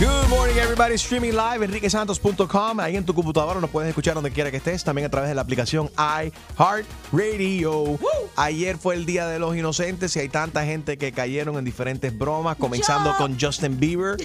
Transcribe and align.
Good 0.00 0.28
morning, 0.28 0.56
everybody. 0.58 0.94
Streaming 0.94 1.32
live, 1.32 1.62
enriquesantos.com. 1.64 2.80
Ahí 2.80 2.96
en 2.96 3.04
tu 3.04 3.14
computadora 3.14 3.60
nos 3.60 3.68
puedes 3.68 3.90
escuchar 3.90 4.14
donde 4.14 4.30
quiera 4.30 4.50
que 4.50 4.56
estés. 4.56 4.82
También 4.84 5.06
a 5.06 5.10
través 5.10 5.28
de 5.28 5.34
la 5.34 5.42
aplicación 5.42 5.90
iHeartRadio. 6.58 7.98
Ayer 8.36 8.76
fue 8.78 8.94
el 8.96 9.06
Día 9.06 9.26
de 9.28 9.38
los 9.38 9.56
Inocentes 9.56 10.14
y 10.16 10.20
hay 10.20 10.28
tanta 10.28 10.64
gente 10.64 10.98
que 10.98 11.12
cayeron 11.12 11.56
en 11.56 11.64
diferentes 11.64 12.16
bromas, 12.16 12.56
comenzando 12.56 13.14
con 13.16 13.38
Justin 13.38 13.78
Bieber 13.78 14.16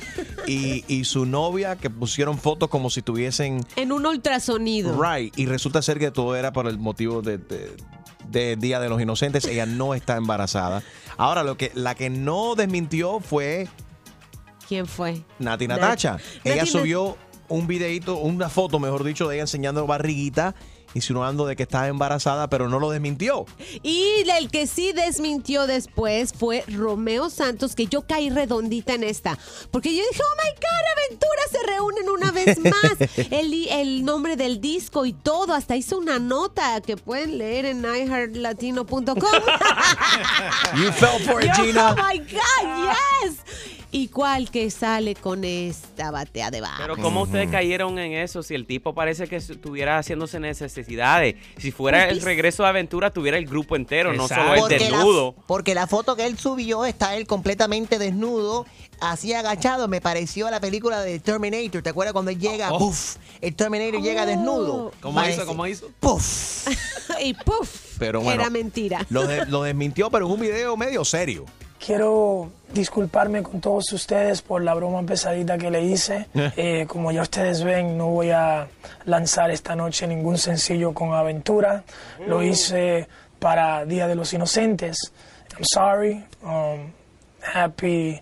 y, 0.47 0.83
y 0.87 1.03
su 1.05 1.25
novia, 1.25 1.75
que 1.75 1.89
pusieron 1.89 2.37
fotos 2.39 2.69
como 2.69 2.89
si 2.89 3.01
tuviesen 3.01 3.63
En 3.75 3.91
un 3.91 4.05
ultrasonido. 4.05 4.99
Right, 5.01 5.37
y 5.37 5.45
resulta 5.45 5.81
ser 5.81 5.99
que 5.99 6.09
todo 6.11 6.35
era 6.35 6.51
por 6.53 6.67
el 6.67 6.77
motivo 6.79 7.21
de, 7.21 7.37
de- 7.37 7.75
de 8.29 8.55
Día 8.55 8.79
de 8.79 8.89
los 8.89 9.01
Inocentes. 9.01 9.45
Ella 9.45 9.65
no 9.65 9.93
está 9.95 10.15
embarazada. 10.15 10.83
Ahora, 11.17 11.43
lo 11.43 11.57
que 11.57 11.71
la 11.73 11.95
que 11.95 12.09
no 12.11 12.53
desmintió 12.55 13.19
fue 13.19 13.67
¿Quién 14.67 14.85
fue? 14.85 15.23
Nati 15.39 15.65
Nat- 15.67 15.79
Natacha. 15.79 16.17
Ella 16.43 16.65
subió 16.67 17.17
un 17.47 17.65
videito, 17.65 18.17
una 18.17 18.47
foto, 18.49 18.79
mejor 18.79 19.03
dicho, 19.03 19.27
de 19.27 19.35
ella 19.37 19.41
enseñando 19.43 19.87
barriguita, 19.87 20.53
insinuando 20.93 21.45
de 21.45 21.55
que 21.55 21.63
estaba 21.63 21.87
embarazada, 21.87 22.49
pero 22.49 22.69
no 22.69 22.79
lo 22.79 22.89
desmintió. 22.89 23.45
Y 23.83 24.23
el 24.37 24.49
que 24.49 24.67
sí 24.67 24.91
desmintió 24.93 25.67
después 25.67 26.33
fue 26.33 26.63
Romeo 26.67 27.29
Santos, 27.29 27.75
que 27.75 27.87
yo 27.87 28.01
caí 28.07 28.29
redondita 28.29 28.93
en 28.93 29.03
esta. 29.03 29.37
Porque 29.71 29.95
yo 29.95 30.01
dije, 30.09 30.21
oh 30.23 30.35
my 30.43 30.51
God, 30.55 30.85
Aventura 30.97 31.41
se 31.51 31.71
reúnen 31.71 32.09
una 32.09 32.31
vez 32.31 32.57
más. 32.63 33.09
el, 33.31 33.67
el 33.69 34.05
nombre 34.05 34.35
del 34.35 34.59
disco 34.61 35.05
y 35.05 35.13
todo. 35.13 35.53
Hasta 35.53 35.75
hizo 35.75 35.97
una 35.97 36.19
nota 36.19 36.81
que 36.81 36.97
pueden 36.97 37.37
leer 37.37 37.65
en 37.65 37.83
iHeartLatino.com. 37.83 39.15
You 40.75 40.91
fell 40.93 41.19
for 41.25 41.43
it, 41.43 41.51
Gina. 41.55 41.91
Oh 41.91 41.95
my 41.95 42.17
God, 42.19 42.93
yes. 43.23 43.37
¿Y 43.91 44.09
cuál 44.09 44.51
que 44.51 44.69
sale 44.69 45.15
con 45.15 45.43
esta 45.43 46.11
batea 46.11 46.51
de 46.51 46.59
Pero 46.61 46.93
barro? 46.93 46.97
¿cómo 47.01 47.23
ustedes 47.23 47.49
cayeron 47.49 47.97
en 47.97 48.13
eso? 48.13 48.43
Si 48.43 48.53
el 48.53 48.67
tipo 48.67 48.93
parece 48.93 49.27
que 49.27 49.37
estuviera 49.37 49.97
haciéndose 49.97 50.39
necesidades. 50.39 51.35
Si 51.57 51.71
fuera 51.71 52.07
el 52.07 52.21
regreso 52.21 52.61
de 52.61 52.69
aventura, 52.69 53.11
tuviera 53.11 53.39
el 53.39 53.47
grupo 53.47 53.75
entero, 53.75 54.13
no 54.13 54.27
solo 54.27 54.53
el 54.53 54.59
Porque 54.59 54.79
la- 54.79 54.97
desnudo. 54.97 55.35
porque 55.47 55.73
la 55.73 55.87
foto 55.87 56.15
que 56.15 56.27
él 56.27 56.37
subió 56.37 56.85
está 56.85 57.15
él 57.15 57.25
completamente 57.25 57.97
desnudo, 57.97 58.67
así 59.01 59.33
agachado. 59.33 59.87
Me 59.87 60.01
pareció 60.01 60.45
a 60.45 60.51
la 60.51 60.59
película 60.59 61.01
de 61.01 61.19
Terminator. 61.19 61.81
¿Te 61.81 61.89
acuerdas 61.89 62.13
cuando 62.13 62.29
él 62.29 62.37
llega? 62.39 62.71
Oh. 62.71 62.77
¡Puf! 62.77 63.15
El 63.41 63.55
Terminator 63.55 64.03
llega 64.03 64.27
desnudo. 64.27 64.91
¿Cómo 65.01 65.15
Parece- 65.15 65.37
hizo? 65.37 65.45
¿Cómo 65.47 65.65
hizo? 65.65 65.89
¡Puf! 65.99 66.67
y 67.23 67.33
puff. 67.33 67.95
Pero 67.97 68.21
bueno, 68.21 68.39
Era 68.41 68.51
mentira. 68.51 69.03
Lo, 69.09 69.25
de- 69.25 69.47
lo 69.47 69.63
desmintió, 69.63 70.11
pero 70.11 70.27
en 70.27 70.31
un 70.33 70.39
video 70.41 70.77
medio 70.77 71.03
serio. 71.03 71.45
Quiero 71.83 72.51
disculparme 72.73 73.41
con 73.41 73.61
todos 73.61 73.91
ustedes 73.93 74.41
por 74.41 74.61
la 74.61 74.73
broma 74.73 75.01
pesadita 75.03 75.57
que 75.57 75.71
le 75.71 75.81
hice. 75.83 76.27
Eh, 76.35 76.85
como 76.87 77.11
ya 77.11 77.21
ustedes 77.21 77.63
ven, 77.63 77.97
no 77.97 78.07
voy 78.07 78.31
a 78.31 78.67
lanzar 79.05 79.49
esta 79.49 79.75
noche 79.75 80.05
ningún 80.05 80.37
sencillo 80.37 80.93
con 80.93 81.13
aventura. 81.13 81.83
Lo 82.27 82.43
hice 82.43 83.07
para 83.39 83.85
Día 83.85 84.07
de 84.07 84.15
los 84.15 84.33
Inocentes. 84.33 84.97
I'm 85.53 85.63
sorry. 85.63 86.25
Um, 86.43 86.91
happy 87.41 88.21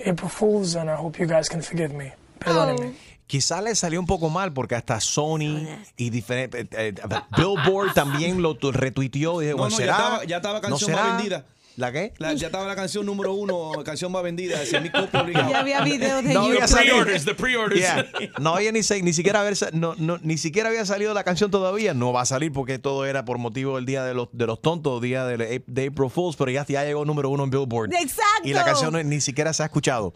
April 0.00 0.28
Fools 0.28 0.74
and 0.76 0.90
I 0.90 0.94
hope 0.94 1.18
you 1.18 1.26
guys 1.28 1.48
can 1.48 1.62
forgive 1.62 1.94
me. 1.94 2.12
Perdónenme. 2.40 2.94
Quizá 3.28 3.60
le 3.60 3.74
salió 3.74 3.98
un 3.98 4.06
poco 4.06 4.28
mal 4.30 4.52
porque 4.52 4.74
hasta 4.76 5.00
Sony 5.00 5.66
y 5.96 6.10
diferentes. 6.10 6.66
eh, 6.72 6.92
eh, 6.92 6.94
Billboard 7.36 7.92
también 7.94 8.40
lo 8.42 8.54
tu- 8.56 8.70
retuiteó. 8.72 9.42
Y 9.42 9.46
No, 9.56 9.68
ya 9.68 9.76
¿será? 9.76 9.92
estaba, 9.96 10.24
ya 10.24 10.36
estaba 10.36 10.54
¿No 10.60 10.68
canción 10.68 10.90
será? 10.90 11.02
más 11.04 11.16
vendida. 11.16 11.44
¿La 11.76 11.92
qué? 11.92 12.14
La- 12.18 12.32
ya 12.32 12.46
estaba 12.46 12.66
la 12.66 12.74
canción 12.74 13.04
número 13.04 13.34
uno, 13.34 13.72
canción 13.84 14.10
más 14.10 14.22
vendida. 14.22 14.58
Decía 14.58 14.80
mi 14.80 14.88
copia 14.90 15.20
obligada. 15.20 15.50
Ya 15.50 15.60
había 15.60 15.80
videos 15.82 16.24
de 16.24 16.32
No 16.32 16.44
había 16.46 16.60
YouTube. 16.60 16.78
Pre-orders, 16.78 17.24
the 17.26 17.34
pre-orders. 17.34 17.80
Yeah. 17.80 18.06
No 18.38 18.54
había 18.56 18.72
ni, 18.72 18.82
se- 18.82 19.02
ni 19.02 19.12
siquiera 19.12 19.40
haber 19.42 19.54
no, 19.74 19.94
no, 19.98 20.18
ni 20.22 20.38
siquiera 20.38 20.70
había 20.70 20.86
salido 20.86 21.12
la 21.12 21.22
canción 21.22 21.50
todavía. 21.50 21.92
No 21.92 22.12
va 22.14 22.22
a 22.22 22.26
salir 22.26 22.50
porque 22.52 22.78
todo 22.78 23.04
era 23.04 23.24
por 23.26 23.36
motivo 23.38 23.76
del 23.76 23.84
día 23.84 24.04
de 24.04 24.14
los 24.14 24.28
de 24.32 24.46
los 24.46 24.62
tontos, 24.62 25.02
día 25.02 25.26
de, 25.26 25.62
de 25.66 25.86
April 25.86 26.10
Fools, 26.10 26.36
pero 26.36 26.50
ya, 26.50 26.64
ya 26.66 26.82
llegó 26.84 27.04
número 27.04 27.28
uno 27.28 27.44
en 27.44 27.50
Billboard. 27.50 27.92
Exacto. 27.92 28.48
Y 28.48 28.54
la 28.54 28.64
canción 28.64 28.94
ni 29.08 29.20
siquiera 29.20 29.52
se 29.52 29.62
ha 29.62 29.66
escuchado. 29.66 30.14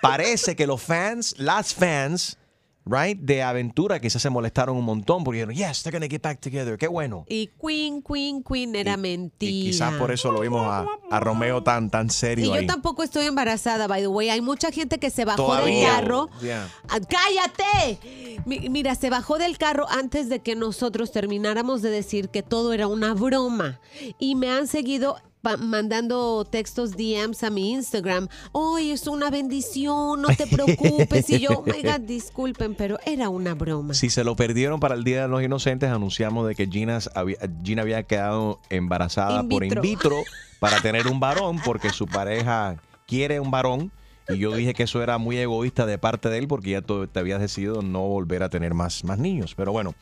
Parece 0.00 0.56
que 0.56 0.66
los 0.66 0.82
fans, 0.82 1.34
las 1.38 1.74
fans, 1.74 2.38
right, 2.86 3.18
de 3.18 3.42
Aventura 3.42 4.00
quizás 4.00 4.22
se 4.22 4.30
molestaron 4.30 4.76
un 4.76 4.84
montón 4.84 5.24
porque 5.24 5.44
dijeron, 5.44 5.54
yes, 5.56 5.82
they're 5.82 5.96
gonna 5.98 6.08
get 6.08 6.22
back 6.22 6.40
together. 6.40 6.78
Qué 6.78 6.86
bueno. 6.88 7.24
Y 7.28 7.48
Queen, 7.60 8.00
Queen, 8.02 8.42
Queen 8.42 8.74
era 8.76 8.96
mentira. 8.96 9.50
Y 9.52 9.64
quizás 9.72 9.94
por 9.94 10.12
eso 10.12 10.30
lo 10.32 10.40
vimos 10.40 10.64
a, 10.66 10.86
a 11.10 11.20
Romeo 11.20 11.62
tan, 11.62 11.90
tan 11.90 12.06
Y 12.06 12.10
serio 12.10 12.44
yo 12.46 12.54
ahí. 12.54 12.66
tampoco 12.66 13.02
estoy 13.02 13.26
embarazada, 13.26 13.86
by 13.88 14.00
the 14.02 14.06
way. 14.08 14.28
Hay 14.30 14.40
mucha 14.40 14.70
gente 14.70 14.98
que 14.98 15.10
se 15.10 15.24
bajó 15.24 15.44
Todavía. 15.46 15.74
del 15.80 15.86
carro. 16.00 16.28
Yeah. 16.40 16.68
Ah, 16.88 16.98
¡Cállate! 17.00 18.40
Mi- 18.44 18.68
Mira, 18.68 18.94
se 18.94 19.10
bajó 19.10 19.38
del 19.38 19.58
carro 19.58 19.86
antes 19.88 20.28
de 20.28 20.40
que 20.40 20.54
nosotros 20.54 21.10
termináramos 21.12 21.82
de 21.82 21.90
decir 21.90 22.28
que 22.28 22.42
todo 22.42 22.72
era 22.72 22.86
una 22.86 23.14
broma. 23.14 23.80
Y 24.18 24.34
me 24.36 24.50
han 24.50 24.66
seguido 24.68 25.16
mandando 25.42 26.44
textos 26.44 26.96
DMs 26.96 27.42
a 27.44 27.50
mi 27.50 27.72
Instagram. 27.72 28.28
Hoy 28.52 28.90
es 28.90 29.06
una 29.06 29.30
bendición, 29.30 30.20
no 30.22 30.28
te 30.28 30.46
preocupes. 30.46 31.30
Y 31.30 31.40
yo, 31.40 31.50
oh 31.58 31.64
my 31.64 31.82
God, 31.82 32.00
disculpen, 32.00 32.74
pero 32.74 32.98
era 33.06 33.28
una 33.28 33.54
broma. 33.54 33.94
Si 33.94 34.10
se 34.10 34.24
lo 34.24 34.36
perdieron 34.36 34.80
para 34.80 34.94
el 34.94 35.04
Día 35.04 35.22
de 35.22 35.28
los 35.28 35.42
Inocentes, 35.42 35.90
anunciamos 35.90 36.48
de 36.48 36.54
que 36.54 36.66
Gina 36.66 36.98
había, 37.14 37.38
Gina 37.62 37.82
había 37.82 38.02
quedado 38.02 38.60
embarazada 38.70 39.40
In 39.40 39.48
por 39.48 39.64
in 39.64 39.80
vitro. 39.80 40.16
para 40.58 40.80
tener 40.80 41.06
un 41.06 41.20
varón 41.20 41.60
porque 41.64 41.90
su 41.90 42.06
pareja 42.06 42.76
quiere 43.06 43.40
un 43.40 43.50
varón. 43.50 43.92
Y 44.28 44.38
yo 44.38 44.52
dije 44.56 44.74
que 44.74 44.82
eso 44.82 45.02
era 45.02 45.18
muy 45.18 45.38
egoísta 45.38 45.86
de 45.86 45.98
parte 45.98 46.28
de 46.28 46.38
él 46.38 46.48
porque 46.48 46.70
ya 46.70 46.82
te 46.82 47.18
habías 47.20 47.40
decidido 47.40 47.82
no 47.82 48.00
volver 48.00 48.42
a 48.42 48.48
tener 48.48 48.74
más, 48.74 49.04
más 49.04 49.18
niños. 49.18 49.54
Pero 49.54 49.70
bueno, 49.70 49.94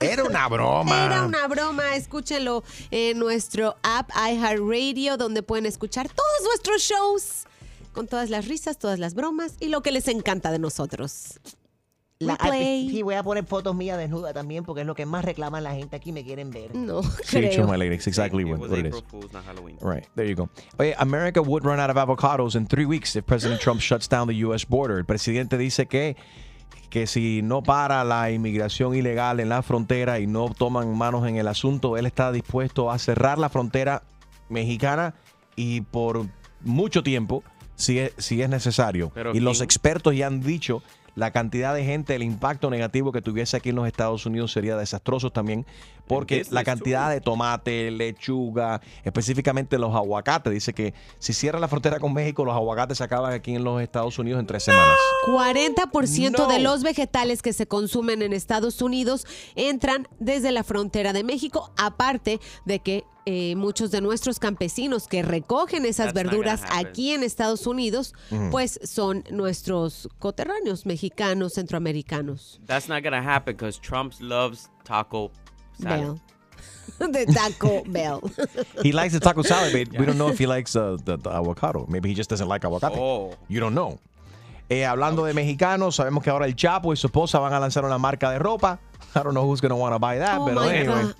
era 0.00 0.24
una 0.24 0.48
broma. 0.48 1.06
Era 1.06 1.24
una 1.24 1.46
broma, 1.48 1.96
escúchenlo 1.96 2.62
en 2.90 3.18
nuestro 3.18 3.76
app 3.82 4.10
iHeartRadio, 4.16 5.16
donde 5.16 5.42
pueden 5.42 5.66
escuchar 5.66 6.08
todos 6.08 6.44
nuestros 6.44 6.82
shows 6.82 7.44
con 7.92 8.06
todas 8.06 8.30
las 8.30 8.46
risas, 8.46 8.78
todas 8.78 8.98
las 8.98 9.14
bromas 9.14 9.54
y 9.60 9.68
lo 9.68 9.82
que 9.82 9.90
les 9.92 10.06
encanta 10.08 10.50
de 10.52 10.58
nosotros. 10.58 11.40
La- 12.20 12.36
Replay. 12.36 12.90
sí, 12.90 13.02
voy 13.02 13.14
a 13.14 13.22
poner 13.22 13.44
fotos 13.46 13.76
mías 13.76 13.96
desnuda 13.96 14.32
también 14.32 14.64
porque 14.64 14.80
es 14.80 14.86
lo 14.88 14.96
que 14.96 15.06
más 15.06 15.24
reclaman 15.24 15.62
la 15.62 15.72
gente 15.74 15.94
aquí, 15.94 16.10
me 16.10 16.24
quieren 16.24 16.50
ver. 16.50 16.74
No, 16.74 17.00
Sí, 17.02 17.38
creo. 17.38 17.66
my 17.68 17.76
lady, 17.76 17.94
it's 17.94 18.08
exactly 18.08 18.42
what, 18.44 18.58
what 18.58 18.72
it 18.76 18.86
is. 18.86 18.92
April 18.92 19.04
Fool's, 19.08 19.32
not 19.32 19.44
Halloween. 19.44 19.78
Right, 19.80 20.04
there 20.16 20.26
you 20.28 20.34
go. 20.34 20.48
Oye, 20.80 20.94
America 20.98 21.40
would 21.40 21.64
run 21.64 21.78
out 21.78 21.90
of 21.90 21.96
avocados 21.96 22.56
in 22.56 22.66
three 22.66 22.86
weeks 22.86 23.14
if 23.14 23.24
President 23.24 23.60
Trump 23.60 23.80
shuts 23.80 24.08
down 24.08 24.26
the 24.26 24.34
U.S. 24.46 24.64
border. 24.68 24.98
El 24.98 25.04
presidente 25.04 25.56
dice 25.56 25.86
que, 25.86 26.16
que 26.90 27.06
si 27.06 27.42
no 27.42 27.62
para 27.62 28.02
la 28.04 28.30
inmigración 28.30 28.94
ilegal 28.94 29.40
en 29.40 29.48
la 29.48 29.62
frontera 29.62 30.20
y 30.20 30.26
no 30.26 30.48
toman 30.50 30.96
manos 30.96 31.26
en 31.26 31.36
el 31.36 31.48
asunto, 31.48 31.96
él 31.96 32.06
está 32.06 32.32
dispuesto 32.32 32.90
a 32.90 32.98
cerrar 32.98 33.38
la 33.38 33.48
frontera 33.48 34.02
mexicana 34.48 35.14
y 35.56 35.82
por 35.82 36.26
mucho 36.60 37.02
tiempo, 37.02 37.42
si 37.74 37.98
es, 37.98 38.12
si 38.16 38.42
es 38.42 38.48
necesario. 38.48 39.10
Pero 39.14 39.34
y 39.34 39.40
los 39.40 39.60
expertos 39.60 40.14
ya 40.16 40.26
han 40.26 40.40
dicho 40.40 40.82
la 41.18 41.32
cantidad 41.32 41.74
de 41.74 41.84
gente, 41.84 42.14
el 42.14 42.22
impacto 42.22 42.70
negativo 42.70 43.10
que 43.10 43.20
tuviese 43.20 43.56
aquí 43.56 43.70
en 43.70 43.74
los 43.74 43.88
Estados 43.88 44.24
Unidos 44.24 44.52
sería 44.52 44.76
desastroso 44.76 45.32
también, 45.32 45.66
porque 46.06 46.46
la 46.50 46.62
cantidad 46.62 47.10
de 47.10 47.20
tomate, 47.20 47.90
lechuga, 47.90 48.80
específicamente 49.02 49.78
los 49.78 49.96
aguacates, 49.96 50.52
dice 50.52 50.72
que 50.72 50.94
si 51.18 51.32
cierra 51.32 51.58
la 51.58 51.66
frontera 51.66 51.98
con 51.98 52.14
México, 52.14 52.44
los 52.44 52.54
aguacates 52.54 52.98
se 52.98 53.04
acaban 53.04 53.32
aquí 53.32 53.56
en 53.56 53.64
los 53.64 53.82
Estados 53.82 54.16
Unidos 54.20 54.38
en 54.38 54.46
tres 54.46 54.62
semanas. 54.62 54.96
40% 55.26 56.46
de 56.46 56.60
los 56.60 56.84
vegetales 56.84 57.42
que 57.42 57.52
se 57.52 57.66
consumen 57.66 58.22
en 58.22 58.32
Estados 58.32 58.80
Unidos 58.80 59.26
entran 59.56 60.06
desde 60.20 60.52
la 60.52 60.62
frontera 60.62 61.12
de 61.12 61.24
México, 61.24 61.72
aparte 61.76 62.38
de 62.64 62.78
que 62.78 63.04
eh, 63.30 63.54
muchos 63.56 63.90
de 63.90 64.00
nuestros 64.00 64.38
campesinos 64.38 65.06
que 65.06 65.22
recogen 65.22 65.84
esas 65.84 66.14
That's 66.14 66.14
verduras 66.14 66.62
aquí 66.72 67.12
en 67.12 67.22
Estados 67.22 67.66
Unidos, 67.66 68.14
pues 68.50 68.80
son 68.84 69.22
nuestros 69.30 70.08
coterráneos 70.18 70.86
mexicanos, 70.86 71.52
centroamericanos. 71.52 72.58
That's 72.64 72.88
not 72.88 73.02
gonna 73.02 73.20
happen 73.20 73.54
because 73.54 73.78
Trump 73.78 74.14
loves 74.18 74.70
taco 74.82 75.30
salad. 75.78 75.98
Bell. 76.00 76.20
De 77.12 77.26
Taco 77.26 77.82
Bell. 77.86 78.22
He 78.82 78.92
likes 78.92 79.12
the 79.12 79.20
taco 79.20 79.42
salad, 79.42 79.74
but 79.74 79.98
we 79.98 80.06
don't 80.06 80.16
know 80.16 80.30
if 80.30 80.38
he 80.38 80.46
likes 80.46 80.74
uh, 80.74 80.96
the, 81.04 81.18
the 81.18 81.28
avocado. 81.28 81.84
Maybe 81.86 82.08
he 82.08 82.14
just 82.14 82.30
doesn't 82.30 82.48
like 82.48 82.64
avocado. 82.64 82.96
Oh. 82.96 83.36
You 83.48 83.60
don't 83.60 83.74
know. 83.74 83.98
Eh, 84.70 84.86
hablando 84.86 85.26
de 85.26 85.34
mexicanos, 85.34 85.96
sabemos 85.96 86.24
que 86.24 86.30
ahora 86.30 86.46
el 86.46 86.54
Chapo 86.54 86.94
y 86.94 86.96
su 86.96 87.08
esposa 87.08 87.38
van 87.40 87.52
a 87.52 87.60
lanzar 87.60 87.84
una 87.84 87.98
marca 87.98 88.30
de 88.30 88.38
ropa. 88.38 88.78
I 89.14 89.22
don't 89.22 89.34
know 89.34 89.44
who's 89.46 89.60
going 89.60 89.70
to 89.70 89.76
want 89.76 89.94
to 89.94 89.98
buy 89.98 90.18
that, 90.18 90.38
Oh 90.40 90.46
pero 90.46 90.62
anyway. 90.62 91.02
God. 91.02 91.14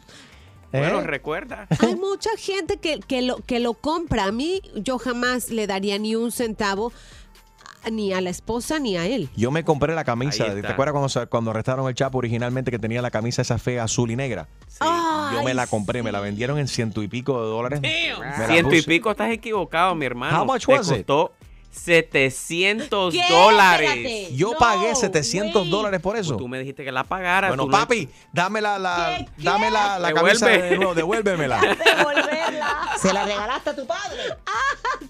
Bueno, 0.72 1.00
Eh, 1.00 1.04
recuerda. 1.04 1.66
Hay 1.80 1.94
mucha 1.96 2.30
gente 2.38 2.76
que, 2.78 3.00
que, 3.00 3.22
lo, 3.22 3.38
que 3.38 3.58
lo 3.60 3.74
compra. 3.74 4.24
A 4.24 4.32
mí 4.32 4.60
yo 4.74 4.98
jamás 4.98 5.50
le 5.50 5.66
daría 5.66 5.98
ni 5.98 6.14
un 6.16 6.30
centavo 6.32 6.92
ni 7.90 8.12
a 8.12 8.20
la 8.20 8.28
esposa 8.30 8.78
ni 8.78 8.96
a 8.96 9.06
él. 9.06 9.30
Yo 9.36 9.50
me 9.50 9.64
compré 9.64 9.94
la 9.94 10.04
camisa. 10.04 10.52
¿Te 10.54 10.66
acuerdas 10.66 10.92
cuando, 10.92 11.08
se- 11.08 11.26
cuando 11.26 11.52
arrestaron 11.52 11.88
el 11.88 11.94
Chapo 11.94 12.18
originalmente 12.18 12.70
que 12.70 12.78
tenía 12.78 13.00
la 13.00 13.10
camisa 13.10 13.40
esa 13.42 13.56
fea 13.58 13.84
azul 13.84 14.10
y 14.10 14.16
negra? 14.16 14.46
Yo 15.32 15.42
me 15.42 15.54
la 15.54 15.66
compré, 15.66 16.02
me 16.02 16.12
la 16.12 16.20
vendieron 16.20 16.58
en 16.58 16.68
ciento 16.68 17.02
y 17.02 17.08
pico 17.08 17.40
de 17.42 17.48
dólares. 17.48 17.80
Ciento 18.48 18.74
y 18.74 18.82
pico, 18.82 19.10
estás 19.10 19.30
equivocado, 19.30 19.94
mi 19.94 20.04
hermano. 20.06 20.40
How 20.40 20.44
much 20.44 20.66
Te 20.66 20.72
was 20.72 20.90
it? 20.90 21.06
Costó 21.70 21.84
700 21.84 23.14
¿Qué? 23.14 23.22
dólares. 23.30 23.90
Espérate. 23.90 24.34
Yo 24.36 24.52
No, 24.52 24.58
pagué 24.58 24.94
700 24.94 25.62
wait. 25.62 25.70
dólares 25.70 26.00
por 26.00 26.16
eso. 26.16 26.30
Pues 26.30 26.38
Tú 26.38 26.48
me 26.48 26.58
dijiste 26.58 26.84
que 26.84 26.92
la 26.92 27.04
pagara. 27.04 27.48
Bueno, 27.48 27.68
papi, 27.68 28.08
dame 28.32 28.60
la, 28.60 28.78
la, 28.78 29.14
¿Qué, 29.18 29.24
qué? 29.24 29.42
dame 29.42 29.70
la, 29.70 29.98
la 29.98 30.08
Devuelve. 30.08 30.38
camisa 30.40 30.46
de 30.48 30.76
nuevo, 30.76 30.94
devuélvemela. 30.94 31.60
Devolverla. 31.84 32.88
¿Se 33.00 33.12
la 33.12 33.24
regalaste 33.24 33.70
a 33.70 33.76
tu 33.76 33.86
padre? 33.86 34.18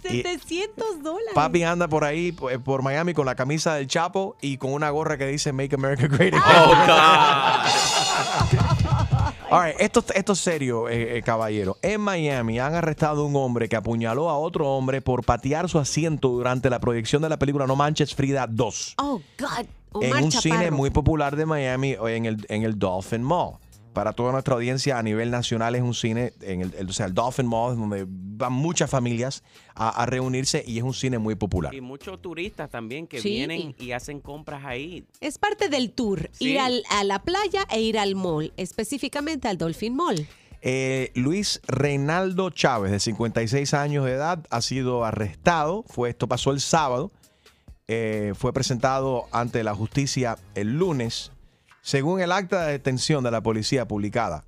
700 0.03 1.03
dólares. 1.03 1.31
Papi 1.35 1.63
anda 1.63 1.89
por 1.89 2.05
ahí, 2.05 2.33
por, 2.33 2.61
por 2.63 2.83
Miami, 2.83 3.15
con 3.15 3.27
la 3.27 3.35
camisa 3.35 3.75
del 3.75 3.87
Chapo 3.87 4.37
y 4.41 4.59
con 4.59 4.73
una 4.73 4.91
gorra 4.91 5.17
que 5.19 5.27
dice 5.27 5.53
Make 5.53 5.75
America 5.75 6.07
Great 6.09 6.35
Again. 6.35 6.43
Oh, 6.57 6.75
God. 6.87 8.68
All 9.51 9.65
right, 9.65 9.81
esto, 9.81 10.05
esto 10.15 10.35
es 10.35 10.39
serio, 10.41 10.91
eh, 10.91 11.17
eh, 11.17 11.23
caballero. 11.23 11.79
En 11.81 12.03
Miami 12.03 12.61
han 12.61 12.75
arrestado 12.75 13.23
a 13.23 13.27
un 13.27 13.35
hombre 13.35 13.67
que 13.67 13.77
apuñaló 13.77 14.29
a 14.29 14.37
otro 14.37 14.69
hombre 14.69 15.01
por 15.01 15.25
patear 15.25 15.71
su 15.71 15.79
asiento 15.79 16.29
durante 16.29 16.69
la 16.69 16.81
proyección 16.81 17.23
de 17.23 17.31
la 17.31 17.39
película 17.39 17.67
No 17.67 17.75
Manches 17.75 18.15
Frida 18.15 18.47
2. 18.47 18.97
Oh, 18.99 19.23
God. 19.39 20.03
en 20.03 20.23
un 20.23 20.33
cine 20.33 20.71
muy 20.71 20.91
popular 20.91 21.35
de 21.35 21.47
Miami, 21.47 21.97
en 21.99 22.27
el, 22.27 22.45
en 22.51 22.63
el 22.63 22.79
Dolphin 22.79 23.23
Mall. 23.23 23.55
Para 23.93 24.13
toda 24.13 24.31
nuestra 24.33 24.55
audiencia 24.55 24.99
a 24.99 25.03
nivel 25.03 25.31
nacional 25.31 25.75
es 25.75 25.83
un 25.83 25.95
cine, 25.95 26.33
en 26.43 26.61
el, 26.61 26.75
el- 26.75 26.89
o 26.91 26.93
sea, 26.93 27.07
el 27.07 27.15
Dolphin 27.15 27.47
Mall, 27.47 27.77
donde 27.77 28.05
van 28.09 28.53
muchas 28.53 28.89
familias 28.89 29.43
a, 29.75 29.89
a 30.03 30.07
reunirse 30.07 30.63
y 30.67 30.79
es 30.79 30.85
un 30.85 30.95
cine 30.95 31.19
muy 31.19 31.35
popular. 31.35 31.75
Y 31.75 31.81
muchos 31.81 32.21
turistas 32.23 32.71
también 32.71 33.07
que 33.09 33.21
Sí. 33.21 33.31
vienen 33.31 33.75
y 33.79 33.91
hacen 33.93 34.21
compras 34.21 34.65
ahí. 34.65 35.05
Es 35.21 35.39
parte 35.39 35.69
del 35.69 35.91
tour, 35.93 36.29
Sí. 36.33 36.51
ir 36.51 36.61
al- 36.61 36.85
a 36.91 37.03
la 37.05 37.23
playa 37.23 37.65
e 37.71 37.81
ir 37.81 37.99
al 37.99 38.15
mall, 38.15 38.53
específicamente 38.57 39.49
al 39.49 39.59
Dolphin 39.59 39.97
Mall. 39.97 40.29
Eh, 40.61 41.11
Luis 41.15 41.61
Reinaldo 41.67 42.51
Chávez, 42.51 42.91
de 42.93 43.01
56 43.01 43.75
años 43.75 44.05
de 44.05 44.13
edad, 44.13 44.45
ha 44.51 44.61
sido 44.61 45.05
arrestado. 45.05 45.85
Fue, 45.89 46.11
esto 46.11 46.29
pasó 46.29 46.51
el 46.51 46.61
sábado. 46.61 47.11
Eh, 47.87 48.33
fue 48.37 48.53
presentado 48.53 49.27
ante 49.33 49.65
la 49.65 49.75
justicia 49.75 50.37
el 50.55 50.77
lunes. 50.79 51.33
Según 51.83 52.21
el 52.21 52.33
acta 52.33 52.67
de 52.67 52.73
detención 52.73 53.25
de 53.25 53.31
la 53.31 53.41
policía 53.43 53.87
publicada, 53.89 54.45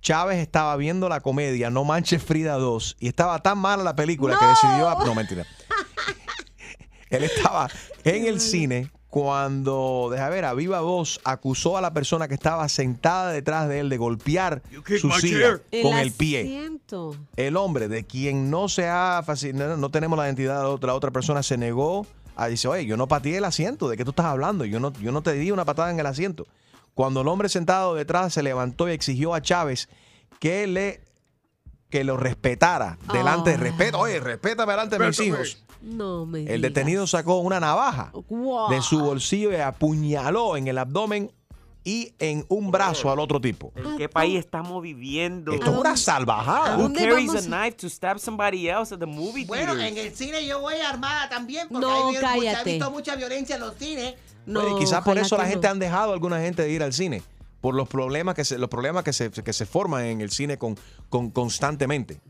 Chávez 0.00 0.38
estaba 0.38 0.76
viendo 0.76 1.08
la 1.08 1.20
comedia 1.20 1.70
No 1.70 1.84
Manches 1.84 2.22
Frida 2.22 2.54
2 2.54 2.96
y 3.00 3.08
estaba 3.08 3.40
tan 3.42 3.58
mala 3.58 3.82
la 3.82 3.96
película 3.96 4.38
que 4.38 4.44
decidió... 4.46 4.88
a- 4.88 5.04
No, 5.04 5.14
mentira. 5.14 5.44
Él 7.10 7.24
estaba 7.24 7.68
en 8.04 8.26
el 8.26 8.40
cine 8.40 8.90
cuando, 9.08 10.08
deja 10.10 10.28
ver, 10.28 10.44
a 10.44 10.52
viva 10.54 10.80
voz 10.80 11.20
acusó 11.24 11.76
a 11.78 11.80
la 11.80 11.92
persona 11.94 12.28
que 12.28 12.34
estaba 12.34 12.68
sentada 12.68 13.30
detrás 13.32 13.68
de 13.68 13.78
él 13.80 13.88
de 13.88 13.96
golpear 13.96 14.60
su 15.00 15.10
silla 15.12 15.60
con 15.82 15.96
el 15.96 16.12
pie. 16.12 16.40
asiento. 16.40 17.16
El 17.36 17.56
hombre 17.56 17.88
de 17.88 18.04
quien 18.04 18.50
no 18.50 18.68
se 18.68 18.88
ha 18.88 19.22
fascinado, 19.24 19.76
no 19.76 19.90
tenemos 19.90 20.18
la 20.18 20.26
identidad 20.26 20.56
de 20.58 20.62
la 20.64 20.68
otra, 20.68 20.86
la 20.88 20.94
otra 20.94 21.10
persona, 21.12 21.42
se 21.42 21.56
negó 21.56 22.06
a 22.36 22.48
decir, 22.48 22.68
oye, 22.70 22.86
yo 22.86 22.96
no 22.96 23.08
pateé 23.08 23.38
el 23.38 23.44
asiento, 23.44 23.88
¿de 23.88 23.96
qué 23.96 24.04
tú 24.04 24.10
estás 24.10 24.26
hablando? 24.26 24.64
Yo 24.64 24.78
no, 24.78 24.92
yo 24.94 25.10
no 25.12 25.22
te 25.22 25.32
di 25.32 25.50
una 25.50 25.64
patada 25.64 25.90
en 25.90 25.98
el 25.98 26.06
asiento. 26.06 26.46
Cuando 26.94 27.20
el 27.22 27.28
hombre 27.28 27.48
sentado 27.48 27.94
detrás 27.94 28.32
se 28.34 28.42
levantó 28.42 28.88
y 28.88 28.92
exigió 28.92 29.34
a 29.34 29.42
Chávez 29.42 29.88
que 30.40 30.66
le 30.66 31.00
que 31.88 32.02
lo 32.02 32.16
respetara 32.16 32.98
delante 33.12 33.50
de 33.50 33.56
Ah. 33.56 33.60
respeto. 33.60 33.98
Oye, 34.00 34.18
respétame 34.18 34.72
delante 34.72 34.98
de 34.98 35.06
mis 35.06 35.20
hijos. 35.20 35.64
No 35.82 36.26
me 36.26 36.40
El 36.40 36.46
digas. 36.46 36.62
detenido 36.62 37.06
sacó 37.06 37.38
una 37.38 37.60
navaja 37.60 38.10
Wow. 38.28 38.70
de 38.70 38.82
su 38.82 38.98
bolsillo 38.98 39.52
y 39.52 39.56
apuñaló 39.56 40.56
en 40.56 40.66
el 40.66 40.78
abdomen 40.78 41.30
y 41.88 42.12
en 42.18 42.44
un 42.48 42.72
brazo 42.72 43.12
al 43.12 43.20
otro 43.20 43.40
tipo. 43.40 43.72
¿En 43.76 43.96
qué 43.96 44.08
país 44.08 44.40
estamos 44.40 44.82
viviendo? 44.82 45.52
Esto 45.52 45.70
es 45.70 45.78
una 45.78 45.92
¿A 45.92 45.96
salvajada. 45.96 46.76
Who 46.78 46.92
carries 46.92 47.30
a 47.36 47.42
knife 47.42 47.76
to 47.76 47.88
stab 47.88 48.18
somebody 48.18 48.68
else 48.68 48.92
at 48.92 48.98
the 48.98 49.06
movie 49.06 49.44
Bueno, 49.44 49.72
theater? 49.76 49.92
en 49.92 49.96
el 49.96 50.12
cine 50.16 50.44
yo 50.44 50.60
voy 50.60 50.74
armada 50.80 51.28
también 51.28 51.68
porque 51.68 51.86
No, 51.86 51.94
hay 51.94 52.02
mucha- 52.16 52.18
he 52.18 52.40
cállate. 52.40 52.70
visto 52.72 52.90
mucha 52.90 53.14
violencia 53.14 53.54
en 53.54 53.60
los 53.60 53.76
cines. 53.76 54.16
No, 54.46 54.62
Oye, 54.62 54.80
quizás 54.84 55.04
por 55.04 55.16
eso 55.16 55.36
la 55.36 55.46
gente 55.46 55.68
no. 55.68 55.72
han 55.74 55.78
dejado 55.78 56.10
a 56.10 56.14
alguna 56.14 56.40
gente 56.40 56.62
de 56.62 56.70
ir 56.72 56.82
al 56.82 56.92
cine. 56.92 57.22
Por 57.60 57.76
los 57.76 57.88
problemas 57.88 58.34
que 58.34 58.44
se, 58.44 58.58
los 58.58 58.68
problemas 58.68 59.04
que 59.04 59.12
se, 59.12 59.30
que 59.30 59.52
se 59.52 59.64
forman 59.64 60.04
en 60.06 60.20
el 60.20 60.30
cine 60.32 60.58
con, 60.58 60.76
con 61.08 61.30
constantemente. 61.30 62.20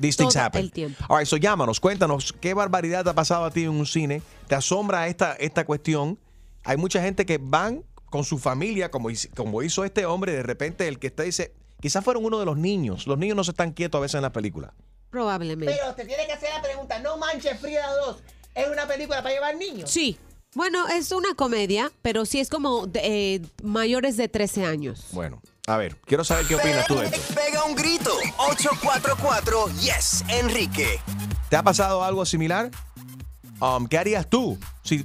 These 0.00 0.16
things 0.18 0.34
Todo 0.34 0.44
happen. 0.44 0.60
el 0.62 0.70
tiempo. 0.72 1.04
All 1.08 1.18
right, 1.18 1.26
so 1.26 1.36
llámanos, 1.36 1.80
cuéntanos 1.80 2.32
qué 2.32 2.54
barbaridad 2.54 3.02
te 3.02 3.10
ha 3.10 3.14
pasado 3.14 3.44
a 3.44 3.50
ti 3.50 3.64
en 3.64 3.70
un 3.70 3.86
cine. 3.86 4.22
¿Te 4.46 4.54
asombra 4.54 5.08
esta, 5.08 5.32
esta 5.34 5.64
cuestión? 5.64 6.16
Hay 6.64 6.76
mucha 6.76 7.02
gente 7.02 7.26
que 7.26 7.38
van 7.42 7.82
con 8.10 8.24
su 8.24 8.38
familia, 8.38 8.90
como, 8.90 9.10
hizo- 9.10 9.28
como 9.36 9.62
hizo 9.62 9.84
este 9.84 10.06
hombre, 10.06 10.32
de 10.32 10.42
repente 10.42 10.88
el 10.88 10.98
que 10.98 11.08
está 11.08 11.22
dice, 11.24 11.52
quizás 11.80 12.04
fueron 12.04 12.24
uno 12.24 12.38
de 12.38 12.46
los 12.46 12.56
niños. 12.56 13.06
Los 13.06 13.18
niños 13.18 13.36
no 13.36 13.44
se 13.44 13.50
están 13.52 13.72
quietos 13.72 13.98
a 13.98 14.02
veces 14.02 14.14
en 14.16 14.22
las 14.22 14.32
películas. 14.32 14.72
Probablemente. 15.10 15.74
Pero 15.74 15.94
te 15.94 16.04
tiene 16.04 16.26
que 16.26 16.32
hacer 16.32 16.50
la 16.54 16.62
pregunta, 16.62 16.98
¿No 16.98 17.16
Manches 17.16 17.58
Frida 17.60 17.86
2 18.06 18.16
es 18.54 18.68
una 18.68 18.86
película 18.86 19.22
para 19.22 19.34
llevar 19.34 19.56
niños? 19.56 19.90
Sí. 19.90 20.18
Bueno, 20.54 20.88
es 20.88 21.12
una 21.12 21.34
comedia, 21.34 21.92
pero 22.02 22.24
sí 22.24 22.40
es 22.40 22.48
como 22.48 22.86
de, 22.86 23.00
eh, 23.36 23.42
mayores 23.62 24.16
de 24.16 24.28
13 24.28 24.64
años. 24.64 25.06
Bueno, 25.12 25.40
a 25.66 25.76
ver, 25.76 25.96
quiero 26.06 26.24
saber 26.24 26.46
qué 26.46 26.54
opinas 26.56 26.86
tú 26.86 26.96
de 26.96 27.06
esto. 27.06 27.34
Pega 27.34 27.64
un 27.64 27.74
grito. 27.74 28.10
844 28.38 29.66
Yes, 29.80 30.24
Enrique. 30.28 30.98
¿Te 31.50 31.56
ha 31.56 31.62
pasado 31.62 32.02
algo 32.02 32.24
similar? 32.24 32.70
Um, 33.60 33.86
¿Qué 33.86 33.98
harías 33.98 34.28
tú 34.28 34.58
si 34.82 35.04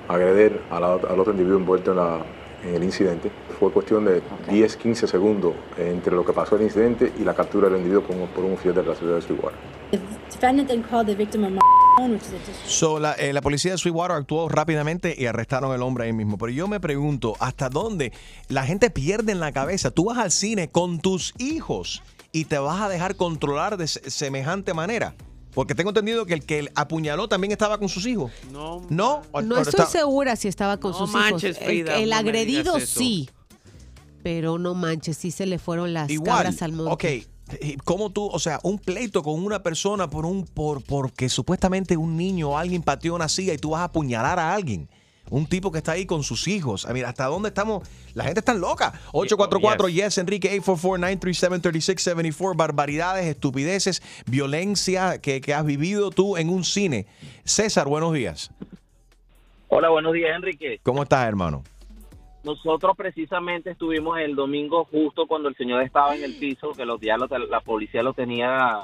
agredir 0.09 0.61
a 0.71 0.81
la- 0.81 0.95
al 0.95 1.21
otro 1.21 1.33
individuo 1.33 1.59
envuelto 1.59 1.91
en, 1.93 1.97
la- 1.99 2.25
en 2.65 2.75
el 2.77 2.85
incidente. 2.85 3.31
Fue 3.61 3.71
cuestión 3.71 4.05
de 4.07 4.23
10-15 4.49 5.07
segundos 5.07 5.53
entre 5.79 6.15
lo 6.15 6.25
que 6.25 6.33
pasó 6.33 6.57
el 6.57 6.63
incidente 6.63 7.13
y 7.19 7.23
la 7.25 7.35
captura 7.35 7.69
del 7.69 7.79
individuo 7.79 8.03
por, 8.03 8.17
un- 8.17 8.29
por 8.29 8.45
un 8.45 8.53
oficial 8.55 8.75
de 8.75 8.83
la 8.83 8.95
ciudad 8.95 9.17
de 9.17 9.23
Sweetwater. 9.23 9.59
So, 12.67 12.99
la, 12.99 13.13
eh, 13.13 13.33
la 13.33 13.41
policía 13.41 13.71
de 13.73 13.79
Sweetwater 13.79 14.17
actuó 14.17 14.49
rápidamente 14.49 15.15
y 15.17 15.27
arrestaron 15.27 15.71
al 15.73 15.83
hombre 15.83 16.05
ahí 16.07 16.13
mismo. 16.13 16.37
Pero 16.39 16.51
yo 16.53 16.67
me 16.67 16.81
pregunto, 16.81 17.35
¿hasta 17.39 17.69
dónde 17.69 18.13
la 18.49 18.65
gente 18.65 18.91
pierde 18.91 19.31
en 19.33 19.41
la 19.41 19.53
cabeza? 19.53 19.91
Tú 19.93 20.07
vas 20.07 20.19
al 20.19 20.31
cine 20.33 20.69
con 20.69 20.99
tus 20.99 21.35
hijos 21.39 22.03
y 22.33 22.47
te 22.47 22.59
vas 22.59 22.81
a 22.81 22.89
dejar 22.89 23.15
controlar 23.17 23.77
de 23.77 23.87
se- 23.87 24.11
semejante 24.11 24.75
manera. 24.75 25.15
Porque 25.55 25.75
tengo 25.75 25.91
entendido 25.91 26.27
que 26.27 26.35
el 26.35 26.45
que 26.45 26.71
apuñaló 26.75 27.29
también 27.29 27.53
estaba 27.53 27.79
con 27.79 27.89
sus 27.89 28.05
hijos. 28.07 28.33
No. 28.51 28.85
No, 28.91 29.23
O- 29.33 29.41
No 29.41 29.59
estoy 29.59 29.81
está- 29.83 29.87
segura 29.87 30.35
si 30.37 30.49
estaba 30.49 30.79
con 30.79 30.93
No 30.93 30.99
sus 30.99 31.11
manches, 31.13 31.57
hijos. 31.57 31.65
Frida, 31.67 31.97
el 31.97 32.05
el 32.05 32.11
no 32.11 32.17
agredido 32.17 32.81
sí. 32.81 33.29
Pero 34.23 34.59
no 34.59 34.75
manches, 34.75 35.17
sí 35.19 35.31
se 35.31 35.47
le 35.47 35.59
fueron 35.59 35.93
las 35.93 36.11
Igual. 36.11 36.39
cabras 36.39 36.63
al 36.63 36.73
monte. 36.73 36.93
Ok. 36.93 37.05
¿y 37.61 37.77
¿Cómo 37.85 38.11
tú, 38.11 38.27
o 38.27 38.39
sea, 38.39 38.59
un 38.63 38.79
pleito 38.79 39.23
con 39.23 39.45
una 39.45 39.63
persona 39.63 40.09
por 40.09 40.25
un, 40.25 40.45
por, 40.47 40.83
porque 40.83 41.29
supuestamente 41.29 41.95
un 41.97 42.17
niño 42.17 42.51
o 42.51 42.57
alguien 42.59 42.83
pateó 42.83 43.15
una 43.15 43.29
silla 43.29 43.53
y 43.53 43.59
tú 43.59 43.71
vas 43.71 43.83
a 43.83 43.85
apuñalar 43.85 44.39
a 44.39 44.55
alguien? 44.55 44.89
Un 45.31 45.47
tipo 45.47 45.73
que 45.73 45.79
está 45.79 45.93
ahí 45.93 46.05
con 46.07 46.23
sus 46.23 46.47
hijos. 46.49 46.85
A 46.87 46.93
ver, 46.93 47.07
¿hasta 47.07 47.25
dónde 47.27 47.49
estamos? 47.49 47.89
La 48.15 48.25
gente 48.25 48.41
está 48.41 48.53
loca. 48.55 48.93
844 49.13 49.89
yes, 49.89 50.19
Enrique 50.19 50.61
844-937-3674. 50.61 52.57
Barbaridades, 52.57 53.27
estupideces, 53.27 54.03
violencia 54.27 55.21
que, 55.21 55.41
que 55.41 55.55
has 55.55 55.65
vivido 55.65 56.11
tú 56.11 56.37
en 56.37 56.49
un 56.51 56.63
cine. 56.65 57.07
César, 57.45 57.87
buenos 57.89 58.13
días. 58.13 58.51
Hola, 59.69 59.89
buenos 59.89 60.13
días, 60.13 60.31
Enrique. 60.37 60.79
¿Cómo 60.83 61.03
estás, 61.03 61.27
hermano? 61.27 61.65
Nosotros 62.45 62.95
precisamente 62.97 63.71
estuvimos 63.71 64.19
el 64.19 64.35
domingo 64.37 64.85
justo 64.85 65.27
cuando 65.27 65.49
el 65.49 65.57
señor 65.57 65.83
estaba 65.83 66.15
en 66.15 66.23
el 66.23 66.35
piso, 66.35 66.73
que 66.73 66.85
los 66.85 67.01
días 67.01 67.19
lo- 67.19 67.27
la 67.47 67.61
policía 67.61 68.03
lo 68.03 68.13
tenía 68.13 68.81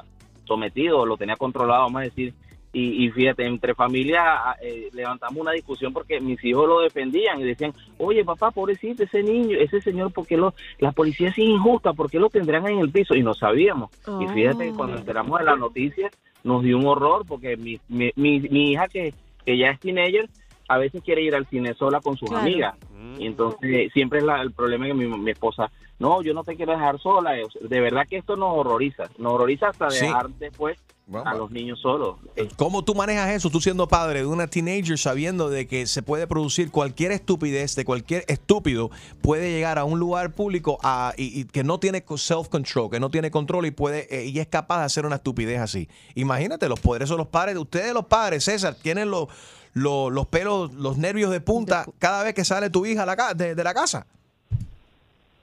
sometido, 0.47 1.05
lo 1.05 1.17
tenía 1.19 1.37
controlado, 1.37 1.83
vamos 1.83 2.01
a 2.01 2.05
decir. 2.05 2.33
Y, 2.73 3.05
y 3.05 3.11
fíjate, 3.11 3.45
entre 3.47 3.75
familia 3.75 4.57
eh, 4.63 4.91
levantamos 4.93 5.41
una 5.41 5.51
discusión 5.51 5.93
porque 5.93 6.21
mis 6.21 6.43
hijos 6.45 6.69
lo 6.69 6.81
defendían 6.81 7.41
y 7.41 7.45
decían, 7.45 7.73
oye 7.99 8.25
papá, 8.25 8.53
pobrecito, 8.53 9.03
ese 9.03 9.23
niño, 9.25 9.59
ese 9.59 9.81
señor, 9.81 10.13
¿por 10.13 10.25
qué 10.27 10.37
lo, 10.37 10.55
la 10.79 10.93
policía 10.93 11.31
es 11.31 11.39
injusta? 11.39 11.93
¿Por 11.95 12.09
qué 12.09 12.21
lo 12.21 12.29
tendrán 12.31 12.69
en 12.69 12.79
el 12.79 12.91
piso? 12.91 13.15
Y 13.17 13.23
no 13.25 13.35
sabíamos. 13.35 13.91
Y 14.21 14.27
fíjate, 14.29 14.67
que 14.69 14.73
cuando 14.73 14.97
enteramos 14.99 15.39
de 15.41 15.45
la 15.47 15.57
noticia, 15.57 16.11
nos 16.45 16.63
dio 16.63 16.79
un 16.79 16.87
horror 16.87 17.25
porque 17.27 17.57
mi, 17.57 17.81
mi, 17.89 18.13
mi, 18.15 18.39
mi 18.41 18.73
hija, 18.73 18.87
que, 18.87 19.15
que 19.45 19.59
ya 19.59 19.71
es 19.71 19.81
teenager, 19.81 20.29
a 20.69 20.79
veces 20.79 21.03
quiere 21.03 21.23
ir 21.23 21.35
al 21.35 21.47
cine 21.49 21.75
sola 21.75 22.01
con 22.01 22.17
sus 22.17 22.29
Claro. 22.29 22.45
amigas. 22.47 22.77
Y 23.19 23.27
entonces 23.27 23.93
siempre 23.93 24.21
es 24.21 24.25
la- 24.25 24.41
el 24.43 24.53
problema 24.53 24.87
que 24.87 24.95
mi, 24.95 25.07
mi 25.07 25.33
esposa, 25.33 25.71
no, 25.99 26.23
yo 26.23 26.33
no 26.35 26.45
te 26.45 26.55
quiero 26.55 26.71
dejar 26.73 27.01
sola. 27.01 27.33
De 27.61 27.81
verdad 27.81 28.07
que 28.09 28.19
esto 28.19 28.37
nos 28.37 28.57
horroriza. 28.57 29.09
Nos 29.19 29.33
horroriza 29.35 29.69
hasta 29.71 29.91
Sí. 29.91 30.07
dejar 30.07 30.29
después 30.31 30.79
a 31.25 31.35
los 31.35 31.51
niños 31.51 31.81
solos. 31.81 32.17
¿Cómo 32.57 32.85
tú 32.85 32.95
manejas 32.95 33.31
eso, 33.31 33.51
tú 33.51 33.61
siendo 33.61 33.89
padre 33.89 34.21
de 34.21 34.27
una 34.27 34.47
teenager, 34.47 34.99
sabiendo 34.99 35.49
de 35.51 35.67
que 35.67 35.87
se 35.87 36.03
puede 36.03 36.27
producir 36.27 36.71
cualquier 36.71 37.13
estupidez, 37.13 37.75
de 37.75 37.85
cualquier 37.85 38.25
estúpido, 38.29 38.91
puede 39.21 39.51
llegar 39.51 39.79
a 39.79 39.85
un 39.85 39.99
lugar 39.99 40.33
público 40.33 40.79
a- 40.83 41.13
y, 41.17 41.41
y 41.41 41.45
que 41.45 41.65
no 41.65 41.79
tiene 41.81 42.03
co- 42.03 42.17
self-control, 42.17 42.91
que 42.91 43.01
no 43.01 43.11
tiene 43.11 43.31
control 43.31 43.67
y 43.67 43.71
puede 43.71 44.07
eh, 44.15 44.27
y 44.27 44.39
es 44.39 44.47
capaz 44.47 44.79
de 44.81 44.85
hacer 44.85 45.05
una 45.07 45.17
estupidez 45.17 45.61
así? 45.61 45.89
Imagínate, 46.15 46.69
los 46.69 46.81
poderes 46.81 47.09
son 47.09 47.19
los 47.19 47.27
padres, 47.29 47.57
ustedes 47.57 47.93
los 47.93 48.07
padres, 48.07 48.45
César, 48.45 48.75
tienen 48.75 49.11
los, 49.11 49.29
los, 49.75 50.13
los 50.13 50.27
pelos, 50.27 50.73
los 50.75 50.97
nervios 50.99 51.31
de 51.31 51.41
punta 51.41 51.87
cada 51.99 52.23
vez 52.25 52.35
que 52.35 52.45
sale 52.45 52.71
tu 52.71 52.87
hija 52.87 53.03
a 53.03 53.07
la 53.07 53.17
ca- 53.17 53.35
de, 53.35 53.55
de 53.55 53.65
la 53.65 53.75
casa. 53.75 54.07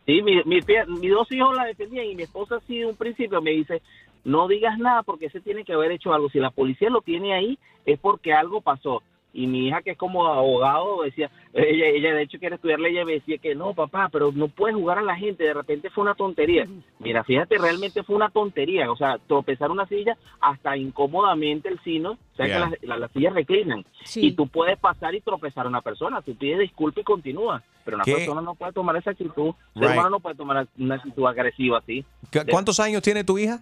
Sí, 0.06 0.22
mi, 0.22 0.42
mi 0.46 0.62
pie- 0.62 0.86
mis 0.88 1.12
dos 1.12 1.30
hijos 1.32 1.54
la 1.54 1.66
defendían 1.66 2.06
y 2.06 2.16
mi 2.16 2.24
esposa 2.24 2.62
sí 2.66 2.78
de 2.80 2.86
un 2.86 2.96
principio 2.96 3.42
me 3.42 3.52
dice, 3.52 3.82
no 4.24 4.48
digas 4.48 4.78
nada 4.80 5.04
porque 5.04 5.28
ese 5.28 5.42
tiene 5.42 5.64
que 5.64 5.74
haber 5.74 5.92
hecho 5.92 6.14
algo. 6.14 6.30
Si 6.30 6.40
la 6.40 6.52
policía 6.52 6.90
lo 6.90 7.02
tiene 7.02 7.34
ahí 7.34 7.58
es 7.86 8.00
porque 8.00 8.34
algo 8.34 8.62
pasó. 8.62 9.02
Y 9.34 9.46
mi 9.46 9.68
hija 9.68 9.84
que 9.84 9.92
es 9.92 9.98
como 9.98 10.26
abogado 10.26 11.04
decía, 11.04 11.30
ella, 11.54 11.86
ella 11.88 12.14
de 12.16 12.24
hecho 12.24 12.40
quiere 12.40 12.56
estudiar 12.56 12.80
ley, 12.80 12.96
me 13.06 13.12
decía 13.14 13.38
que 13.38 13.54
no, 13.54 13.74
papá, 13.76 14.10
pero 14.12 14.32
no 14.32 14.48
puedes 14.48 14.76
jugar 14.76 14.98
a 14.98 15.04
la 15.04 15.16
gente, 15.16 15.44
de 15.44 15.54
repente 15.54 15.92
fue 15.92 16.04
una 16.06 16.16
tontería. 16.16 16.66
Mira, 16.98 17.24
fíjate, 17.24 17.60
realmente 17.60 18.02
fue 18.02 18.16
una 18.16 18.30
tontería, 18.32 18.90
o 18.92 18.96
sea, 18.98 19.20
tropezar 19.28 19.70
una 19.70 19.86
silla 19.86 20.18
hasta 20.40 20.76
incómodamente 20.76 21.70
el 21.70 21.80
sino, 21.84 22.12
o 22.14 22.18
sea 22.36 22.48
Yeah. 22.48 22.56
que 22.56 22.60
las, 22.62 22.84
las- 22.84 23.00
las 23.00 23.12
sillas 23.12 23.34
reclinan. 23.34 23.86
Sí. 24.06 24.28
Y 24.28 24.32
tú 24.32 24.48
puedes 24.48 24.80
pasar 24.80 25.14
y 25.14 25.22
tropezar 25.22 25.66
a 25.66 25.70
una 25.70 25.82
persona, 25.82 26.22
tú 26.24 26.36
pides 26.36 26.60
disculpa 26.60 27.02
y 27.02 27.04
continúa, 27.04 27.62
pero 27.86 27.98
una 27.98 28.06
¿Qué? 28.06 28.14
persona 28.16 28.42
no 28.42 28.56
puede 28.56 28.74
tomar 28.74 28.96
esa 28.96 29.12
actitud, 29.12 29.54
Right. 29.76 29.92
humano 29.92 30.10
no 30.10 30.20
puede 30.20 30.36
tomar 30.36 30.68
una 30.80 30.96
actitud 30.96 31.26
agresiva 31.28 31.78
así. 31.80 32.04
¿Cu- 32.34 32.40
¿Cuántos 32.50 32.80
años 32.80 33.02
tiene 33.04 33.24
tu 33.24 33.38
hija? 33.38 33.62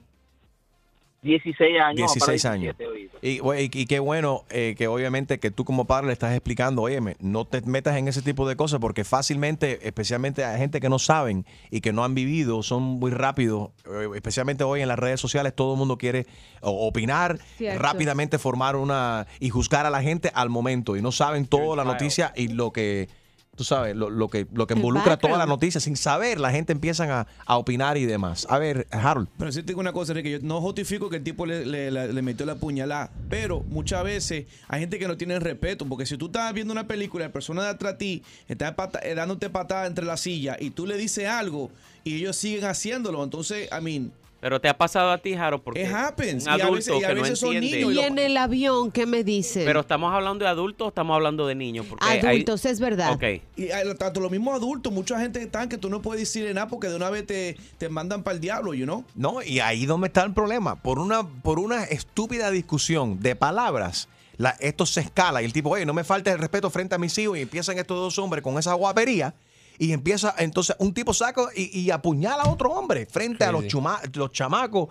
16 1.26 1.82
años. 1.82 2.14
para 2.14 2.24
16 2.24 2.46
años. 2.46 2.78
17 2.78 2.86
ahorita. 2.86 3.18
Y, 3.22 3.82
y 3.82 3.86
qué 3.88 4.00
bueno 4.00 4.44
eh, 4.50 4.76
que 4.78 4.88
obviamente 4.88 5.40
que 5.40 5.50
tú 5.52 5.66
como 5.66 5.86
padre 5.86 6.08
le 6.08 6.14
estás 6.14 6.34
explicando, 6.34 6.84
oye, 6.84 7.00
no 7.20 7.46
te 7.46 7.62
metas 7.62 7.98
en 7.98 8.08
ese 8.08 8.22
tipo 8.22 8.48
de 8.48 8.56
cosas 8.56 8.80
porque 8.80 9.04
fácilmente, 9.04 9.88
especialmente 9.88 10.44
a 10.44 10.58
gente 10.58 10.80
que 10.80 10.88
no 10.90 11.00
saben 11.00 11.46
y 11.72 11.82
que 11.82 11.92
no 11.92 12.04
han 12.04 12.14
vivido, 12.14 12.62
son 12.64 12.84
muy 12.84 13.10
rápidos, 13.12 13.72
eh, 13.88 14.08
especialmente 14.16 14.64
hoy 14.64 14.82
en 14.82 14.88
las 14.88 15.00
redes 15.00 15.20
sociales, 15.20 15.56
todo 15.56 15.74
el 15.74 15.80
mundo 15.80 15.98
quiere 15.98 16.28
o- 16.62 16.88
opinar, 16.88 17.40
Cierto. 17.58 17.82
rápidamente 17.82 18.38
formar 18.38 18.76
una 18.76 19.26
y 19.40 19.50
juzgar 19.50 19.86
a 19.86 19.90
la 19.90 20.02
gente 20.04 20.32
al 20.36 20.50
momento 20.50 20.96
y 20.96 21.02
no 21.02 21.12
saben 21.12 21.48
toda 21.48 21.76
la 21.76 21.84
noticia 21.84 22.32
y 22.36 22.50
lo 22.50 22.72
que... 22.72 23.10
Tú 23.56 23.64
sabes, 23.64 23.96
lo, 23.96 24.10
lo 24.10 24.28
que, 24.28 24.48
lo 24.54 24.68
que 24.68 24.74
involucra 24.74 25.16
toda 25.18 25.38
la 25.38 25.46
noticia. 25.46 25.80
Sin 25.80 25.96
saber, 25.96 26.40
la 26.42 26.52
gente 26.52 26.74
empiezan 26.74 27.10
a, 27.10 27.28
a 27.46 27.58
opinar 27.58 27.98
y 27.98 28.06
demás. 28.06 28.46
A 28.50 28.58
ver, 28.60 28.86
Harold. 28.92 29.30
Pero 29.38 29.52
sí 29.52 29.62
te 29.62 29.68
digo 29.68 29.80
una 29.80 29.94
cosa, 29.94 30.12
Enrique, 30.12 30.32
yo 30.32 30.40
no 30.42 30.60
justifico 30.60 31.10
que 31.10 31.16
el 31.18 31.24
tipo 31.24 31.46
le, 31.46 31.66
le- 31.66 31.90
le- 31.90 32.12
le 32.12 32.22
metió 32.22 32.46
la 32.46 32.56
puñalada, 32.56 33.12
pero 33.30 33.62
muchas 33.70 34.04
veces 34.04 34.46
hay 34.68 34.80
gente 34.82 35.00
que 35.00 35.08
no 35.08 35.16
tiene 35.16 35.40
respeto, 35.40 35.86
porque 35.86 36.06
si 36.06 36.18
tú 36.18 36.26
estás 36.26 36.54
viendo 36.54 36.74
una 36.74 36.86
película 36.88 37.24
y 37.24 37.28
la 37.28 37.34
persona 37.34 37.64
de 37.64 37.70
atrás 37.70 37.94
a 37.94 37.98
ti 37.98 38.24
está 38.50 38.76
pata- 38.76 39.00
eh, 39.04 39.16
dándote 39.16 39.50
patada 39.50 39.88
entre 39.88 40.04
la 40.06 40.18
silla 40.18 40.58
y 40.60 40.72
tú 40.72 40.86
le 40.86 40.98
dices 40.98 41.28
algo 41.28 41.72
y 42.04 42.16
ellos 42.16 42.36
siguen 42.36 42.66
haciéndolo, 42.66 43.24
entonces, 43.24 43.70
I 43.72 43.82
mean, 43.82 44.12
Pero 44.46 44.62
te 44.62 44.70
ha 44.70 44.78
pasado 44.78 45.10
a 45.10 45.18
ti, 45.18 45.34
Jaro, 45.36 45.64
porque 45.64 45.82
It 45.82 45.92
happens. 45.92 46.44
un 46.46 46.50
Y 46.50 46.62
a 46.62 46.66
adulto 46.66 46.74
veces- 46.76 47.02
y 47.02 47.04
a 47.04 47.08
que 47.08 47.16
no 47.16 47.36
son 47.36 47.56
entiende. 47.56 47.78
niños 47.88 47.94
Y 47.96 48.00
en 48.06 48.20
el 48.20 48.38
avión, 48.38 48.92
¿qué 48.92 49.08
me 49.08 49.24
dicen? 49.24 49.66
Pero 49.66 49.80
estamos 49.80 50.14
hablando 50.14 50.46
de 50.46 50.52
adultos 50.52 50.86
o 50.86 50.90
estamos 50.90 51.16
hablando 51.16 51.48
de 51.48 51.56
niños. 51.56 51.88
Porque 51.90 52.06
hay- 52.06 52.20
Adultos, 52.20 52.64
es 52.66 52.80
verdad. 52.80 53.12
Ok. 53.14 53.24
Y 53.58 53.72
hay- 53.72 53.92
tanto 53.96 54.20
los 54.20 54.30
mismos 54.30 54.54
adultos, 54.54 54.94
mucha 54.94 55.20
gente 55.20 55.42
están 55.42 55.68
que 55.68 55.80
tú 55.80 55.90
no 55.90 56.00
puedes 56.00 56.22
decirle 56.22 56.54
nada 56.54 56.68
porque 56.68 56.90
de 56.90 56.96
una 56.96 57.10
vez 57.10 57.26
te, 57.26 57.58
te 57.80 57.90
mandan 57.90 58.22
para 58.22 58.36
el 58.36 58.40
diablo, 58.40 58.76
you 58.76 58.84
know? 58.86 59.04
No, 59.16 59.42
y 59.42 59.62
ahí 59.62 59.88
donde 59.88 60.06
está 60.10 60.22
el 60.24 60.34
problema. 60.36 60.76
Por 60.80 61.00
una, 61.00 61.28
por 61.28 61.58
una 61.58 61.84
estúpida 61.86 62.52
discusión 62.52 63.20
de 63.24 63.36
palabras, 63.36 64.10
la- 64.38 64.56
esto 64.60 64.86
se 64.86 65.02
escala 65.02 65.42
y 65.42 65.46
el 65.46 65.54
tipo, 65.54 65.72
oye, 65.72 65.88
no 65.88 65.94
me 65.96 66.04
falte 66.04 66.30
el 66.30 66.38
respeto 66.38 66.70
frente 66.70 66.94
a 66.94 67.00
mis 67.00 67.18
hijos 67.18 67.36
y 67.40 67.42
empiezan 67.42 67.80
estos 67.80 67.98
dos 67.98 68.20
hombres 68.20 68.44
con 68.44 68.60
esa 68.60 68.74
guapería 68.76 69.34
y 69.78 69.92
empieza, 69.92 70.34
entonces 70.38 70.76
un 70.80 70.94
tipo 70.94 71.14
saca 71.14 71.44
y, 71.56 71.80
y 71.80 71.92
apuñala 71.92 72.44
a 72.44 72.50
otro 72.52 72.72
hombre 72.72 73.06
frente 73.06 73.44
a 73.44 73.52
los, 73.52 73.64
chuma- 73.66 74.02
los 74.16 74.32
chamacos 74.32 74.90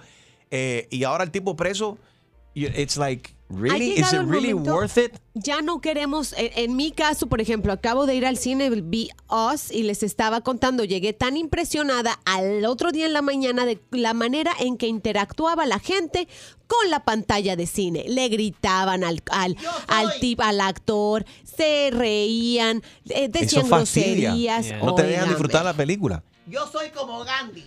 eh, 0.50 0.86
y 0.90 1.04
ahora 1.04 1.24
el 1.24 1.30
tipo 1.30 1.56
preso, 1.56 1.98
it's 2.54 2.96
like, 2.96 3.33
Really? 3.50 3.92
Is 3.92 4.12
it 4.12 4.22
really 4.26 4.54
momento- 4.54 4.74
worth 4.74 4.96
it? 4.96 5.12
Ya 5.34 5.60
no 5.60 5.80
queremos, 5.80 6.32
en, 6.36 6.50
en 6.56 6.76
mi 6.76 6.92
caso, 6.92 7.26
por 7.26 7.40
ejemplo, 7.40 7.72
acabo 7.72 8.06
de 8.06 8.14
ir 8.14 8.24
al 8.24 8.36
cine, 8.38 8.70
vi 8.70 9.10
Us 9.28 9.70
y 9.70 9.82
les 9.82 10.02
estaba 10.02 10.40
contando, 10.40 10.84
llegué 10.84 11.12
tan 11.12 11.36
impresionada 11.36 12.18
al 12.24 12.64
otro 12.64 12.90
día 12.90 13.06
en 13.06 13.12
la 13.12 13.22
mañana 13.22 13.66
de 13.66 13.80
la 13.90 14.14
manera 14.14 14.52
en 14.58 14.76
que 14.76 14.86
interactuaba 14.86 15.66
la 15.66 15.78
gente 15.78 16.26
con 16.66 16.88
la 16.90 17.04
pantalla 17.04 17.56
de 17.56 17.66
cine. 17.66 18.04
Le 18.08 18.28
gritaban 18.28 19.04
al, 19.04 19.22
al, 19.30 19.56
al 19.88 20.18
tip, 20.20 20.40
al 20.40 20.60
actor, 20.60 21.24
se 21.44 21.90
reían, 21.92 22.82
eh, 23.08 23.28
decían 23.28 23.68
groserías. 23.68 24.72
No 24.82 24.94
te 24.94 25.02
dejan 25.02 25.28
disfrutar 25.28 25.64
la 25.64 25.74
película. 25.74 26.22
Yo 26.46 26.66
soy 26.70 26.90
como 26.90 27.24
Gandhi. 27.24 27.64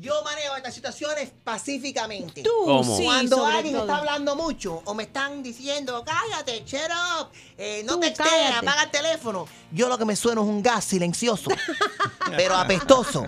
Yo 0.00 0.22
manejo 0.22 0.54
estas 0.54 0.74
situaciones 0.74 1.30
pacíficamente. 1.42 2.42
Tú, 2.44 2.50
¿Cómo? 2.64 2.96
sí, 2.96 3.04
Cuando 3.04 3.36
sobre 3.38 3.56
alguien 3.56 3.74
todo. 3.74 3.84
está 3.86 3.96
hablando 3.96 4.36
mucho 4.36 4.80
o 4.84 4.94
me 4.94 5.02
están 5.02 5.42
diciendo, 5.42 6.04
cállate, 6.06 6.62
shut 6.64 6.80
up, 7.20 7.30
eh, 7.56 7.82
no 7.84 7.94
Tú, 7.94 8.00
te 8.02 8.12
cállate. 8.12 8.54
apaga 8.58 8.84
el 8.84 8.90
teléfono. 8.92 9.48
Yo 9.72 9.88
lo 9.88 9.98
que 9.98 10.04
me 10.04 10.14
sueno 10.14 10.42
es 10.42 10.46
un 10.46 10.62
gas 10.62 10.84
silencioso, 10.84 11.50
pero 12.36 12.54
apestoso. 12.56 13.24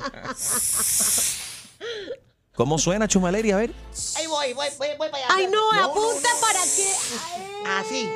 ¿Cómo 2.55 2.79
suena 2.79 3.09
Chumaleri? 3.09 3.51
A 3.53 3.57
ver. 3.57 3.73
Ahí 4.17 4.27
voy, 4.27 4.53
voy, 4.53 4.69
voy, 4.79 4.89
voy 4.99 5.09
para 5.11 5.25
allá. 5.25 5.35
Ay, 5.35 5.47
no, 5.49 5.73
apunta 5.73 6.29
para 6.41 6.61
que... 6.63 6.95
Así. 7.67 8.09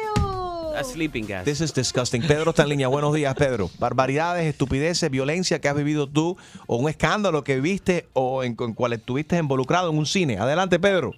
A 0.77 0.83
sleeping 0.83 1.27
gas. 1.27 1.45
This 1.45 1.61
is 1.61 1.73
disgusting. 1.73 2.23
Pedro 2.27 2.51
está 2.51 2.63
en 2.65 2.71
línea. 2.71 2.89
Buenos 2.89 3.15
días, 3.15 3.35
Pedro. 3.37 3.71
Barbaridades, 3.79 4.45
estupideces, 4.47 5.09
violencia 5.11 5.61
que 5.61 5.69
has 5.69 5.77
vivido 5.77 6.09
tú 6.09 6.37
o 6.67 6.77
un 6.77 6.89
escándalo 6.89 7.45
que 7.45 7.61
viste 7.61 8.09
o 8.13 8.43
en, 8.43 8.57
en 8.59 8.75
cual 8.75 8.93
estuviste 8.93 9.37
involucrado 9.39 9.91
en 9.91 9.99
un 9.99 10.07
cine. 10.07 10.39
Adelante, 10.39 10.79
Pedro. 10.81 11.13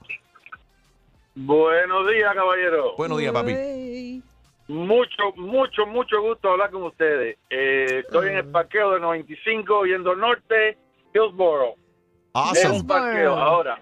Buenos 1.34 2.08
días, 2.10 2.34
caballero. 2.34 2.94
Buenos 2.96 3.18
días, 3.18 3.32
papi. 3.32 4.22
Mucho, 4.68 5.22
mucho, 5.36 5.86
mucho 5.86 6.20
gusto 6.22 6.50
hablar 6.50 6.70
con 6.70 6.82
ustedes. 6.84 7.38
Eh, 7.50 8.02
estoy 8.04 8.30
en 8.30 8.36
el 8.38 8.44
parqueo 8.46 8.92
de 8.92 9.00
95 9.00 9.84
yendo 9.86 10.10
al 10.10 10.18
norte, 10.18 10.76
Hillsboro. 11.14 11.74
Es 11.74 12.64
Awesome. 12.64 12.80
un 12.80 12.86
parqueo. 12.86 13.34
Ahora, 13.34 13.80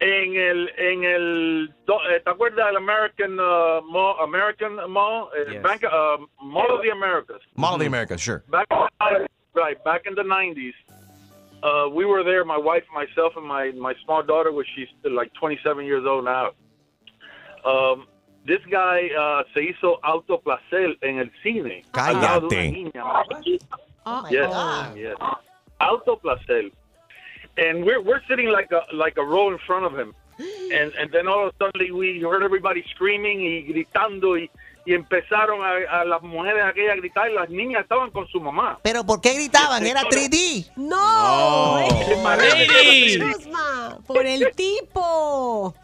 en 0.00 0.34
el, 0.36 0.68
en 0.78 1.04
el, 1.04 1.74
do- 1.86 2.00
eh, 2.10 2.20
¿te 2.24 2.30
acuerdas 2.30 2.66
del 2.66 2.76
American 2.76 3.38
uh, 3.38 3.82
Mall, 3.82 4.16
American 4.22 4.76
Mall, 4.90 5.28
Eh, 5.36 5.52
Yes. 5.52 5.62
Bank, 5.62 5.84
uh, 5.84 6.16
Mall 6.42 6.70
of 6.70 6.82
the 6.82 6.90
Americas? 6.90 7.40
Mall 7.56 7.74
of 7.74 7.80
the 7.80 7.86
Americas, 7.86 8.20
sure. 8.20 8.42
Back 8.48 8.66
right, 9.54 9.82
back 9.84 10.06
in 10.06 10.14
the 10.14 10.22
90s, 10.22 10.72
uh, 11.62 11.88
we 11.90 12.04
were 12.06 12.22
there, 12.24 12.44
my 12.44 12.56
wife, 12.56 12.84
myself, 12.94 13.34
and 13.36 13.46
my, 13.46 13.72
my 13.72 13.94
small 14.04 14.22
daughter, 14.22 14.50
which 14.52 14.68
she's 14.74 14.88
like 15.04 15.30
27 15.34 15.84
years 15.84 16.04
old 16.06 16.24
now. 16.24 16.52
Um, 17.64 18.06
this 18.46 18.60
guy 18.70 19.10
uh, 19.18 19.42
se 19.52 19.60
hizo 19.68 20.00
autoplacer 20.02 20.96
en 21.02 21.18
el 21.18 21.30
cine. 21.42 21.84
al 21.92 22.14
lado 22.22 22.48
de 22.48 22.56
una 22.56 22.72
Cállate. 22.72 22.72
niña. 22.72 23.04
Oh 24.06 24.22
my 24.22 24.30
yes, 24.30 24.46
God. 24.48 24.96
yes. 24.96 25.16
Autoplacer. 25.78 26.72
And 27.56 27.84
we're, 27.84 28.00
we're 28.00 28.22
sitting 28.28 28.48
like 28.48 28.70
a, 28.72 28.82
like 28.94 29.16
a 29.18 29.24
row 29.24 29.50
in 29.50 29.58
front 29.66 29.84
of 29.84 29.98
him. 29.98 30.14
And, 30.72 30.92
and 30.98 31.10
then 31.12 31.26
all 31.28 31.48
of 31.48 31.54
a 31.54 31.64
sudden 31.64 31.96
we 31.96 32.20
heard 32.20 32.42
everybody 32.42 32.82
screaming 32.94 33.40
y 33.40 33.62
gritando 33.62 34.38
y, 34.38 34.48
y 34.86 34.94
empezaron 34.94 35.60
a, 35.62 36.00
a 36.00 36.04
las 36.04 36.22
mujeres 36.22 36.62
aquellas 36.64 36.92
a 36.94 36.96
gritar 36.96 37.30
y 37.30 37.34
las 37.34 37.50
niñas 37.50 37.82
estaban 37.82 38.10
con 38.10 38.26
su 38.28 38.40
mamá. 38.40 38.78
Pero 38.82 39.04
¿por 39.04 39.20
qué 39.20 39.34
gritaban? 39.34 39.84
¿Era 39.84 40.02
3D? 40.02 40.70
No. 40.76 41.86
Por 44.06 44.26
el 44.26 44.50
tipo. 44.56 45.74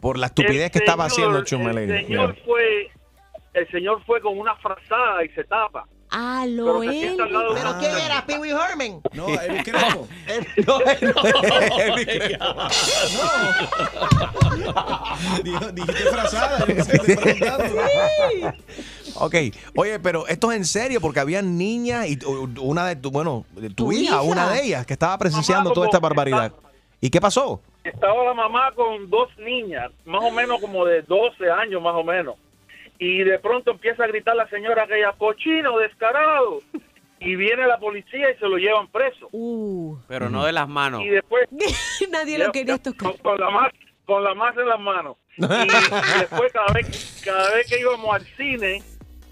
Por 0.00 0.18
la 0.18 0.26
estupidez 0.26 0.70
que 0.72 0.78
estaba 0.78 1.04
haciendo 1.04 1.38
El 1.38 1.44
Chumaleri. 1.44 2.04
señor 2.06 2.36
fue, 2.44 2.90
el 3.54 3.70
señor 3.70 4.02
fue 4.04 4.20
con 4.20 4.36
una 4.36 4.56
frazada 4.56 5.24
y 5.24 5.28
se 5.28 5.44
tapa. 5.44 5.86
Ah, 6.14 6.42
Pero 6.46 6.56
lo 6.74 6.80
se 6.82 6.86
él. 6.88 6.92
sienta 7.00 7.24
al 7.24 7.32
lado 7.32 7.48
de 7.54 7.60
¿Pero 7.60 7.70
una 7.70 7.78
quién 7.80 7.96
era? 7.98 8.26
Pee 8.26 8.38
Wee 8.38 8.50
Herman. 8.50 9.00
No, 9.14 9.28
el 9.28 9.62
Crespo. 9.64 10.06
Dijo- 15.42 15.72
Dijiste 15.72 16.02
frazada. 16.10 16.66
yo 16.66 16.74
no 16.74 16.84
sé 16.84 16.92
qué 16.92 16.98
te 16.98 17.12
estoy 17.12 17.34
preguntando. 17.34 17.74
Ok, 19.16 19.34
oye, 19.76 19.98
pero 20.00 20.26
esto 20.26 20.50
es 20.52 20.56
en 20.58 20.64
serio 20.64 21.00
porque 21.00 21.20
había 21.20 21.42
niñas 21.42 22.08
y 22.08 22.16
tu- 22.16 22.48
una 22.62 22.86
de 22.86 22.96
tu, 22.96 23.10
bueno, 23.10 23.44
de 23.52 23.68
tu, 23.68 23.74
Tu 23.86 23.92
hija, 23.92 24.02
hija. 24.14 24.22
una 24.22 24.50
de 24.50 24.64
ellas 24.64 24.86
que 24.86 24.92
estaba 24.94 25.16
presenciando 25.18 25.64
Mamá, 25.70 25.74
toda 25.74 25.86
esta 25.86 25.98
barbaridad. 26.00 26.52
¿Y 27.00 27.10
qué 27.10 27.20
pasó? 27.20 27.60
Estaba 27.84 28.24
la 28.24 28.32
mamá 28.34 28.70
con 28.74 29.10
dos 29.10 29.28
niñas, 29.38 29.90
más 30.04 30.22
o 30.22 30.30
menos 30.30 30.60
como 30.60 30.84
de 30.84 31.02
12 31.02 31.50
años, 31.50 31.82
más 31.82 31.94
o 31.94 32.04
menos. 32.04 32.36
Y 32.98 33.18
de 33.24 33.38
pronto 33.38 33.72
empieza 33.72 34.04
a 34.04 34.06
gritar 34.06 34.36
la 34.36 34.48
señora 34.48 34.86
que 34.86 34.98
ella, 34.98 35.12
cochino, 35.18 35.78
descarado. 35.78 36.60
Y 37.18 37.36
viene 37.36 37.66
la 37.66 37.78
policía 37.78 38.30
y 38.30 38.38
se 38.38 38.46
lo 38.48 38.56
llevan 38.56 38.88
preso. 38.88 39.28
Pero 40.08 40.28
no 40.28 40.44
de 40.44 40.52
las 40.52 40.68
manos. 40.68 41.02
Y 41.02 41.08
después... 41.08 41.48
Nadie 42.10 42.38
lo 42.38 42.50
quería 42.52 42.78
tocar. 42.78 43.12
Con, 43.12 43.18
con 43.18 43.40
la 43.40 43.50
más, 43.50 43.72
con 44.04 44.24
la 44.24 44.34
más 44.34 44.56
en 44.56 44.68
las 44.68 44.80
manos. 44.80 45.16
Y, 45.36 45.44
y 45.44 45.46
después 46.20 46.52
cada 46.52 46.72
vez, 46.72 47.22
cada 47.24 47.54
vez 47.54 47.68
que 47.68 47.80
íbamos 47.80 48.14
al 48.14 48.22
cine, 48.36 48.82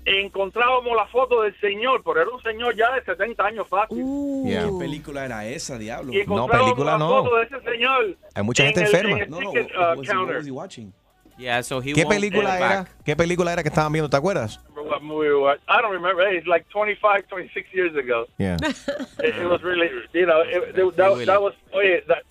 encontrábamos 0.05 0.97
la 0.97 1.07
foto 1.07 1.43
del 1.43 1.59
señor, 1.61 2.03
pero 2.05 2.23
era 2.23 2.31
un 2.31 2.43
señor 2.43 2.75
ya 2.77 2.93
de 2.95 3.05
70 3.05 3.45
años 3.45 3.69
fácil. 3.69 3.99
¿Qué 4.45 4.69
película 4.79 5.25
era 5.25 5.47
esa, 5.47 5.79
diablo? 5.79 6.13
Y 6.13 6.21
encontrábamos 6.21 6.79
la 6.79 6.99
foto 6.99 7.37
de 7.37 7.43
ese 7.45 7.61
señor. 7.61 8.17
Hay 8.35 8.43
mucha 8.43 8.63
en 8.63 8.69
gente 8.69 8.81
el- 8.81 8.87
enferma. 8.87 9.17
en 9.17 9.23
el 9.25 9.31
No, 9.31 9.41
no, 9.41 9.51
uh, 9.51 9.99
was 9.99 10.09
was 10.09 10.51
watching? 10.51 10.93
Yeah, 11.41 11.63
so 11.63 11.81
he 11.81 11.95
¿Qué 11.95 12.05
película 12.05 12.57
era? 12.59 12.69
back. 12.83 13.03
¿Qué 13.05 13.17
película 13.17 13.53
era 13.53 13.63
que 13.63 13.71
estaban 13.71 13.91
viendo? 13.93 14.11
¿Te 14.11 14.17
acuerdas? 14.17 14.61
What 14.77 15.01
movie 15.03 15.31
was- 15.33 15.59
I 15.69 15.81
don't 15.81 15.93
remember. 15.93 16.23
It's 16.35 16.47
like 16.47 16.67
25, 16.71 17.27
26 17.29 17.73
years 17.73 17.97
ago. 17.97 18.27
Yeah. 18.39 18.57
It, 19.23 19.37
it 19.37 19.47
was 19.49 19.63
really, 19.63 19.89
you 20.13 20.27
know, 20.27 20.43
it, 20.43 20.77
it- 20.77 20.97
that, 20.97 21.27
that 21.27 21.41
was, 21.41 21.55
oye, 21.73 22.03
that, 22.09 22.23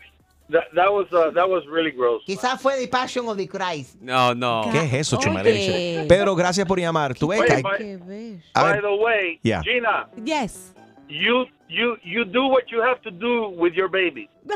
that, 0.50 0.66
that 0.76 0.92
was, 0.92 1.08
uh, 1.12 1.32
that 1.32 1.50
was 1.50 1.64
really 1.68 1.92
gross. 1.92 2.22
Quizás 2.28 2.60
fue 2.62 2.78
The 2.80 2.88
Passion 2.88 3.28
of 3.28 3.38
the 3.38 3.48
Christ. 3.48 3.96
No, 4.02 4.34
no. 4.36 4.70
¿Qué 4.72 4.80
es 4.84 4.94
eso. 4.94 5.20
Pedro, 6.08 6.36
gracias 6.36 6.68
por 6.68 6.80
llamar. 6.80 7.16
Tú 7.16 7.28
ves 7.30 7.40
By, 7.40 7.62
by 7.64 8.82
the 8.82 8.96
way, 8.96 9.40
Yeah. 9.44 9.62
Gina, 9.64 10.08
Yes. 10.24 10.74
you, 11.08 11.46
you, 11.70 11.98
you 12.04 12.26
do 12.26 12.48
what 12.48 12.72
you 12.72 12.82
have 12.82 13.02
to 13.04 13.12
do 13.12 13.50
with 13.50 13.74
your 13.74 13.88
baby. 13.88 14.30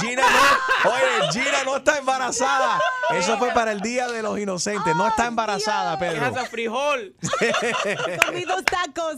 Gina 0.00 0.22
no, 0.22 0.90
oye, 0.90 1.32
Gina 1.32 1.64
no 1.64 1.76
está 1.76 1.98
embarazada. 1.98 2.78
Eso 3.10 3.36
fue 3.38 3.50
para 3.52 3.72
el 3.72 3.80
Día 3.80 4.06
de 4.06 4.22
los 4.22 4.38
Inocentes. 4.38 4.94
No 4.94 5.08
está 5.08 5.26
embarazada, 5.26 5.98
Pedro. 5.98 6.24
Dejas 6.24 6.36
a 6.36 6.46
frijol. 6.46 7.14
Comí 8.26 8.44
dos 8.44 8.64
tacos. 8.64 9.16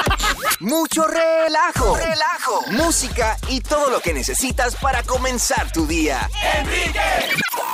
Mucho 0.60 1.06
relajo, 1.06 1.96
relajo, 1.96 2.64
música 2.72 3.36
y 3.48 3.60
todo 3.60 3.90
lo 3.90 4.00
que 4.00 4.14
necesitas 4.14 4.76
para 4.76 5.02
comenzar 5.02 5.70
tu 5.70 5.86
día. 5.86 6.30
Enrique 6.58 7.00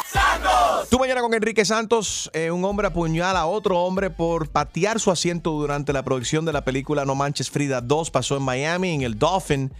Santos. 0.07 0.89
Tú 0.89 0.99
mañana 0.99 1.21
con 1.21 1.33
Enrique 1.33 1.65
Santos, 1.65 2.31
eh, 2.33 2.51
un 2.51 2.65
hombre 2.65 2.89
apuñala 2.89 3.41
a 3.41 3.47
otro 3.47 3.79
hombre 3.79 4.11
por 4.11 4.49
patear 4.73 4.99
su 4.99 5.11
asiento 5.11 5.51
durante 5.51 5.93
la 5.93 6.03
producción 6.03 6.47
de 6.47 6.53
la 6.55 6.65
película 6.65 7.05
No 7.05 7.15
Manches 7.15 7.51
Frida 7.51 7.83
2. 7.83 8.11
Pasó 8.11 8.39
en 8.39 8.43
Miami, 8.43 8.95
en 8.95 9.03
el 9.03 9.19
Dolphin, 9.19 9.71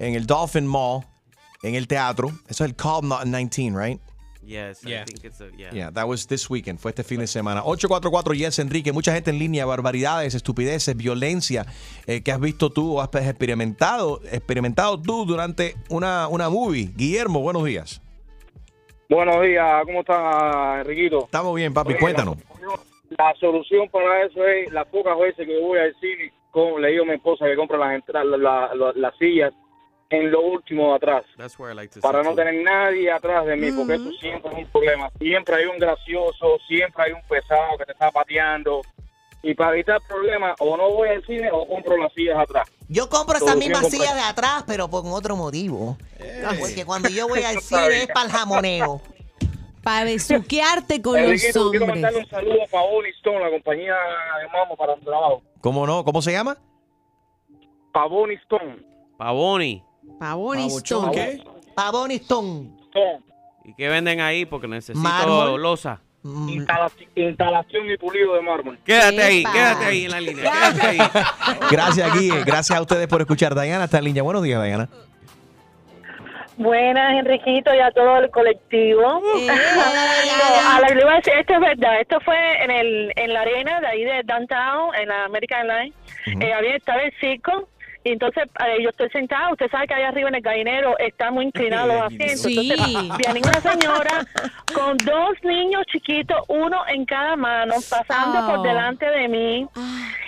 en 0.00 0.14
el 0.16 0.26
Dolphin 0.26 0.66
Mall, 0.66 1.04
en 1.62 1.76
el 1.76 1.86
teatro. 1.86 2.32
Eso 2.48 2.64
es 2.64 2.70
el 2.70 2.74
Calm 2.74 3.12
19, 3.24 3.80
right? 3.80 4.00
Yes, 4.44 4.82
I 4.82 4.88
Yeah. 4.88 5.04
think 5.04 5.22
it's 5.24 5.40
a, 5.40 5.48
yeah. 5.56 5.70
Yeah, 5.72 5.92
that 5.92 6.08
was 6.08 6.26
this 6.26 6.50
weekend, 6.50 6.80
fue 6.80 6.90
este 6.90 7.04
fin 7.04 7.20
de 7.20 7.28
semana. 7.28 7.62
844 7.64 8.34
Yes 8.34 8.58
Enrique, 8.58 8.90
mucha 8.92 9.14
gente 9.14 9.30
en 9.30 9.38
línea, 9.38 9.64
barbaridades, 9.64 10.34
estupideces, 10.34 10.96
violencia 10.96 11.64
eh, 12.08 12.22
que 12.22 12.32
has 12.32 12.40
visto 12.40 12.70
tú 12.70 12.98
o 12.98 13.00
has 13.00 13.08
experimentado, 13.14 14.20
experimentado 14.32 15.00
tú 15.00 15.24
durante 15.24 15.76
una, 15.88 16.26
una 16.26 16.48
movie. 16.50 16.90
Guillermo, 16.96 17.40
buenos 17.40 17.64
días. 17.64 18.02
Buenos 19.08 19.40
días, 19.42 19.82
¿cómo 19.86 20.00
está 20.00 20.80
Enriquito? 20.80 21.26
Estamos 21.26 21.54
bien, 21.54 21.72
papi, 21.72 21.94
cuéntanos. 21.94 22.38
La 23.18 23.34
solución 23.40 23.88
para 23.88 24.24
eso 24.24 24.46
es 24.46 24.70
las 24.72 24.86
pocas 24.88 25.18
veces 25.18 25.46
que 25.46 25.58
voy 25.60 25.78
al 25.78 25.94
cine, 26.00 26.32
como 26.50 26.78
le 26.78 26.88
digo 26.90 27.04
a 27.04 27.06
mi 27.06 27.14
esposa 27.14 27.46
que 27.46 27.56
compra 27.56 27.78
las 27.78 27.94
entradas, 27.94 28.26
la- 28.38 28.70
la- 28.74 28.92
las 28.94 29.16
sillas 29.18 29.52
en 30.10 30.30
lo 30.30 30.42
último 30.42 30.90
de 30.90 30.96
atrás, 30.96 31.24
That's 31.38 31.58
where 31.58 31.72
I 31.72 31.74
like 31.76 31.94
to 31.94 32.00
para 32.02 32.22
no 32.22 32.34
tener 32.34 32.54
nadie 32.62 33.10
atrás 33.10 33.46
de 33.46 33.56
mí, 33.56 33.72
porque 33.72 33.94
eso 33.94 34.10
siempre 34.20 34.50
es 34.52 34.58
un 34.58 34.66
problema. 34.70 35.10
Siempre 35.18 35.54
hay 35.56 35.64
un 35.66 35.78
gracioso, 35.78 36.58
siempre 36.68 37.04
hay 37.04 37.12
un 37.12 37.22
pesado 37.28 37.78
que 37.78 37.86
te 37.86 37.92
está 37.92 38.10
pateando. 38.10 38.82
Y 39.44 39.54
para 39.54 39.72
evitar 39.72 39.98
problemas, 40.06 40.54
o 40.60 40.76
no 40.76 40.90
voy 40.90 41.08
al 41.08 41.24
cine 41.26 41.48
o 41.50 41.66
compro 41.66 41.96
las 41.96 42.12
sillas 42.12 42.38
atrás. 42.38 42.68
Yo 42.88 43.08
compro 43.08 43.38
esas 43.38 43.56
mismas 43.56 43.88
sillas 43.88 44.14
de 44.14 44.20
atrás, 44.20 44.62
pero 44.68 44.86
por 44.88 45.02
otro 45.06 45.34
motivo. 45.34 45.96
Porque 46.60 46.84
cuando 46.84 47.08
yo 47.08 47.26
voy 47.26 47.42
al 47.42 47.56
cine 47.60 48.02
es 48.02 48.06
para 48.08 48.26
el 48.26 48.32
jamoneo. 48.32 49.00
Para 49.82 50.04
besuquearte 50.04 51.02
con 51.02 51.14
los 51.20 51.30
Enriquito, 51.30 51.70
quiero 51.70 51.86
mandarle 51.86 52.18
hombres. 52.18 52.32
un 52.32 52.38
saludo 52.38 52.66
para 52.70 52.86
Bonnie 52.86 53.10
Stone, 53.10 53.40
la 53.40 53.50
compañía 53.50 53.94
de 53.94 54.48
Mamo 54.58 54.76
para 54.76 54.94
el 54.94 55.00
trabajo. 55.00 55.42
¿Cómo 55.60 55.86
no? 55.86 56.04
¿Cómo 56.04 56.22
se 56.22 56.32
llama? 56.32 56.56
Pavoni 57.92 58.34
Stone. 58.34 58.76
Pavoni. 59.18 59.84
Pavoni 60.18 60.66
Stone. 60.66 61.44
Pavoni 61.74 62.14
Stone. 62.16 62.70
¿Y 63.64 63.74
qué 63.74 63.88
venden 63.88 64.20
ahí? 64.20 64.44
Porque 64.44 64.66
necesito 64.68 64.98
Mármol. 64.98 65.60
losa. 65.60 66.00
Instalación, 66.24 67.10
instalación 67.16 67.90
y 67.90 67.96
pulido 67.96 68.34
de 68.34 68.42
mármol. 68.42 68.78
Quédate 68.84 69.20
ahí, 69.22 69.42
quédate 69.42 69.84
ahí 69.84 70.04
en 70.04 70.10
la 70.12 70.20
línea. 70.20 70.44
Quédate 70.52 70.86
ahí. 70.86 70.98
Gracias, 71.68 72.14
Guille. 72.14 72.44
Gracias 72.44 72.78
a 72.78 72.80
ustedes 72.80 73.08
por 73.08 73.20
escuchar. 73.20 73.54
Diana 73.60 73.84
está 73.84 73.98
en 73.98 74.04
línea. 74.04 74.22
Buenos 74.22 74.44
días, 74.44 74.62
Diana. 74.62 74.88
Buenas, 76.56 77.14
Enriquito, 77.18 77.74
y 77.74 77.78
a 77.78 77.90
todo 77.90 78.18
el 78.18 78.30
colectivo. 78.30 79.22
No, 79.32 80.76
a 80.76 80.80
la 80.80 80.92
iba 80.92 81.12
a 81.12 81.16
decir, 81.16 81.32
esto 81.38 81.54
es 81.54 81.60
verdad. 81.60 82.00
Esto 82.00 82.20
fue 82.20 82.36
en, 82.62 82.70
el, 82.70 83.12
en 83.16 83.32
la 83.32 83.42
arena 83.42 83.80
de 83.80 83.86
ahí 83.86 84.04
de 84.04 84.22
Downtown, 84.24 84.94
en 84.94 85.08
la 85.08 85.24
American 85.24 85.68
Line. 85.68 85.92
Eh, 86.40 86.52
había 86.52 86.76
estaba 86.76 87.02
el 87.02 87.12
circo. 87.20 87.68
Y 88.04 88.12
entonces 88.12 88.44
eh, 88.66 88.82
yo 88.82 88.90
estoy 88.90 89.08
sentada, 89.10 89.50
usted 89.52 89.70
sabe 89.70 89.86
que 89.86 89.94
ahí 89.94 90.02
arriba 90.02 90.28
en 90.28 90.34
el 90.36 90.42
gallinero 90.42 90.98
están 90.98 91.34
muy 91.34 91.46
inclinados 91.46 91.88
los 91.88 92.02
asientos. 92.02 92.40
Sí. 92.40 92.70
Entonces 92.72 93.16
viene 93.18 93.40
una 93.48 93.60
señora 93.60 94.24
con 94.74 94.96
dos 94.98 95.30
niños 95.44 95.84
chiquitos, 95.86 96.38
uno 96.48 96.82
en 96.88 97.04
cada 97.04 97.36
mano, 97.36 97.74
pasando 97.88 98.32
Oh. 98.42 98.46
por 98.56 98.62
delante 98.62 99.06
de 99.06 99.28
mí. 99.28 99.68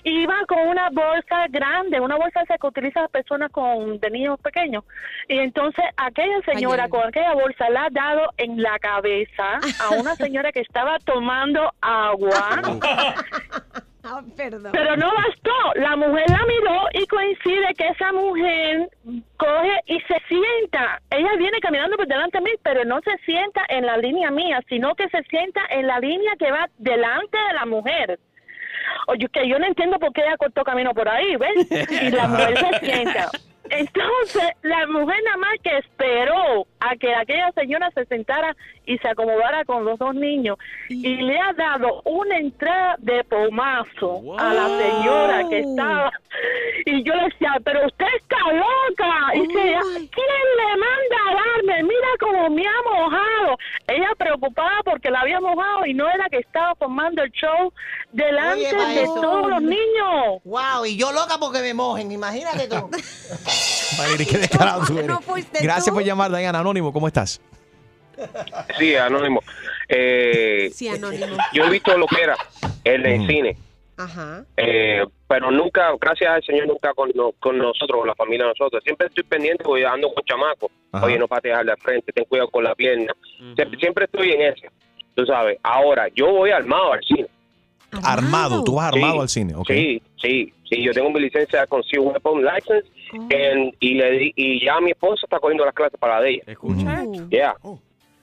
Iba 0.04 0.34
con 0.46 0.58
una 0.68 0.90
bolsa 0.90 1.46
grande, 1.48 1.98
una 1.98 2.16
bolsa 2.16 2.42
esa 2.42 2.58
que 2.58 2.66
utilizan 2.66 3.04
las 3.04 3.10
personas 3.10 3.50
con 3.50 3.98
de 3.98 4.10
niños 4.10 4.38
pequeños. 4.40 4.84
Y 5.28 5.38
entonces 5.38 5.84
aquella 5.96 6.40
señora 6.44 6.84
ay. 6.84 6.90
con 6.90 7.06
aquella 7.08 7.32
bolsa 7.32 7.70
la 7.70 7.86
ha 7.86 7.90
dado 7.90 8.30
en 8.36 8.60
la 8.62 8.78
cabeza 8.78 9.60
a 9.80 9.90
una 9.98 10.14
señora 10.16 10.52
que 10.52 10.60
estaba 10.60 10.98
tomando 11.00 11.72
agua. 11.80 12.60
Ah, 14.06 14.22
perdón. 14.36 14.72
Pero 14.72 14.96
no 14.96 15.10
bastó, 15.14 15.80
la 15.80 15.96
mujer 15.96 16.28
la 16.28 16.44
miró 16.46 16.82
y 16.92 17.06
coincide 17.06 17.74
que 17.74 17.88
esa 17.88 18.12
mujer 18.12 18.90
coge 19.38 19.80
y 19.86 19.98
se 20.00 20.16
sienta. 20.28 21.00
Ella 21.10 21.30
viene 21.38 21.58
caminando 21.60 21.96
por 21.96 22.06
delante 22.06 22.38
de 22.38 22.44
mí, 22.44 22.50
pero 22.62 22.84
no 22.84 23.00
se 23.00 23.16
sienta 23.24 23.62
en 23.68 23.86
la 23.86 23.96
línea 23.96 24.30
mía, 24.30 24.60
sino 24.68 24.94
que 24.94 25.08
se 25.08 25.22
sienta 25.24 25.62
en 25.70 25.86
la 25.86 26.00
línea 26.00 26.32
que 26.38 26.50
va 26.50 26.68
delante 26.76 27.38
de 27.38 27.54
la 27.54 27.64
mujer. 27.64 28.18
Oye, 29.06 29.26
que 29.32 29.48
yo 29.48 29.58
no 29.58 29.66
entiendo 29.66 29.98
por 29.98 30.12
qué 30.12 30.20
ella 30.22 30.36
cortó 30.36 30.64
camino 30.64 30.92
por 30.92 31.08
ahí, 31.08 31.36
¿ves? 31.36 31.66
Y 32.02 32.10
la 32.10 32.26
mujer 32.26 32.58
se 32.58 32.86
sienta. 32.86 33.30
Entonces, 33.76 34.50
la 34.62 34.86
mujer 34.86 35.16
nada 35.24 35.36
más 35.36 35.54
que 35.62 35.78
esperó 35.78 36.66
a 36.80 36.96
que 36.96 37.14
aquella 37.14 37.50
señora 37.52 37.90
se 37.92 38.04
sentara 38.06 38.56
y 38.86 38.98
se 38.98 39.08
acomodara 39.08 39.64
con 39.64 39.84
los 39.84 39.98
dos 39.98 40.14
niños 40.14 40.58
y 40.88 41.16
le 41.16 41.38
ha 41.38 41.52
dado 41.54 42.02
una 42.04 42.38
entrada 42.38 42.96
de 42.98 43.24
pomazo 43.24 44.38
a 44.38 44.54
la 44.54 44.66
señora 44.66 45.48
que 45.48 45.60
estaba. 45.60 46.12
Y 46.86 47.02
yo 47.02 47.14
le 47.14 47.24
decía, 47.24 47.56
pero 47.64 47.86
usted 47.86 48.06
está 48.20 48.36
loca. 48.52 49.34
Y 49.34 49.46
decía, 49.46 49.80
¿quién 49.82 50.44
le 50.58 50.76
manda 50.76 51.16
a 51.28 51.34
darme? 51.34 51.82
Mira 51.82 52.08
cómo 52.20 52.50
me 52.50 52.62
ha 52.66 52.82
mojado. 52.84 53.56
Ella 53.88 54.10
preocupada 54.18 54.82
porque 54.84 55.10
la 55.10 55.20
había 55.20 55.40
mojado 55.40 55.86
y 55.86 55.94
no 55.94 56.08
era 56.10 56.28
que 56.28 56.38
estaba 56.38 56.74
formando 56.74 57.22
el 57.22 57.30
show 57.32 57.72
delante 58.12 58.76
Oye, 58.76 59.00
de 59.00 59.06
todos 59.06 59.48
los 59.48 59.62
niños. 59.62 60.42
Wow, 60.44 60.84
y 60.86 60.96
yo 60.96 61.12
loca 61.12 61.38
porque 61.38 61.60
me 61.60 61.74
mojen, 61.74 62.12
imagínate 62.12 62.68
tú. 62.68 62.90
Valerie, 63.98 64.26
qué 64.26 64.38
descarado 64.38 64.82
tú 64.86 64.94
eres. 64.94 65.06
No 65.08 65.20
fuiste 65.20 65.58
Gracias 65.62 65.86
tú. 65.86 65.94
por 65.94 66.02
llamar, 66.04 66.30
Diana. 66.34 66.58
Anónimo, 66.60 66.92
¿cómo 66.92 67.06
estás? 67.08 67.40
Sí, 68.78 68.94
anónimo. 68.96 69.40
Eh, 69.88 70.70
Sí, 70.72 70.88
anónimo. 70.88 71.36
yo 71.52 71.64
he 71.64 71.70
visto 71.70 71.96
lo 71.96 72.06
que 72.06 72.22
era 72.22 72.36
el 72.84 73.02
de 73.02 73.16
Ujú. 73.18 73.26
cine, 73.26 73.56
Ajá. 73.96 74.44
eh, 74.56 75.04
pero 75.28 75.50
nunca, 75.50 75.90
gracias 76.00 76.30
al 76.30 76.42
Señor, 76.44 76.66
nunca 76.68 76.92
con, 76.94 77.10
no- 77.14 77.32
con 77.40 77.58
nosotros, 77.58 77.98
con 78.00 78.06
la 78.08 78.14
familia 78.14 78.44
de 78.46 78.50
nosotros. 78.56 78.82
Siempre 78.84 79.08
estoy 79.08 79.24
pendiente 79.24 79.64
porque 79.64 79.84
ando 79.84 80.12
con 80.14 80.22
chamacos. 80.24 80.70
Ajá. 80.92 81.06
Oye, 81.06 81.18
no 81.18 81.26
patees 81.28 81.56
al 81.58 81.66
de 81.66 81.76
frente, 81.76 82.12
ten 82.12 82.24
cuidado 82.24 82.48
con 82.50 82.62
la 82.64 82.74
pierna. 82.74 83.12
siempre, 83.56 83.78
siempre 83.80 84.04
estoy 84.04 84.30
en 84.32 84.42
eso, 84.42 84.62
tú 85.16 85.26
sabes. 85.26 85.58
Ahora, 85.62 86.06
yo 86.14 86.30
voy 86.30 86.50
armado 86.50 86.92
al 86.92 87.00
cine. 87.04 87.26
Armado. 88.02 88.64
Tú 88.64 88.74
vas 88.74 88.92
armado 88.92 89.14
Sí, 89.14 89.20
al 89.20 89.28
cine, 89.28 89.54
¿ok? 89.54 89.66
Sí, 89.68 90.02
sí, 90.20 90.52
sí. 90.68 90.82
Yo 90.82 90.92
tengo 90.92 91.10
mi 91.10 91.20
licencia 91.20 91.66
con 91.66 91.82
Sea 91.84 92.00
Weapon 92.00 92.42
License 92.42 92.88
and- 93.12 93.74
y, 93.80 93.94
le 93.94 94.10
di- 94.12 94.32
y 94.36 94.64
ya 94.64 94.80
mi 94.80 94.90
esposa 94.90 95.22
está 95.24 95.38
cogiendo 95.38 95.64
las 95.64 95.74
clases 95.74 95.98
para 95.98 96.16
la 96.16 96.22
de 96.22 96.30
ella. 96.34 96.42
¿Escucha? 96.46 97.04
Yeah. 97.30 97.54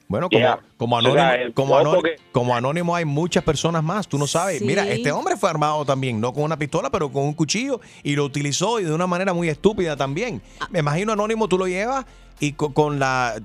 Bueno, 0.07 0.27
como, 0.27 0.39
Yeah. 0.41 0.60
como, 0.75 0.97
O 0.97 1.01
sea, 1.01 1.29
anónimo, 1.29 1.53
como, 1.53 1.75
anónimo, 1.77 1.95
porque- 2.01 2.15
como 2.34 2.53
anónimo 2.53 2.93
hay 2.97 3.05
muchas 3.05 3.45
personas 3.45 3.81
más, 3.81 4.10
tú 4.10 4.17
no 4.17 4.27
sabes. 4.27 4.60
Sí. 4.60 4.65
Mira, 4.65 4.86
este 4.89 5.10
hombre 5.13 5.38
fue 5.38 5.49
armado 5.49 5.86
también, 5.86 6.19
no 6.19 6.34
con 6.34 6.43
una 6.43 6.57
pistola, 6.57 6.89
pero 6.89 7.10
con 7.10 7.23
un 7.23 7.34
cuchillo 7.34 7.79
y 8.03 8.17
lo 8.17 8.25
utilizó 8.25 8.81
y 8.81 8.84
de 8.84 8.93
una 8.93 9.07
manera 9.07 9.31
muy 9.34 9.47
estúpida 9.47 9.95
también. 9.95 10.41
Me 10.69 10.79
imagino 10.79 11.13
anónimo, 11.13 11.47
tú 11.47 11.57
lo 11.57 11.65
llevas 11.65 12.05
y 12.41 12.54
co- 12.54 12.73
con, 12.73 12.99
la... 12.99 13.36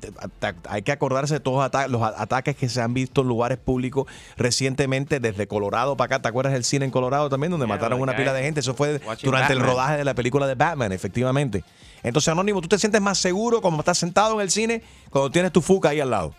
Hay 0.69 0.83
que 0.83 0.91
acordarse 0.91 1.35
de 1.35 1.41
todos 1.41 1.71
los 1.91 2.03
ataques 2.03 2.57
que 2.57 2.69
se 2.69 2.81
han 2.81 2.95
visto 2.95 3.21
en 3.21 3.29
lugares 3.29 3.59
públicos 3.59 4.07
recientemente, 4.37 5.21
desde 5.21 5.47
Colorado 5.47 5.97
para 5.97 6.17
acá. 6.17 6.23
¿Te 6.23 6.29
acuerdas 6.29 6.55
del 6.55 6.65
cine 6.65 6.87
en 6.87 6.91
Colorado 6.91 7.29
también, 7.29 7.51
donde 7.53 7.67
mataron 7.67 8.01
una 8.01 8.13
guy 8.13 8.23
pila 8.23 8.33
de 8.33 8.43
gente? 8.43 8.61
Eso 8.61 8.75
fue 8.75 8.99
watching 9.07 9.31
durante 9.31 9.53
el 9.53 9.61
rodaje 9.61 9.99
de 9.99 10.05
la 10.05 10.15
película 10.15 10.47
de 10.49 10.55
Batman, 10.57 10.91
efectivamente. 10.93 11.63
Entonces, 12.03 12.29
Anónimo, 12.29 12.61
¿tú 12.61 12.69
te 12.69 12.79
sientes 12.79 13.01
más 13.01 13.19
seguro 13.19 13.61
como 13.61 13.81
estás 13.81 13.99
sentado 13.99 14.35
en 14.37 14.41
el 14.41 14.51
cine 14.51 14.83
cuando 15.11 15.31
tienes 15.31 15.53
tu 15.53 15.61
fuca 15.61 15.91
ahí 15.91 16.01
al 16.01 16.11
lado? 16.11 16.35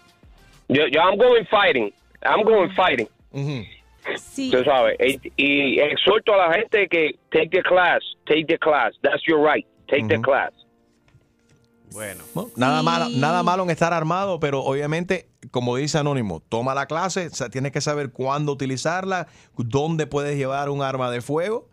Yo, 0.68 0.88
yo 0.88 1.00
I'm 1.00 1.18
going 1.18 1.46
fighting. 1.46 1.94
I'm 2.24 2.44
going 2.44 2.70
fighting. 2.72 3.08
Sí. 4.18 4.50
Tú 4.52 4.64
sabes. 4.64 4.98
Y, 5.00 5.20
y 5.36 5.80
exhorto 5.80 6.34
a 6.34 6.48
la 6.48 6.54
gente 6.54 6.88
que 6.88 7.20
take 7.32 7.50
the 7.50 7.62
class, 7.62 8.00
take 8.26 8.46
the 8.46 8.58
class. 8.58 8.94
That's 9.04 9.22
your 9.28 9.40
right. 9.40 9.66
Take 9.88 10.08
the 10.08 10.20
class. 10.22 10.52
Bueno. 11.98 12.24
¿no? 12.36 12.52
Nada, 12.56 12.84
malo, 12.84 13.08
nada 13.10 13.42
malo 13.42 13.64
en 13.64 13.72
estar 13.72 13.92
armado, 13.92 14.40
pero 14.40 14.62
obviamente, 14.64 15.30
como 15.50 15.76
dice 15.76 15.98
Anónimo, 15.98 16.42
toma 16.48 16.76
la 16.76 16.86
clase, 16.86 17.26
o 17.26 17.34
sea, 17.34 17.50
tienes 17.50 17.72
que 17.72 17.82
saber 17.82 18.12
cuándo 18.12 18.52
utilizarla, 18.52 19.26
dónde 19.58 20.06
puedes 20.06 20.38
llevar 20.38 20.70
un 20.70 20.84
arma 20.84 21.10
de 21.10 21.22
fuego 21.22 21.70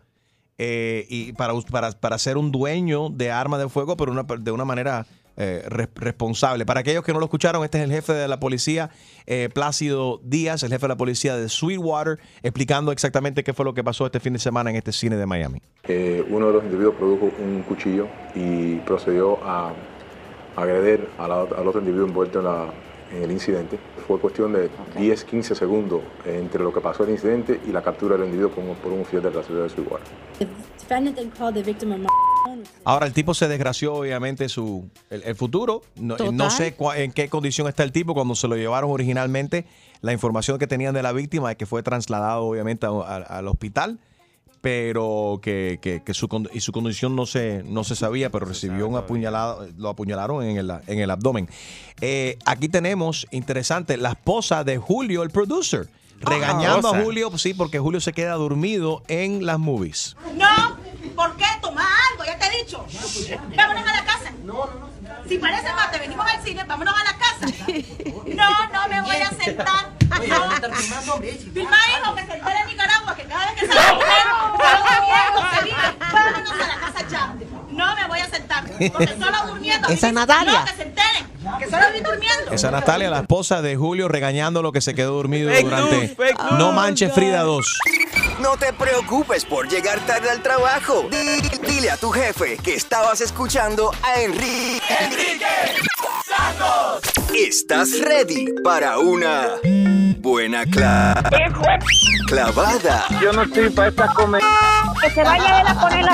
eh, 0.57 1.05
y 1.09 1.33
para, 1.33 1.53
para, 1.69 1.91
para 1.91 2.17
ser 2.17 2.37
un 2.37 2.51
dueño 2.51 3.09
de 3.09 3.29
arma 3.29 3.59
de 3.59 3.69
fuego, 3.69 3.95
pero 3.97 4.11
una- 4.11 4.23
de 4.23 4.51
una 4.51 4.65
manera 4.65 5.05
eh, 5.37 5.63
re- 5.67 5.89
responsable. 5.95 6.65
Para 6.65 6.79
aquellos 6.79 7.03
que 7.03 7.11
no 7.13 7.19
lo 7.19 7.25
escucharon, 7.25 7.63
este 7.63 7.77
es 7.77 7.83
el 7.83 7.91
jefe 7.91 8.13
de 8.13 8.27
la 8.27 8.39
policía, 8.39 8.89
eh, 9.27 9.49
Plácido 9.53 10.21
Díaz, 10.23 10.63
el 10.63 10.69
jefe 10.69 10.85
de 10.85 10.87
la 10.87 10.95
policía 10.97 11.35
de 11.35 11.49
Sweetwater, 11.49 12.17
explicando 12.41 12.91
exactamente 12.93 13.43
qué 13.43 13.53
fue 13.53 13.63
lo 13.65 13.73
que 13.75 13.83
pasó 13.83 14.05
este 14.07 14.19
fin 14.21 14.31
de 14.33 14.39
semana 14.39 14.69
en 14.71 14.77
este 14.77 14.91
cine 14.93 15.17
de 15.17 15.25
Miami. 15.25 15.61
Eh, 15.83 16.25
uno 16.29 16.47
de 16.47 16.53
los 16.53 16.63
individuos 16.63 16.95
produjo 16.95 17.25
un 17.37 17.61
cuchillo 17.67 18.07
y 18.33 18.77
procedió 18.77 19.37
a 19.43 19.73
agredir 20.55 21.07
a 21.17 21.27
la- 21.27 21.41
al 21.41 21.67
otro 21.67 21.79
individuo 21.79 22.07
envuelto 22.07 22.39
en, 22.39 22.45
la- 22.45 22.69
en 23.13 23.23
el 23.23 23.31
incidente. 23.31 23.77
Fue 24.07 24.19
cuestión 24.19 24.53
de 24.53 24.69
10-15 24.97 25.55
segundos 25.55 26.01
entre 26.25 26.63
lo 26.63 26.73
que 26.73 26.81
pasó 26.81 27.03
el 27.03 27.11
incidente 27.11 27.59
y 27.67 27.71
la 27.71 27.81
captura 27.81 28.15
del 28.17 28.25
individuo 28.25 28.51
por 28.51 28.63
un, 28.63 28.75
por 28.75 28.91
un 28.91 29.01
oficial 29.01 29.23
de 29.23 29.31
la 29.31 29.43
ciudad 29.43 29.63
de 29.63 29.69
Sweetwater. 29.69 30.05
The 30.39 30.47
defendant 30.79 31.15
then 31.17 31.29
called 31.31 31.53
the 31.55 31.63
victim 31.63 31.91
a 31.93 31.97
phone, 31.97 32.59
which 32.59 32.67
is 32.67 32.71
Ahora, 32.83 33.05
el 33.07 33.13
tipo 33.13 33.33
se 33.33 33.47
desgració, 33.47 33.93
obviamente, 33.95 34.49
su 34.49 34.87
el, 35.09 35.23
el 35.23 35.35
futuro. 35.35 35.81
No, 35.95 36.15
Total. 36.17 36.35
no 36.35 36.49
sé 36.49 36.75
cua- 36.77 36.97
en 36.97 37.11
qué 37.11 37.29
condición 37.29 37.67
está 37.67 37.83
el 37.83 37.91
tipo 37.91 38.13
cuando 38.13 38.35
se 38.35 38.47
lo 38.47 38.55
llevaron 38.55 38.91
originalmente. 38.91 39.65
La 40.01 40.13
información 40.13 40.57
que 40.59 40.67
tenían 40.67 40.93
de 40.93 41.01
la 41.01 41.11
víctima 41.11 41.51
es 41.51 41.57
que 41.57 41.65
fue 41.65 41.81
trasladado, 41.83 42.43
obviamente, 42.43 42.85
a- 42.85 42.89
a- 42.89 43.15
al 43.39 43.47
hospital, 43.47 43.97
pero 44.69 45.39
que, 45.43 45.77
que- 45.79 46.01
que 46.01 46.13
su, 46.15 46.27
con- 46.27 46.49
y 46.51 46.59
su 46.59 46.71
condición 46.71 47.15
no 47.15 47.27
se, 47.27 47.61
no 47.65 47.83
se 47.83 47.95
sabía, 47.95 48.31
pero 48.31 48.47
recibió 48.47 48.87
un 48.87 48.95
apuñalado, 48.97 49.67
lo 49.77 49.89
apuñalaron 49.89 50.43
en 50.43 50.57
el, 50.57 50.71
en 50.87 50.97
el 50.99 51.11
abdomen. 51.11 51.47
Eh, 52.01 52.39
aquí 52.47 52.67
tenemos, 52.67 53.27
interesante, 53.29 53.95
la 53.95 54.09
esposa 54.13 54.63
de 54.63 54.79
Julio, 54.79 55.21
el 55.21 55.29
producer, 55.29 55.87
regañando 56.19 56.87
a. 56.95 57.03
Julio, 57.03 57.37
sí, 57.37 57.53
porque 57.53 57.77
Julio 57.77 58.01
se 58.01 58.11
queda 58.11 58.33
dormido 58.33 59.03
en 59.07 59.45
las 59.45 59.59
movies. 59.59 60.17
No, 60.35 60.77
¿por 61.15 61.35
qué? 61.37 61.45
Toma 61.61 61.85
algo, 62.11 62.23
ya 62.25 62.39
te 62.39 62.47
he 62.47 62.63
dicho. 62.63 62.83
Vámonos 63.55 63.83
a 63.87 63.93
la 63.97 64.03
casa. 64.03 64.33
No, 64.43 64.53
no, 64.65 64.79
no. 64.79 64.94
Si 65.27 65.37
parece 65.39 65.73
más, 65.73 65.91
te 65.91 65.99
venimos 65.99 66.25
al 66.25 66.43
cine, 66.43 66.63
vámonos 66.65 66.93
a 66.93 67.03
la 67.03 67.17
casa. 67.17 67.47
No, 68.27 68.67
no 68.73 68.87
me 68.87 69.01
voy 69.01 69.17
a 69.17 69.29
sentar. 69.29 69.91
No. 70.27 71.17
Filma, 71.53 71.77
hijo, 71.99 72.15
que 72.15 72.25
se 72.25 72.33
entere 72.33 72.59
en 72.59 72.67
Nicaragua, 72.67 73.15
que 73.15 73.23
cada 73.23 73.45
vez 73.45 73.55
que 73.59 73.67
sale 73.67 73.91
un 73.91 73.99
durmiendo, 73.99 75.39
se 75.51 75.63
vive. 75.63 75.95
Vámonos 75.99 76.51
a 76.51 76.67
la 76.67 76.75
casa 76.79 77.07
ya. 77.09 77.35
No 77.71 77.95
me 77.95 78.07
voy 78.07 78.19
a 78.19 78.29
sentar, 78.29 78.63
porque 78.63 79.15
solo 79.19 79.47
durmiendo. 79.47 79.87
Esa 79.89 80.07
es 80.07 80.13
Natalia. 80.13 80.59
No, 80.59 80.65
que 80.65 80.73
se 80.73 80.83
enteren, 80.83 81.27
que 81.59 81.69
solo 81.69 81.83
estoy 81.83 82.01
durmiendo. 82.01 82.51
Esa 82.51 82.71
Natalia, 82.71 83.09
la 83.09 83.19
esposa 83.19 83.61
de 83.61 83.75
Julio, 83.75 84.07
regañando 84.07 84.61
lo 84.61 84.71
que 84.71 84.81
se 84.81 84.93
quedó 84.95 85.15
dormido 85.15 85.49
Fake 85.49 85.65
durante 85.65 85.97
news, 85.97 86.15
fake 86.15 86.39
news. 86.39 86.59
No 86.59 86.71
Manches 86.71 87.11
Frida 87.13 87.41
2. 87.41 87.79
No 88.39 88.57
te 88.57 88.73
preocupes 88.73 89.45
por 89.45 89.67
llegar 89.67 89.99
tarde 90.01 90.29
al 90.29 90.41
trabajo. 90.41 91.07
Di- 91.09 91.49
Dile 91.65 91.89
a 91.91 91.97
tu 91.97 92.11
jefe 92.11 92.57
que 92.57 92.75
estabas 92.75 93.21
escuchando 93.21 93.91
a 94.03 94.19
Enrique. 94.21 94.81
Enrique 94.99 95.45
Santos. 96.25 97.01
¿Estás 97.33 97.99
ready 98.01 98.47
para 98.63 98.97
una 98.99 99.55
buena 100.17 100.65
cla- 100.65 101.21
clavada? 102.27 103.05
Yo 103.21 103.31
no 103.31 103.43
estoy 103.43 103.69
para 103.69 103.89
esta 103.89 104.07
comedia. 104.13 104.45
que 105.01 105.09
se 105.11 105.23
vaya 105.23 105.57
a 105.57 105.61
él 105.61 105.67
a 105.67 105.79
poner 105.81 106.05
la 106.05 106.13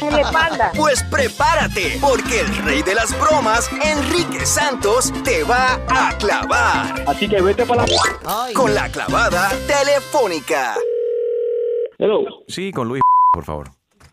en 0.00 0.12
la 0.12 0.20
espalda. 0.22 0.72
Pues 0.76 1.02
prepárate, 1.04 1.98
porque 2.00 2.40
el 2.40 2.56
rey 2.64 2.82
de 2.82 2.94
las 2.94 3.16
bromas, 3.18 3.68
Enrique 3.82 4.46
Santos, 4.46 5.12
te 5.24 5.42
va 5.44 5.78
a 5.88 6.16
clavar. 6.18 7.04
Así 7.06 7.28
que 7.28 7.40
vete 7.42 7.64
para 7.66 7.84
la... 7.86 8.52
Con 8.54 8.74
la 8.74 8.88
clavada 8.88 9.50
telefónica. 9.66 10.74
Hello. 12.02 12.24
Sí, 12.46 12.72
con 12.72 12.88
Luis, 12.88 13.02
por 13.30 13.44
favor. 13.44 13.68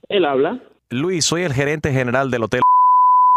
Él 0.10 0.26
habla. 0.26 0.62
Luis, 0.90 1.24
soy 1.24 1.44
el 1.44 1.54
gerente 1.54 1.94
general 1.94 2.30
del 2.30 2.44
hotel. 2.44 2.60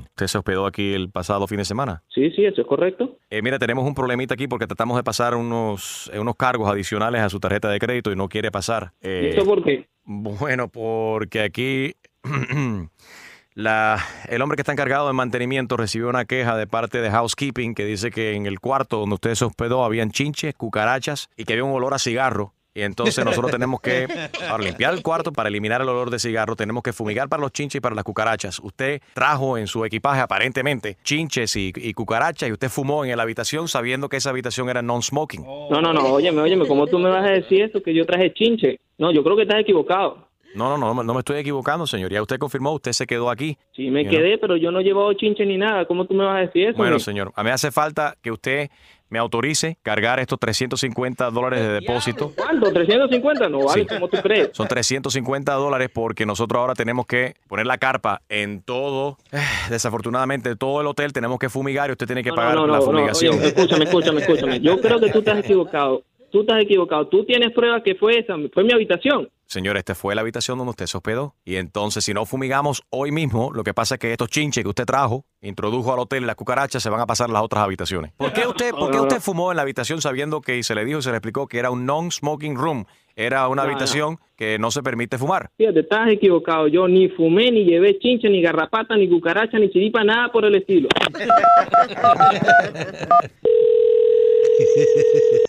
Usted 0.02 0.26
se 0.26 0.38
hospedó 0.38 0.66
aquí 0.66 0.92
el 0.92 1.08
pasado 1.08 1.46
fin 1.46 1.58
de 1.58 1.64
semana. 1.64 2.02
Sí, 2.12 2.32
sí, 2.32 2.44
eso 2.44 2.60
es 2.60 2.66
correcto. 2.66 3.16
Eh, 3.30 3.42
mira, 3.42 3.60
tenemos 3.60 3.86
un 3.86 3.94
problemita 3.94 4.34
aquí 4.34 4.48
porque 4.48 4.66
tratamos 4.66 4.96
de 4.96 5.04
pasar 5.04 5.36
unos, 5.36 6.10
eh, 6.12 6.18
unos 6.18 6.34
cargos 6.34 6.68
adicionales 6.68 7.20
a 7.20 7.28
su 7.28 7.38
tarjeta 7.38 7.70
de 7.70 7.78
crédito 7.78 8.10
y 8.10 8.16
no 8.16 8.28
quiere 8.28 8.50
pasar. 8.50 8.92
Eh, 9.02 9.30
¿Y 9.32 9.36
eso 9.36 9.46
por 9.46 9.62
qué? 9.62 9.86
Bueno, 10.04 10.66
porque 10.66 11.42
aquí 11.42 11.92
la, 13.54 13.98
el 14.28 14.42
hombre 14.42 14.56
que 14.56 14.62
está 14.62 14.72
encargado 14.72 15.06
de 15.06 15.12
mantenimiento 15.12 15.76
recibió 15.76 16.08
una 16.08 16.24
queja 16.24 16.56
de 16.56 16.66
parte 16.66 17.00
de 17.00 17.10
housekeeping 17.12 17.76
que 17.76 17.84
dice 17.84 18.10
que 18.10 18.34
en 18.34 18.46
el 18.46 18.58
cuarto 18.58 18.98
donde 18.98 19.14
usted 19.14 19.36
se 19.36 19.44
hospedó 19.44 19.84
habían 19.84 20.10
chinches, 20.10 20.54
cucarachas 20.54 21.30
y 21.36 21.44
que 21.44 21.52
había 21.52 21.64
un 21.64 21.72
olor 21.72 21.94
a 21.94 22.00
cigarro. 22.00 22.52
Y 22.72 22.82
entonces 22.82 23.24
nosotros 23.24 23.50
tenemos 23.50 23.80
que, 23.80 24.06
para 24.48 24.62
limpiar 24.62 24.94
el 24.94 25.02
cuarto, 25.02 25.32
para 25.32 25.48
eliminar 25.48 25.80
el 25.80 25.88
olor 25.88 26.10
de 26.10 26.18
cigarro, 26.20 26.54
tenemos 26.54 26.82
que 26.82 26.92
fumigar 26.92 27.28
para 27.28 27.40
los 27.40 27.52
chinches 27.52 27.78
y 27.78 27.80
para 27.80 27.96
las 27.96 28.04
cucarachas. 28.04 28.60
Usted 28.60 29.02
trajo 29.12 29.58
en 29.58 29.66
su 29.66 29.84
equipaje 29.84 30.20
aparentemente 30.20 30.96
chinches 31.02 31.56
y, 31.56 31.72
y 31.74 31.92
cucarachas 31.94 32.48
y 32.48 32.52
usted 32.52 32.68
fumó 32.68 33.04
en 33.04 33.16
la 33.16 33.24
habitación 33.24 33.66
sabiendo 33.66 34.08
que 34.08 34.18
esa 34.18 34.30
habitación 34.30 34.68
era 34.68 34.82
non-smoking. 34.82 35.42
No, 35.42 35.80
no, 35.80 35.92
no, 35.92 36.12
óyeme, 36.12 36.40
óyeme, 36.40 36.66
¿cómo 36.66 36.86
tú 36.86 36.98
me 36.98 37.10
vas 37.10 37.28
a 37.28 37.32
decir 37.32 37.62
esto 37.62 37.82
que 37.82 37.92
yo 37.92 38.06
traje 38.06 38.32
chinche? 38.32 38.78
No, 38.98 39.12
yo 39.12 39.24
creo 39.24 39.34
que 39.34 39.42
estás 39.42 39.60
equivocado. 39.60 40.28
No, 40.54 40.76
no, 40.76 40.94
no, 40.94 41.02
no 41.02 41.14
me 41.14 41.20
estoy 41.20 41.38
equivocando, 41.38 41.86
señor. 41.86 42.10
Ya 42.12 42.20
usted 42.20 42.38
confirmó, 42.38 42.72
usted 42.72 42.92
se 42.92 43.06
quedó 43.06 43.30
aquí. 43.30 43.56
Sí, 43.72 43.90
me 43.90 44.06
quedé, 44.06 44.36
pero 44.38 44.56
yo 44.56 44.72
no 44.72 44.80
he 44.80 44.84
llevado 44.84 45.12
chinche 45.14 45.46
ni 45.46 45.56
nada. 45.56 45.86
¿Cómo 45.86 46.06
tú 46.06 46.14
me 46.14 46.24
vas 46.24 46.36
a 46.36 46.40
decir 46.40 46.68
eso? 46.68 46.76
Bueno, 46.76 46.98
señor, 46.98 47.32
a 47.36 47.44
mí 47.44 47.50
hace 47.50 47.70
falta 47.70 48.16
que 48.20 48.32
usted 48.32 48.70
me 49.10 49.18
autorice 49.18 49.76
cargar 49.82 50.20
estos 50.20 50.38
350 50.38 51.30
dólares 51.30 51.60
de 51.60 51.68
depósito. 51.80 52.32
¿Cuánto? 52.36 52.72
¿350? 52.72 53.50
No 53.50 53.64
vale, 53.64 53.82
Sí. 53.82 53.86
¿cómo 53.88 54.08
tú 54.08 54.16
crees? 54.22 54.50
Son 54.52 54.66
350 54.68 55.52
dólares 55.54 55.90
porque 55.92 56.24
nosotros 56.26 56.60
ahora 56.60 56.74
tenemos 56.74 57.06
que 57.06 57.34
poner 57.48 57.66
la 57.66 57.78
carpa 57.78 58.22
en 58.28 58.62
todo, 58.62 59.18
eh, 59.32 59.38
desafortunadamente, 59.68 60.56
todo 60.56 60.80
el 60.80 60.86
hotel 60.86 61.12
tenemos 61.12 61.38
que 61.38 61.48
fumigar 61.48 61.90
y 61.90 61.92
usted 61.92 62.06
tiene 62.06 62.22
que 62.22 62.32
pagar 62.32 62.54
no, 62.54 62.66
no, 62.66 62.72
la 62.72 62.78
no, 62.78 62.84
fumigación. 62.84 63.36
oye, 63.38 63.48
escúchame, 63.48 63.84
escúchame, 63.84 64.20
escúchame. 64.20 64.60
Yo 64.60 64.80
creo 64.80 65.00
que 65.00 65.10
tú 65.10 65.18
estás 65.20 65.38
equivocado. 65.38 66.02
Tú 66.30 66.42
estás 66.42 66.62
equivocado. 66.62 67.08
Tú 67.08 67.24
tienes 67.24 67.52
pruebas 67.52 67.82
que 67.82 67.96
fue 67.96 68.18
esa, 68.20 68.34
fue 68.54 68.62
mi 68.64 68.72
habitación. 68.72 69.28
Señor, 69.50 69.76
esta 69.76 69.96
fue 69.96 70.14
la 70.14 70.20
habitación 70.20 70.58
donde 70.58 70.70
usted 70.70 70.86
se 70.86 70.96
hospedó. 70.96 71.34
Y 71.44 71.56
entonces, 71.56 72.04
si 72.04 72.14
no 72.14 72.24
fumigamos 72.24 72.84
hoy 72.88 73.10
mismo, 73.10 73.50
lo 73.52 73.64
que 73.64 73.74
pasa 73.74 73.96
es 73.96 73.98
que 73.98 74.12
estos 74.12 74.28
chinches 74.28 74.62
que 74.62 74.68
usted 74.68 74.84
trajo, 74.84 75.24
introdujo 75.42 75.92
al 75.92 75.98
hotel 75.98 76.22
y 76.22 76.26
las 76.26 76.36
cucarachas, 76.36 76.80
se 76.80 76.88
van 76.88 77.00
a 77.00 77.06
pasar 77.06 77.30
a 77.30 77.32
las 77.32 77.42
otras 77.42 77.64
habitaciones. 77.64 78.12
¿Por 78.16 78.32
qué 78.32 78.46
usted, 78.46 78.70
por 78.70 78.92
qué 78.92 79.00
usted 79.00 79.18
fumó 79.20 79.50
en 79.50 79.56
la 79.56 79.62
habitación 79.62 80.00
sabiendo 80.00 80.40
que 80.40 80.56
y 80.56 80.62
se 80.62 80.76
le 80.76 80.84
dijo 80.84 81.00
y 81.00 81.02
se 81.02 81.10
le 81.10 81.16
explicó 81.16 81.48
que 81.48 81.58
era 81.58 81.72
un 81.72 81.84
non-smoking 81.84 82.54
room? 82.54 82.84
Era 83.16 83.48
una 83.48 83.62
No, 83.62 83.66
no. 83.66 83.72
habitación 83.74 84.18
que 84.36 84.56
no 84.60 84.70
se 84.70 84.84
permite 84.84 85.18
fumar. 85.18 85.50
Fíjate, 85.58 85.80
estás 85.80 86.08
equivocado. 86.10 86.68
Yo 86.68 86.86
ni 86.86 87.08
fumé, 87.08 87.50
ni 87.50 87.64
llevé 87.64 87.98
chinche, 87.98 88.28
ni 88.30 88.40
garrapata, 88.40 88.96
ni 88.96 89.08
cucaracha, 89.08 89.58
ni 89.58 89.68
chiripa, 89.68 90.04
nada 90.04 90.30
por 90.30 90.44
el 90.44 90.54
estilo. 90.54 90.88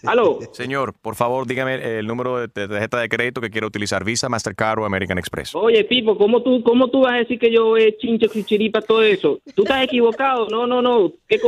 ¿Aló? 0.06 0.40
Señor, 0.52 0.94
por 1.02 1.16
favor, 1.16 1.48
dígame 1.48 2.00
el 2.00 2.08
número 2.08 2.40
de 2.40 2.48
tarjeta 2.48 3.00
de 3.00 3.10
crédito 3.10 3.42
que 3.42 3.50
quiere 3.50 3.68
utilizar, 3.68 4.04
Visa, 4.04 4.30
Mastercard 4.30 4.80
o 4.80 4.86
American 4.86 5.18
Express. 5.18 5.56
Oye, 5.56 5.84
Pipo, 5.84 6.18
¿cómo 6.18 6.42
tú, 6.42 6.64
¿cómo 6.64 6.90
tú 6.90 7.02
vas 7.02 7.14
a 7.14 7.18
decir 7.18 7.40
que 7.40 7.52
yo 7.52 7.78
he 7.78 7.98
chinche, 7.98 8.28
chiripa, 8.44 8.82
todo 8.82 9.04
eso? 9.04 9.40
Tú 9.56 9.64
estás 9.64 9.84
equivocado. 9.84 10.48
No, 10.50 10.66
no, 10.66 10.82
no. 10.82 11.12
¿Qué? 11.28 11.40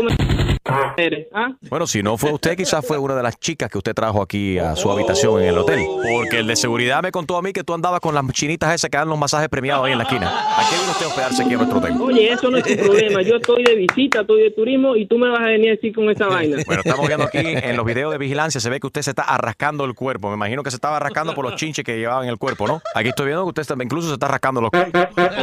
¿Ah? 0.65 1.51
Bueno, 1.69 1.85
si 1.87 2.01
no 2.01 2.17
fue 2.17 2.31
usted, 2.31 2.55
quizás 2.55 2.85
fue 2.85 2.97
una 2.97 3.15
de 3.15 3.23
las 3.23 3.37
chicas 3.39 3.69
que 3.69 3.77
usted 3.77 3.93
trajo 3.93 4.21
aquí 4.21 4.57
a 4.57 4.75
su 4.75 4.89
habitación 4.89 5.41
en 5.41 5.49
el 5.49 5.57
hotel. 5.57 5.81
Porque 6.13 6.39
el 6.39 6.47
de 6.47 6.55
seguridad 6.55 7.03
me 7.03 7.11
contó 7.11 7.35
a 7.37 7.41
mí 7.41 7.51
que 7.51 7.63
tú 7.63 7.73
andabas 7.73 7.99
con 7.99 8.15
las 8.15 8.25
chinitas 8.31 8.73
esas 8.73 8.89
que 8.89 8.97
dan 8.97 9.09
los 9.09 9.17
masajes 9.17 9.49
premiados 9.49 9.85
ahí 9.85 9.91
en 9.91 9.97
la 9.97 10.05
esquina. 10.05 10.29
¿A 10.29 10.69
qué 10.69 10.77
vino 10.77 10.91
usted 10.91 11.05
a 11.05 11.09
hospedarse 11.09 11.43
aquí 11.43 11.53
a 11.53 11.57
nuestro 11.57 11.79
hotel? 11.79 11.93
Oye, 12.01 12.31
eso 12.31 12.49
no 12.49 12.57
es 12.57 12.63
tu 12.63 12.75
problema. 12.77 13.21
Yo 13.21 13.35
estoy 13.35 13.63
de 13.63 13.75
visita, 13.75 14.21
estoy 14.21 14.43
de 14.43 14.51
turismo 14.51 14.95
y 14.95 15.05
tú 15.05 15.17
me 15.17 15.29
vas 15.29 15.41
a 15.41 15.45
venir 15.45 15.69
a 15.69 15.71
decir 15.71 15.93
con 15.93 16.09
esa 16.09 16.27
vaina. 16.27 16.57
Bueno, 16.65 16.81
estamos 16.85 17.07
viendo 17.07 17.25
aquí 17.25 17.39
en 17.39 17.75
los 17.75 17.85
videos 17.85 18.11
de 18.11 18.17
vigilancia, 18.17 18.61
se 18.61 18.69
ve 18.69 18.79
que 18.79 18.87
usted 18.87 19.01
se 19.01 19.09
está 19.11 19.23
arrascando 19.23 19.83
el 19.85 19.93
cuerpo. 19.95 20.29
Me 20.29 20.35
imagino 20.35 20.63
que 20.63 20.69
se 20.71 20.77
estaba 20.77 20.97
arrascando 20.97 21.33
por 21.35 21.43
los 21.43 21.55
chinches 21.55 21.83
que 21.83 21.97
llevaba 21.97 22.23
en 22.23 22.29
el 22.29 22.37
cuerpo, 22.37 22.67
¿no? 22.67 22.81
Aquí 22.95 23.09
estoy 23.09 23.25
viendo 23.27 23.43
que 23.43 23.49
usted 23.49 23.61
está- 23.63 23.75
incluso 23.83 24.07
se 24.07 24.13
está 24.13 24.27
rascando 24.29 24.61
los 24.61 24.71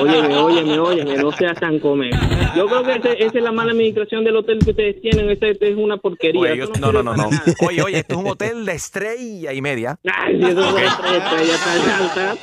Óyeme, 0.01 0.37
óyeme, 0.37 0.79
óyeme, 0.79 1.17
no 1.17 1.31
seas 1.33 1.59
tan 1.61 1.79
come. 1.79 2.11
Yo 2.57 2.67
creo 2.67 2.83
que 2.85 2.93
esa 3.25 3.39
es 3.39 3.43
la 3.45 3.53
mala 3.53 3.73
administración 3.73 4.25
del 4.25 4.37
hotel 4.37 4.59
que 4.65 4.71
ustedes 4.71 4.95
tienen. 5.01 5.10
Ese 5.11 5.57
es 5.61 5.77
una 5.77 5.97
porquería. 5.97 6.41
Oye, 6.41 6.57
yo- 6.57 6.67
no, 6.81 6.93
no, 6.93 7.03
no, 7.03 7.15
no. 7.17 7.29
Oye, 7.67 7.83
oye, 7.83 7.99
esto 7.99 8.15
es 8.15 8.21
un 8.21 8.27
hotel 8.29 8.65
de 8.65 8.73
estrella 8.73 9.53
y 9.53 9.61
media. 9.63 9.97
Ay, 10.13 10.39
si 10.39 10.49
eso 10.51 10.79
es 10.79 10.97
tres 10.99 11.13
estrellas, 11.13 12.39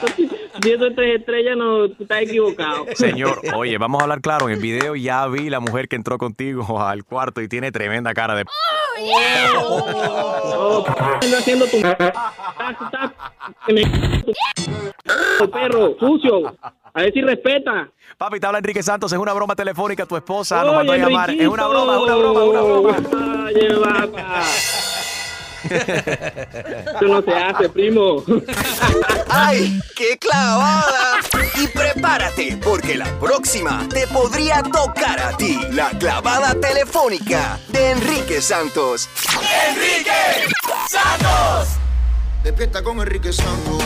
si 0.63 0.71
eso 0.71 0.85
es 0.87 0.95
tres 0.95 1.19
estrellas, 1.19 1.57
no, 1.57 1.85
estás 1.85 2.21
equivocado. 2.21 2.85
Señor, 2.95 3.39
oye, 3.55 3.77
vamos 3.77 3.99
a 4.01 4.03
hablar 4.03 4.21
claro. 4.21 4.47
En 4.49 4.55
el 4.55 4.61
video 4.61 4.95
ya 4.95 5.27
vi 5.27 5.49
la 5.49 5.59
mujer 5.59 5.87
que 5.87 5.95
entró 5.95 6.17
contigo 6.17 6.81
al 6.81 7.03
cuarto 7.03 7.41
y 7.41 7.47
tiene 7.47 7.71
tremenda 7.71 8.13
cara 8.13 8.35
de... 8.35 8.45
Oh, 9.59 10.83
haciendo. 11.37 11.65
Estás- 11.65 11.97
estás- 12.81 13.11
que 13.65 13.73
me- 13.73 13.83
tu- 15.37 15.51
perro, 15.51 15.95
sucio. 15.99 16.55
A 16.93 17.01
ver 17.01 17.13
si 17.13 17.21
respeta. 17.21 17.89
Papi, 18.17 18.39
te 18.39 18.47
habla 18.47 18.57
Enrique 18.57 18.81
Santos, 18.81 19.11
es 19.11 19.19
una 19.19 19.31
broma 19.31 19.55
telefónica, 19.55 20.07
tu 20.07 20.15
esposa 20.15 20.63
nos 20.63 20.73
mandó 20.73 20.91
a 20.91 20.97
llamar. 20.97 21.29
Es 21.29 21.47
una 21.47 21.67
broma, 21.67 21.93
es 21.93 22.01
una 22.01 22.15
broma, 22.15 22.43
una 22.45 22.61
broma. 22.61 22.97
Oye. 23.45 23.67
Eso 26.95 27.05
no 27.05 27.21
se 27.21 27.31
hace, 27.35 27.69
primo. 27.69 28.23
¡Ay, 29.29 29.79
qué 29.95 30.17
clavada! 30.17 31.19
Y 31.61 31.67
prepárate, 31.67 32.57
porque 32.63 32.95
la 32.95 33.05
próxima 33.19 33.87
te 33.87 34.07
podría 34.07 34.63
tocar 34.63 35.19
a 35.19 35.37
ti. 35.37 35.59
La 35.71 35.91
clavada 35.91 36.55
telefónica 36.59 37.59
de 37.67 37.91
Enrique 37.91 38.41
Santos. 38.41 39.09
¡Enrique 39.69 40.49
Santos! 40.89 41.67
Despierta 42.43 42.81
con 42.81 42.99
Enrique 42.99 43.31
Santos. 43.31 43.83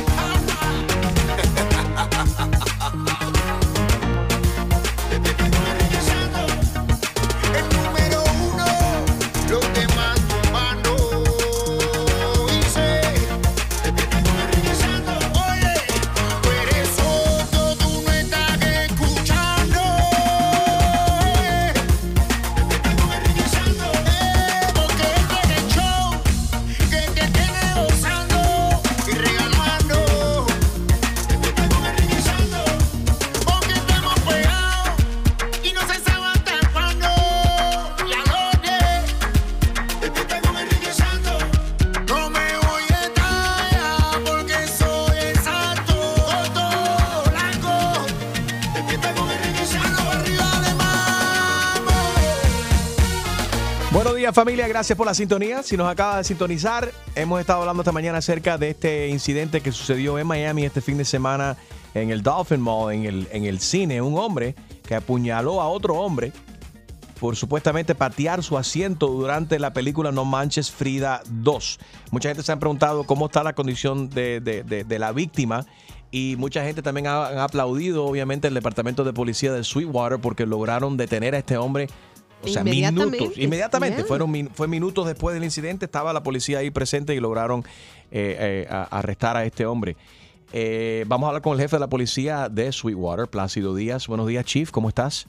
Gracias 54.72 54.98
por 54.98 55.06
la 55.06 55.14
sintonía. 55.14 55.64
Si 55.64 55.76
nos 55.78 55.90
acaba 55.90 56.18
de 56.18 56.24
sintonizar, 56.24 56.92
hemos 57.16 57.40
estado 57.40 57.60
hablando 57.62 57.82
esta 57.84 57.92
mañana 57.92 58.20
acerca 58.20 58.58
de 58.58 58.70
este 58.72 59.08
incidente 59.10 59.62
que 59.62 59.72
sucedió 59.72 60.18
en 60.18 60.26
Miami 60.28 60.64
este 60.66 60.82
fin 60.82 60.98
de 60.98 61.06
semana 61.06 61.58
en 61.94 62.10
el 62.10 62.24
Dolphin 62.24 62.62
Mall, 62.62 62.94
en 62.94 63.06
el, 63.06 63.28
en 63.32 63.46
el 63.46 63.60
cine. 63.60 64.02
Un 64.02 64.18
hombre 64.18 64.56
que 64.88 64.96
apuñaló 64.96 65.62
a 65.62 65.68
otro 65.68 65.96
hombre 65.96 66.32
por 67.20 67.36
supuestamente 67.36 67.94
patear 67.96 68.42
su 68.44 68.58
asiento 68.58 69.08
durante 69.08 69.60
la 69.60 69.74
película 69.74 70.12
No 70.12 70.26
Manches 70.26 70.72
Frida 70.72 71.22
2. 71.30 71.80
Mucha 72.12 72.30
gente 72.30 72.42
se 72.44 72.52
ha 72.52 72.58
preguntado 72.60 73.04
cómo 73.04 73.28
está 73.28 73.44
la 73.44 73.54
condición 73.54 74.10
de, 74.10 74.40
de- 74.40 74.64
de- 74.64 75.00
la 75.00 75.12
víctima 75.12 75.66
y 76.10 76.36
mucha 76.38 76.64
gente 76.64 76.82
también 76.82 77.08
ha, 77.08 77.26
ha 77.28 77.44
aplaudido 77.44 78.06
obviamente 78.06 78.48
el 78.48 78.54
departamento 78.56 79.04
de 79.04 79.14
policía 79.14 79.52
de 79.54 79.64
Sweetwater 79.64 80.20
porque 80.20 80.46
lograron 80.48 80.98
detener 80.98 81.36
a 81.36 81.38
este 81.40 81.58
hombre. 81.58 81.90
O 82.44 82.48
sea, 82.48 82.62
Inmediatamente, 82.62 83.18
minutos. 83.20 83.38
Inmediatamente. 83.38 83.98
yeah. 83.98 84.06
Fueron 84.06 84.50
fue 84.54 84.68
minutos 84.68 85.06
después 85.08 85.34
del 85.36 85.44
incidente. 85.44 85.86
Estaba 85.86 86.12
la 86.14 86.24
policía 86.24 86.60
ahí 86.60 86.72
presente 86.72 87.14
y 87.16 87.20
lograron 87.20 87.64
eh, 88.12 88.66
eh, 88.66 88.68
a- 88.70 88.84
arrestar 88.84 89.38
a 89.38 89.46
este 89.46 89.66
hombre. 89.66 89.96
Eh, 90.54 91.06
vamos 91.08 91.28
a 91.28 91.30
hablar 91.30 91.42
con 91.42 91.54
el 91.54 91.60
jefe 91.60 91.78
de 91.78 91.80
la 91.82 91.88
policía 91.88 92.50
de 92.50 92.72
Sweetwater, 92.72 93.28
Plácido 93.28 93.74
Díaz. 93.76 94.08
Buenos 94.08 94.28
días, 94.28 94.44
Chief, 94.46 94.70
¿cómo 94.72 94.90
estás? 94.90 95.28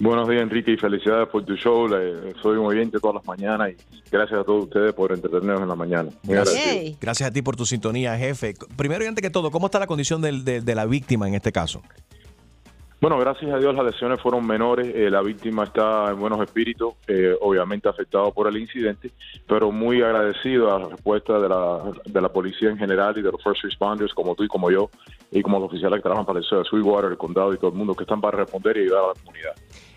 Buenos 0.00 0.28
días, 0.28 0.42
Enrique, 0.42 0.72
y 0.72 0.76
felicidades 0.76 1.28
por 1.28 1.44
tu 1.44 1.54
show. 1.56 1.86
Le- 1.88 2.34
soy 2.42 2.56
un 2.58 2.66
oyente 2.66 2.98
todas 3.00 3.14
las 3.16 3.24
mañanas 3.26 3.70
y 3.70 3.76
gracias 4.10 4.40
a 4.40 4.44
todos 4.44 4.64
ustedes 4.64 4.92
por 4.92 5.12
entretenernos 5.12 5.62
en 5.62 5.68
la 5.68 5.74
mañana. 5.76 6.10
Muy 6.24 6.36
agradecido. 6.36 6.64
Gracias, 6.74 7.00
gracias 7.00 7.30
a 7.30 7.32
ti 7.32 7.42
por 7.42 7.56
tu 7.56 7.64
sintonía, 7.64 8.16
jefe. 8.18 8.54
Primero 8.76 9.04
y 9.04 9.06
antes 9.06 9.22
que 9.22 9.30
todo, 9.30 9.50
¿cómo 9.52 9.66
está 9.66 9.78
la 9.78 9.86
condición 9.86 10.20
del- 10.20 10.44
de, 10.44 10.60
de 10.60 10.74
la 10.74 10.84
víctima 10.86 11.28
en 11.28 11.34
este 11.34 11.52
caso? 11.52 11.80
Bueno, 13.04 13.18
gracias 13.18 13.52
a 13.52 13.58
Dios 13.58 13.74
las 13.74 13.84
lesiones 13.84 14.18
fueron 14.18 14.46
menores. 14.46 14.86
eh, 14.94 15.10
la 15.10 15.20
víctima 15.20 15.64
está 15.64 16.10
en 16.10 16.18
buenos 16.18 16.40
espíritus, 16.40 16.94
eh, 17.06 17.36
obviamente 17.38 17.86
afectado 17.86 18.32
por 18.32 18.48
el 18.48 18.56
incidente, 18.56 19.10
pero 19.46 19.70
muy 19.70 20.00
agradecido 20.00 20.74
a 20.74 20.78
la 20.78 20.88
respuesta 20.88 21.38
de 21.38 21.46
la, 21.46 21.92
de 22.02 22.20
la 22.22 22.30
policía 22.30 22.70
en 22.70 22.78
general 22.78 23.12
y 23.18 23.20
de 23.20 23.30
los 23.30 23.42
first 23.42 23.62
responders 23.62 24.14
como 24.14 24.34
tú 24.34 24.44
y 24.44 24.48
como 24.48 24.70
yo, 24.70 24.88
y 25.30 25.42
como 25.42 25.58
los 25.58 25.68
oficiales 25.68 25.98
que 25.98 26.02
trabajan 26.02 26.24
para 26.24 26.38
el 26.38 26.46
Sweetwater, 26.46 27.10
el 27.10 27.18
condado 27.18 27.52
y 27.52 27.58
todo 27.58 27.72
el 27.72 27.76
mundo 27.76 27.94
que 27.94 28.04
están 28.04 28.22
para 28.22 28.38
responder 28.38 28.78
y 28.78 28.84
ayudar 28.84 29.04
a 29.04 29.08
la 29.08 29.14
comunidad. 29.22 29.52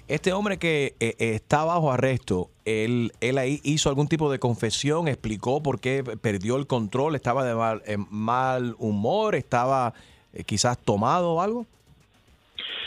Este 0.09 0.33
hombre 0.33 0.57
que 0.57 0.95
eh, 0.99 1.15
eh, 1.17 1.35
está 1.35 1.63
bajo 1.63 1.93
arresto, 1.93 2.49
él, 2.65 3.13
él 3.21 3.37
ahí 3.37 3.61
hizo 3.63 3.87
algún 3.87 4.09
tipo 4.09 4.29
de 4.29 4.39
confesión, 4.39 5.07
explicó 5.07 5.63
por 5.63 5.79
qué 5.79 6.03
perdió 6.03 6.57
el 6.57 6.67
control, 6.67 7.15
estaba 7.15 7.45
de 7.45 7.55
mal, 7.55 7.81
en 7.85 8.05
mal 8.09 8.75
humor, 8.79 9.35
estaba 9.35 9.93
quizás 10.45 10.77
tomado 10.77 11.35
o 11.35 11.41
algo. 11.41 11.65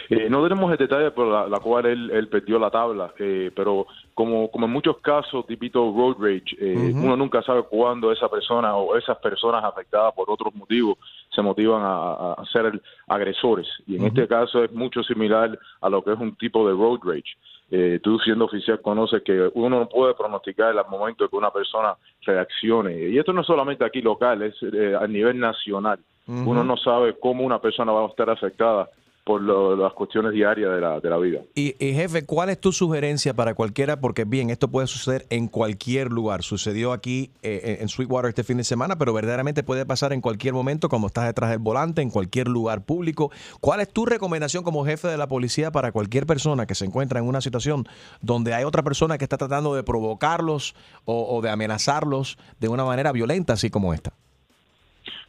Eh, 0.09 0.29
no 0.29 0.43
tenemos 0.43 0.71
el 0.73 0.79
detalle 0.79 1.11
por 1.11 1.27
la, 1.27 1.49
la 1.49 1.61
cual 1.61 1.87
él, 1.87 2.11
él 2.11 2.29
perdió 2.29 2.59
la 2.59 2.71
tabla, 2.71 3.13
eh, 3.19 3.51
pero 3.55 3.87
como, 4.15 4.51
como 4.51 4.67
en 4.67 4.73
muchos 4.73 4.99
casos, 4.99 5.47
tipito 5.47 5.93
road 5.93 6.17
rage, 6.19 6.57
eh, 6.59 6.93
uno 6.95 7.17
nunca 7.17 7.43
sabe 7.43 7.63
cuándo 7.63 8.11
esa 8.11 8.29
persona 8.29 8.75
o 8.77 8.97
esas 8.97 9.19
personas 9.19 9.63
afectadas 9.65 10.13
por 10.15 10.31
otros 10.31 10.55
motivos 10.55 10.99
se 11.35 11.43
motivan 11.43 11.83
a, 11.83 12.33
a 12.33 12.45
ser 12.53 12.81
agresores. 13.07 13.69
Y 13.87 13.97
en 13.97 14.07
este 14.07 14.27
caso 14.27 14.65
es 14.65 14.73
mucho 14.73 15.03
similar 15.03 15.59
a 15.81 15.89
lo 15.89 16.03
que 16.03 16.13
es 16.13 16.19
un 16.19 16.35
tipo 16.37 16.67
de 16.67 16.75
road 16.75 16.99
rage. 17.03 17.37
Eh, 17.73 18.01
tú 18.03 18.19
siendo 18.19 18.47
oficial 18.47 18.81
conoces 18.81 19.23
que 19.23 19.49
uno 19.55 19.79
no 19.79 19.89
puede 19.89 20.15
pronosticar 20.15 20.75
el 20.75 20.85
momento 20.91 21.29
que 21.29 21.37
una 21.37 21.53
persona 21.53 21.95
reaccione. 22.23 23.11
Y 23.11 23.17
esto 23.17 23.33
no 23.33 23.43
es 23.43 23.47
solamente 23.47 23.85
aquí 23.85 24.03
local, 24.03 24.43
es 24.43 24.57
eh, 24.63 24.97
a 25.01 25.07
nivel 25.07 25.39
nacional. 25.39 25.99
Uno 26.27 26.63
no 26.63 26.77
sabe 26.77 27.17
cómo 27.19 27.45
una 27.45 27.59
persona 27.59 27.91
va 27.91 28.05
a 28.05 28.07
estar 28.07 28.31
afectada 28.31 28.89
por 29.31 29.43
lo- 29.43 29.77
las 29.77 29.93
cuestiones 29.93 30.33
diarias 30.33 30.75
de 30.75 30.81
la, 30.81 30.99
de 30.99 31.09
la 31.09 31.17
vida. 31.17 31.39
Y, 31.55 31.77
y, 31.79 31.95
jefe, 31.95 32.27
¿cuál 32.27 32.51
es 32.51 32.61
tu 32.61 32.73
sugerencia 32.73 33.33
para 33.33 33.55
cualquiera? 33.55 34.01
Porque 34.01 34.25
bien, 34.25 34.51
esto 34.51 34.67
puede 34.69 34.89
suceder 34.89 35.25
en 35.31 35.47
cualquier 35.47 36.11
lugar. 36.11 36.43
Sucedió 36.43 36.91
aquí 36.93 37.31
eh, 37.45 37.79
en 37.81 37.89
Sweetwater 37.89 38.31
este 38.31 38.43
fin 38.43 38.57
de 38.57 38.65
semana, 38.65 38.97
pero 38.99 39.13
verdaderamente 39.13 39.63
puede 39.63 39.87
pasar 39.87 40.13
en 40.13 40.21
cualquier 40.21 40.53
momento, 40.53 40.89
como 40.89 41.07
estás 41.07 41.27
detrás 41.27 41.51
del 41.51 41.61
volante, 41.61 42.03
en 42.03 42.11
cualquier 42.11 42.49
lugar 42.49 42.85
público. 42.85 43.31
¿Cuál 43.61 43.79
es 43.79 43.93
tu 43.93 44.05
recomendación 44.05 44.65
como 44.65 44.85
jefe 44.85 45.07
de 45.07 45.17
la 45.17 45.29
policía 45.29 45.71
para 45.71 45.93
cualquier 45.93 46.27
persona 46.27 46.67
que 46.67 46.75
se 46.75 46.85
encuentra 46.87 47.21
en 47.21 47.29
una 47.29 47.41
situación 47.41 47.87
donde 48.21 48.53
hay 48.53 48.65
otra 48.65 48.83
persona 48.83 49.17
que 49.17 49.23
está 49.25 49.37
tratando 49.37 49.77
de 49.77 49.85
provocarlos 49.85 50.75
o, 51.05 51.37
o 51.37 51.41
de 51.41 51.51
amenazarlos 51.51 52.37
de 52.59 52.67
una 52.67 52.85
manera 52.85 53.13
violenta, 53.13 53.53
así 53.53 53.71
como 53.71 53.95
esta? 53.95 54.11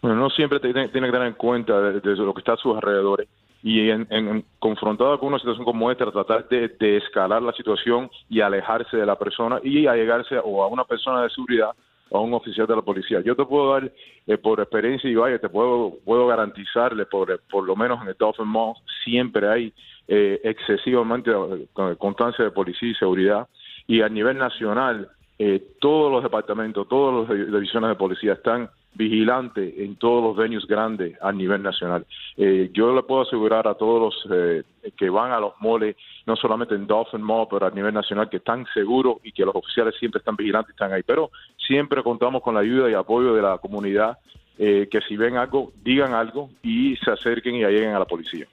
Bueno, 0.02 0.18
no 0.18 0.32
siempre 0.32 0.60
tiene, 0.60 0.90
tiene 0.90 1.06
que 1.08 1.14
tener 1.14 1.28
en 1.28 1.36
cuenta 1.36 1.80
de, 1.80 2.00
de 2.02 2.16
lo 2.16 2.34
que 2.34 2.40
está 2.40 2.54
a 2.54 2.58
sus 2.58 2.76
alrededores 2.76 3.28
y 3.64 3.90
en, 3.90 4.08
en- 4.10 4.46
confrontado 4.60 5.20
con 5.20 5.30
una 5.30 5.40
situación 5.40 5.66
como 5.66 5.92
esta, 5.92 6.10
tratar 6.12 6.48
de, 6.50 6.68
de 6.80 6.98
escalar 6.98 7.42
la 7.42 7.54
situación 7.54 8.10
y 8.30 8.42
alejarse 8.42 8.98
de 8.98 9.06
la 9.06 9.18
persona 9.18 9.60
y 9.64 9.88
a 9.88 9.96
llegarse 9.96 10.36
o 10.44 10.64
a 10.64 10.68
una 10.68 10.84
persona 10.84 11.24
de 11.24 11.30
seguridad 11.30 11.72
o 12.10 12.18
a 12.18 12.22
un 12.22 12.34
oficial 12.34 12.68
de 12.68 12.76
la 12.76 12.82
policía. 12.82 13.22
Yo 13.22 13.36
te 13.36 13.46
puedo 13.46 13.74
dar 13.74 13.92
eh, 14.28 14.38
por 14.38 14.60
experiencia 14.60 15.10
y 15.10 15.16
vaya, 15.16 15.40
te 15.40 15.48
puedo 15.50 15.94
puedo 16.04 16.28
garantizarle 16.28 17.06
por, 17.06 17.40
por 17.50 17.64
lo 17.66 17.76
menos 17.76 18.02
en 18.02 18.10
el 18.10 18.16
Dolphin 18.18 18.48
Mall 18.48 18.74
siempre 19.04 19.48
hay 19.48 19.74
eh, 20.08 20.42
excesivamente 20.44 21.32
eh, 21.32 21.96
constancia 21.98 22.44
de 22.44 22.52
policía 22.52 22.90
y 22.90 22.96
seguridad 22.96 23.48
y 23.88 24.02
a 24.02 24.10
nivel 24.10 24.38
nacional 24.38 25.08
eh, 25.44 25.60
todos 25.80 26.12
los 26.12 26.22
departamentos, 26.22 26.88
todas 26.88 27.28
las 27.28 27.52
divisiones 27.52 27.90
de 27.90 27.96
policía 27.96 28.34
están 28.34 28.70
vigilantes 28.94 29.74
en 29.76 29.96
todos 29.96 30.24
los 30.24 30.36
venues 30.36 30.68
grandes 30.68 31.18
a 31.20 31.32
nivel 31.32 31.64
nacional. 31.64 32.06
Eh, 32.38 32.70
yo 32.72 32.94
le 32.94 33.02
puedo 33.02 33.22
asegurar 33.22 33.68
a 33.68 33.74
todos 33.74 34.14
los 34.14 34.32
eh, 34.32 34.64
que 34.96 35.10
van 35.10 35.32
a 35.32 35.40
los 35.40 35.54
moles, 35.60 35.96
no 36.28 36.36
solamente 36.36 36.76
en 36.76 36.86
Dolphin 36.86 37.24
Mall, 37.24 37.48
pero 37.50 37.66
a 37.66 37.72
nivel 37.72 37.92
nacional, 37.92 38.30
que 38.30 38.38
están 38.38 38.68
seguros 38.72 39.16
y 39.24 39.32
que 39.32 39.44
los 39.44 39.56
oficiales 39.56 39.96
siempre 39.98 40.20
están 40.20 40.36
vigilantes 40.36 40.74
y 40.74 40.76
están 40.76 40.94
ahí. 40.94 41.02
Pero 41.02 41.32
siempre 41.58 42.04
contamos 42.04 42.44
con 42.44 42.54
la 42.54 42.60
ayuda 42.60 42.92
y 42.92 42.94
apoyo 42.94 43.34
de 43.34 43.42
la 43.42 43.58
comunidad, 43.58 44.20
eh, 44.60 44.90
que 44.92 45.02
si 45.02 45.18
ven 45.18 45.38
algo, 45.38 45.72
digan 45.84 46.14
algo 46.14 46.52
y 46.62 46.98
se 46.98 47.10
acerquen 47.10 47.56
y 47.56 47.66
lleguen 47.66 47.96
a 47.96 48.00
la 48.00 48.06
policía. 48.06 48.46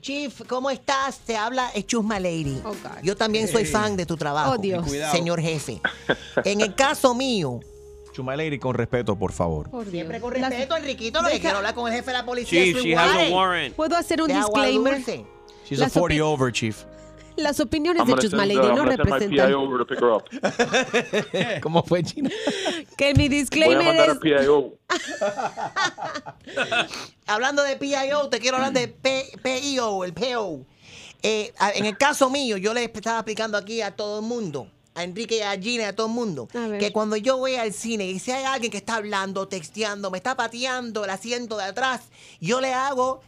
Chief, 0.00 0.42
¿cómo 0.48 0.70
estás? 0.70 1.18
Te 1.18 1.36
habla 1.36 1.70
Chusma 1.86 2.18
Lady. 2.18 2.62
Yo 3.02 3.14
también 3.14 3.46
soy 3.46 3.66
fan 3.66 3.94
de 3.96 4.06
tu 4.06 4.16
trabajo, 4.16 4.52
Oh, 4.52 4.58
Dios. 4.58 4.86
Señor 5.12 5.40
jefe. 5.40 5.80
En 6.44 6.62
el 6.62 6.74
caso 6.74 7.14
mío, 7.14 7.60
Chuma 8.12 8.34
Lady, 8.36 8.58
con 8.58 8.74
respeto, 8.74 9.16
por 9.16 9.32
favor. 9.32 9.68
siempre 9.90 10.18
con 10.18 10.32
respeto, 10.32 10.76
Enriquito, 10.76 11.20
lo 11.20 11.28
que 11.28 11.40
quiero 11.40 11.58
hablar 11.58 11.74
con 11.74 11.86
el 11.88 11.94
jefe 11.98 12.10
de 12.10 12.16
la 12.16 12.24
policía. 12.24 12.64
Chief, 12.64 12.78
she 12.82 12.96
has 12.96 13.30
a 13.30 13.34
warrant. 13.34 13.74
¿Puedo 13.74 13.94
hacer 13.96 14.22
un 14.22 14.28
De 14.28 14.34
disclaimer? 14.36 15.02
She's 15.68 15.78
Las 15.78 15.94
a 15.94 16.00
40 16.00 16.22
opi- 16.24 16.26
over, 16.26 16.52
Chief. 16.52 16.82
Las 17.36 17.60
opiniones 17.60 18.00
I'm 18.02 18.08
de 18.08 18.14
Chusma 18.14 18.44
send, 18.46 18.54
Lady 18.54 18.68
uh, 18.68 18.74
no 18.74 18.84
representan. 18.84 19.30
PIO 19.30 19.60
over 19.62 19.78
to 19.78 19.86
pick 19.86 20.00
her 20.00 20.10
up. 20.10 20.28
¿Cómo 21.62 21.82
fue, 21.82 22.02
Gina? 22.02 22.30
Que 22.96 23.14
mi 23.14 23.28
Voy 23.28 23.36
a 23.36 23.40
disclaimer 23.40 24.10
es. 24.10 24.18
PIO. 24.18 24.72
Hablando 27.26 27.62
de 27.62 27.76
PIO, 27.76 28.28
te 28.28 28.38
quiero 28.40 28.56
hablar 28.56 28.72
de 28.72 28.88
P- 28.88 29.30
PIO, 29.42 30.04
el 30.04 30.12
PO. 30.14 30.60
Eh, 31.22 31.52
en 31.74 31.86
el 31.86 31.96
caso 31.96 32.30
mío, 32.30 32.56
yo 32.56 32.72
le 32.72 32.84
estaba 32.84 33.18
explicando 33.18 33.58
aquí 33.58 33.82
a 33.82 33.90
todo 33.90 34.20
el 34.20 34.26
mundo, 34.26 34.70
a 34.94 35.02
Enrique 35.02 35.38
y 35.38 35.42
a 35.42 35.58
Gina 35.60 35.84
y 35.84 35.86
a 35.86 35.96
todo 35.96 36.06
el 36.06 36.12
mundo, 36.12 36.48
que 36.78 36.92
cuando 36.92 37.16
yo 37.16 37.36
voy 37.36 37.56
al 37.56 37.72
cine 37.72 38.06
y 38.06 38.18
si 38.18 38.30
hay 38.30 38.44
alguien 38.44 38.70
que 38.70 38.78
está 38.78 38.96
hablando, 38.96 39.48
texteando, 39.48 40.10
me 40.10 40.18
está 40.18 40.36
pateando 40.36 41.04
el 41.04 41.10
asiento 41.10 41.56
de 41.56 41.64
atrás, 41.64 42.02
yo 42.40 42.60
le 42.60 42.72
hago, 42.74 43.22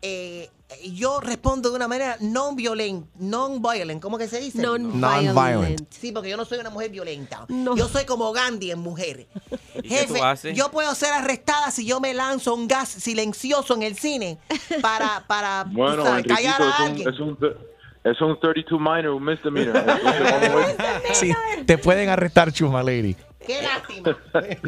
eh, 0.00 0.48
yo 0.84 1.20
respondo 1.20 1.70
de 1.70 1.76
una 1.76 1.88
manera 1.88 2.16
non 2.20 2.56
violent, 2.56 3.06
non 3.18 3.60
violent, 3.62 4.00
¿cómo 4.00 4.18
que 4.18 4.28
se 4.28 4.40
dice? 4.40 4.60
Non-violent. 4.60 5.34
Non-violent. 5.34 5.86
Sí, 5.90 6.12
porque 6.12 6.28
yo 6.28 6.36
no 6.36 6.44
soy 6.44 6.58
una 6.58 6.70
mujer 6.70 6.90
violenta. 6.90 7.46
Yo 7.48 7.88
soy 7.88 8.04
como 8.04 8.32
Gandhi 8.32 8.70
en 8.70 8.78
mujer. 8.80 9.26
¿Y 9.82 9.88
qué 9.88 10.06
tú 10.06 10.22
haces? 10.22 10.56
yo 10.56 10.70
puedo 10.70 10.94
ser 10.94 11.12
arrestada 11.12 11.70
si 11.70 11.86
yo 11.86 12.00
me 12.00 12.14
lanzo 12.14 12.54
un 12.54 12.68
gas 12.68 12.88
silencioso 12.88 13.74
en 13.74 13.82
el 13.82 13.96
cine 13.96 14.38
para, 14.80 15.24
para 15.26 15.64
Bueno, 15.70 16.04
sabes, 16.04 16.26
callar 16.26 16.60
a 16.60 16.66
es 16.66 16.78
un, 16.78 16.86
alguien. 16.86 17.08
es 17.08 17.20
un, 17.20 17.38
es 18.04 18.20
un 18.20 18.40
32 18.40 18.80
minor, 18.80 19.08
un 19.08 19.24
misdemeanor. 19.24 19.84
Sí, 21.12 21.32
te 21.66 21.78
pueden 21.78 22.08
arrestar, 22.08 22.52
Chuma 22.52 22.82
Lady. 22.82 23.16
Qué 23.46 23.60
lástima. 23.60 24.16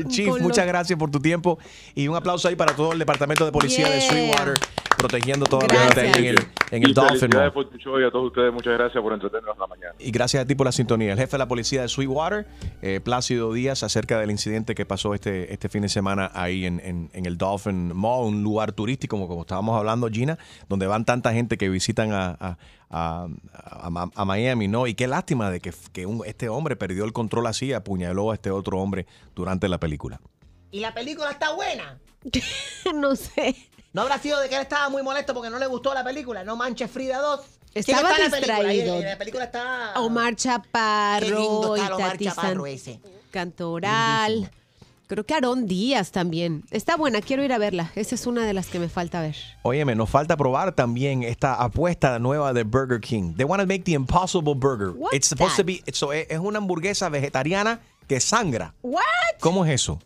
Chief, 0.08 0.40
muchas 0.40 0.66
gracias 0.66 0.98
por 0.98 1.10
tu 1.10 1.20
tiempo 1.20 1.58
y 1.94 2.08
un 2.08 2.16
aplauso 2.16 2.48
ahí 2.48 2.56
para 2.56 2.74
todo 2.74 2.92
el 2.92 2.98
departamento 2.98 3.44
de 3.44 3.52
policía 3.52 3.88
de. 3.88 4.00
Sweetwater, 4.00 4.58
protegiendo 4.96 5.46
toda 5.46 5.66
la 5.68 5.74
gente 5.80 6.00
ahí 6.00 6.26
en 6.28 6.38
el, 6.38 6.46
en 6.70 6.82
el 6.84 6.90
Y 6.90 6.92
Dolphin 6.94 7.30
Mall. 7.34 7.52
por 7.52 7.68
tu 7.70 7.76
show 7.78 8.00
y 8.00 8.04
a 8.04 8.10
todos 8.10 8.26
ustedes, 8.26 8.52
muchas 8.52 8.74
gracias 8.78 9.02
por 9.02 9.12
entretenernos 9.12 9.54
en 9.54 9.60
la 9.60 9.66
mañana. 9.66 9.94
Y 9.98 10.10
gracias 10.10 10.42
a 10.44 10.46
ti 10.46 10.54
por 10.54 10.66
la 10.66 10.72
sintonía. 10.72 11.12
El 11.12 11.18
jefe 11.18 11.32
de 11.32 11.38
la 11.38 11.48
policía 11.48 11.82
de 11.82 11.88
Sweetwater, 11.88 12.46
eh, 12.82 13.00
Plácido 13.02 13.52
Díaz, 13.52 13.82
acerca 13.82 14.18
del 14.20 14.30
incidente 14.30 14.74
que 14.74 14.86
pasó 14.86 15.14
este, 15.14 15.52
este 15.52 15.68
fin 15.68 15.82
de 15.82 15.88
semana 15.88 16.30
ahí 16.34 16.64
en, 16.66 16.80
en- 16.84 17.10
en 17.12 17.26
el 17.26 17.36
Dolphin 17.38 17.94
Mall, 17.94 18.26
un 18.26 18.42
lugar 18.42 18.72
turístico, 18.72 19.16
como, 19.16 19.28
como 19.28 19.42
estábamos 19.42 19.78
hablando, 19.78 20.08
Gina, 20.08 20.38
donde 20.68 20.86
van 20.86 21.04
tanta 21.04 21.32
gente 21.32 21.56
que 21.58 21.68
visitan 21.68 22.12
a, 22.12 22.36
a- 22.40 22.58
a- 22.90 23.28
a- 23.28 24.10
a 24.14 24.24
Miami, 24.24 24.68
¿no? 24.68 24.86
Y 24.86 24.94
qué 24.94 25.06
lástima 25.06 25.50
de 25.50 25.60
que, 25.60 25.72
que 25.92 26.06
un- 26.06 26.22
este 26.26 26.48
hombre 26.48 26.76
perdió 26.76 27.04
el 27.04 27.12
control 27.12 27.46
así, 27.46 27.72
apuñaló 27.72 28.30
a 28.30 28.34
este 28.34 28.50
otro 28.50 28.78
hombre 28.80 29.06
durante 29.34 29.68
la 29.68 29.78
película. 29.78 30.20
¿Y 30.70 30.80
la 30.80 30.92
película 30.94 31.30
está 31.30 31.54
buena? 31.54 31.98
no 32.94 33.14
sé. 33.16 33.54
¿No 33.94 34.02
habrá 34.02 34.18
sido 34.18 34.40
de 34.40 34.48
que 34.48 34.56
él 34.56 34.62
estaba 34.62 34.88
muy 34.90 35.02
molesto 35.02 35.32
porque 35.32 35.50
no 35.50 35.58
le 35.58 35.66
gustó 35.66 35.94
la 35.94 36.02
película? 36.04 36.42
No 36.44 36.56
manches 36.56 36.90
Frida 36.90 37.18
2. 37.20 37.40
¿Quién 37.72 37.96
Estaba 37.96 38.10
está 38.10 38.24
en 38.24 38.30
la 38.30 38.36
película? 38.36 38.58
Distraído. 38.70 39.00
la 39.00 39.18
película 39.18 39.44
está... 39.44 39.92
Omar 40.00 40.34
Chaparro, 40.36 41.26
Qué 41.26 41.32
lindo 41.32 41.76
está 41.76 41.96
Omar 41.96 42.18
Chaparro 42.18 42.64
San- 42.64 42.66
ese. 42.66 43.00
Cantoral. 43.30 44.50
Creo 45.06 45.24
que 45.24 45.34
Aarón 45.34 45.66
Díaz 45.66 46.10
también. 46.10 46.64
Está 46.70 46.96
buena, 46.96 47.20
quiero 47.20 47.44
ir 47.44 47.52
a 47.52 47.58
verla. 47.58 47.92
Esa 47.94 48.14
es 48.16 48.26
una 48.26 48.44
de 48.46 48.52
las 48.54 48.66
que 48.66 48.78
me 48.80 48.88
falta 48.88 49.20
ver. 49.20 49.36
Óyeme, 49.62 49.94
nos 49.94 50.10
falta 50.10 50.36
probar 50.36 50.72
también 50.72 51.22
esta 51.22 51.54
apuesta 51.54 52.18
nueva 52.18 52.52
de 52.52 52.64
Burger 52.64 53.00
King. 53.00 53.34
They 53.36 53.44
want 53.44 53.60
to 53.60 53.66
make 53.66 53.84
the 53.84 53.92
impossible 53.92 54.54
burger. 54.54 54.90
What's 54.90 55.14
It's 55.16 55.28
supposed 55.28 55.56
to 55.56 55.64
be, 55.64 55.82
so, 55.92 56.12
es 56.12 56.26
es 56.30 56.38
una 56.38 56.58
hamburguesa 56.58 57.08
vegetariana 57.10 57.80
que 58.08 58.18
sangra. 58.18 58.74
What? 58.82 59.02
¿Cómo 59.40 59.64
es 59.64 59.72
eso? 59.72 60.00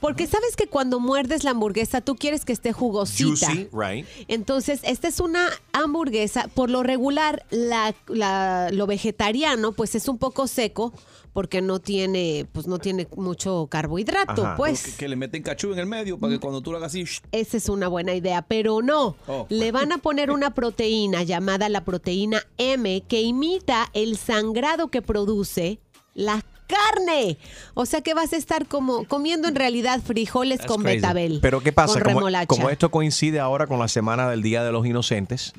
Porque 0.00 0.26
sabes 0.26 0.56
que 0.56 0.66
cuando 0.66 1.00
muerdes 1.00 1.42
la 1.44 1.50
hamburguesa 1.52 2.00
tú 2.00 2.16
quieres 2.16 2.44
que 2.44 2.52
esté 2.52 2.72
jugosita. 2.72 3.46
Juicy, 3.48 3.68
right? 3.72 4.06
Entonces, 4.28 4.80
esta 4.84 5.08
es 5.08 5.20
una 5.20 5.48
hamburguesa. 5.72 6.48
Por 6.54 6.70
lo 6.70 6.82
regular, 6.82 7.44
la, 7.50 7.94
la- 8.06 8.70
lo 8.72 8.86
vegetariano, 8.86 9.72
pues 9.72 9.94
es 9.94 10.08
un 10.08 10.18
poco 10.18 10.46
seco 10.46 10.92
porque 11.32 11.60
no 11.60 11.80
tiene, 11.80 12.46
pues 12.52 12.66
no 12.66 12.78
tiene 12.78 13.06
mucho 13.16 13.66
carbohidrato, 13.70 14.54
pues. 14.56 14.84
Que, 14.84 14.92
que 14.92 15.08
le 15.08 15.16
meten 15.16 15.42
cachú 15.42 15.72
en 15.72 15.78
el 15.78 15.86
medio 15.86 16.18
para 16.18 16.32
que 16.32 16.40
cuando 16.40 16.62
tú 16.62 16.70
lo 16.72 16.78
hagas 16.78 16.92
así. 16.92 17.04
shh, 17.04 17.20
Esa 17.32 17.56
es 17.58 17.68
una 17.68 17.88
buena 17.88 18.14
idea, 18.14 18.40
pero 18.42 18.80
no. 18.82 19.16
Oh. 19.26 19.46
Le 19.50 19.70
van 19.72 19.92
a 19.92 19.98
poner 19.98 20.30
una 20.30 20.54
proteína 20.54 21.24
llamada 21.24 21.68
la 21.68 21.84
proteína 21.84 22.42
M 22.56 23.02
que 23.06 23.20
imita 23.22 23.90
el 23.92 24.16
sangrado 24.16 24.88
que 24.88 25.02
produce 25.02 25.78
la 26.14 26.42
carne. 26.66 27.38
O 27.74 27.86
sea 27.86 28.00
que 28.00 28.14
vas 28.14 28.32
a 28.32 28.36
estar 28.36 28.66
como 28.66 29.04
comiendo 29.06 29.48
en 29.48 29.54
realidad 29.54 30.00
frijoles 30.04 30.60
con 30.66 30.82
betabel. 30.82 31.38
Pero 31.42 31.62
¿qué 31.62 31.72
pasa? 31.72 31.94
Con 31.94 32.02
Como, 32.02 32.14
remolacha. 32.20 32.46
como 32.46 32.70
esto 32.70 32.90
coincide 32.90 33.40
ahora 33.40 33.66
con 33.66 33.78
la 33.78 33.88
semana 33.88 34.28
del 34.30 34.42
Día 34.42 34.62
de 34.64 34.72
los 34.72 34.86
Inocentes, 34.86 35.52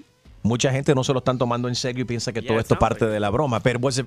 mucha 0.43 0.71
gente 0.71 0.95
no 0.95 1.03
se 1.03 1.11
lo 1.11 1.19
están 1.19 1.37
tomando 1.37 1.67
en 1.67 1.75
serio 1.75 2.03
y 2.03 2.05
piensa 2.05 2.31
que 2.31 2.41
todo 2.41 2.57
esto 2.59 2.75
es 2.75 2.79
parte 2.79 3.05
de 3.05 3.19
la 3.19 3.29
broma. 3.29 3.59
Pero 3.59 3.81
pues, 3.81 3.99
uh, 3.99 4.05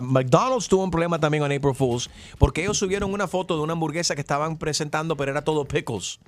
McDonald's 0.00 0.66
tuvo 0.68 0.82
un 0.84 0.90
problema 0.90 1.18
también 1.18 1.44
en 1.44 1.52
April 1.52 1.74
Fools 1.74 2.08
porque 2.38 2.62
ellos 2.62 2.78
subieron 2.78 3.12
una 3.12 3.28
foto 3.28 3.56
de 3.56 3.62
una 3.62 3.74
hamburguesa 3.74 4.14
que 4.14 4.22
estaban 4.22 4.56
presentando, 4.56 5.16
pero 5.16 5.30
era 5.32 5.42
todo 5.42 5.66
pickles. 5.66 6.20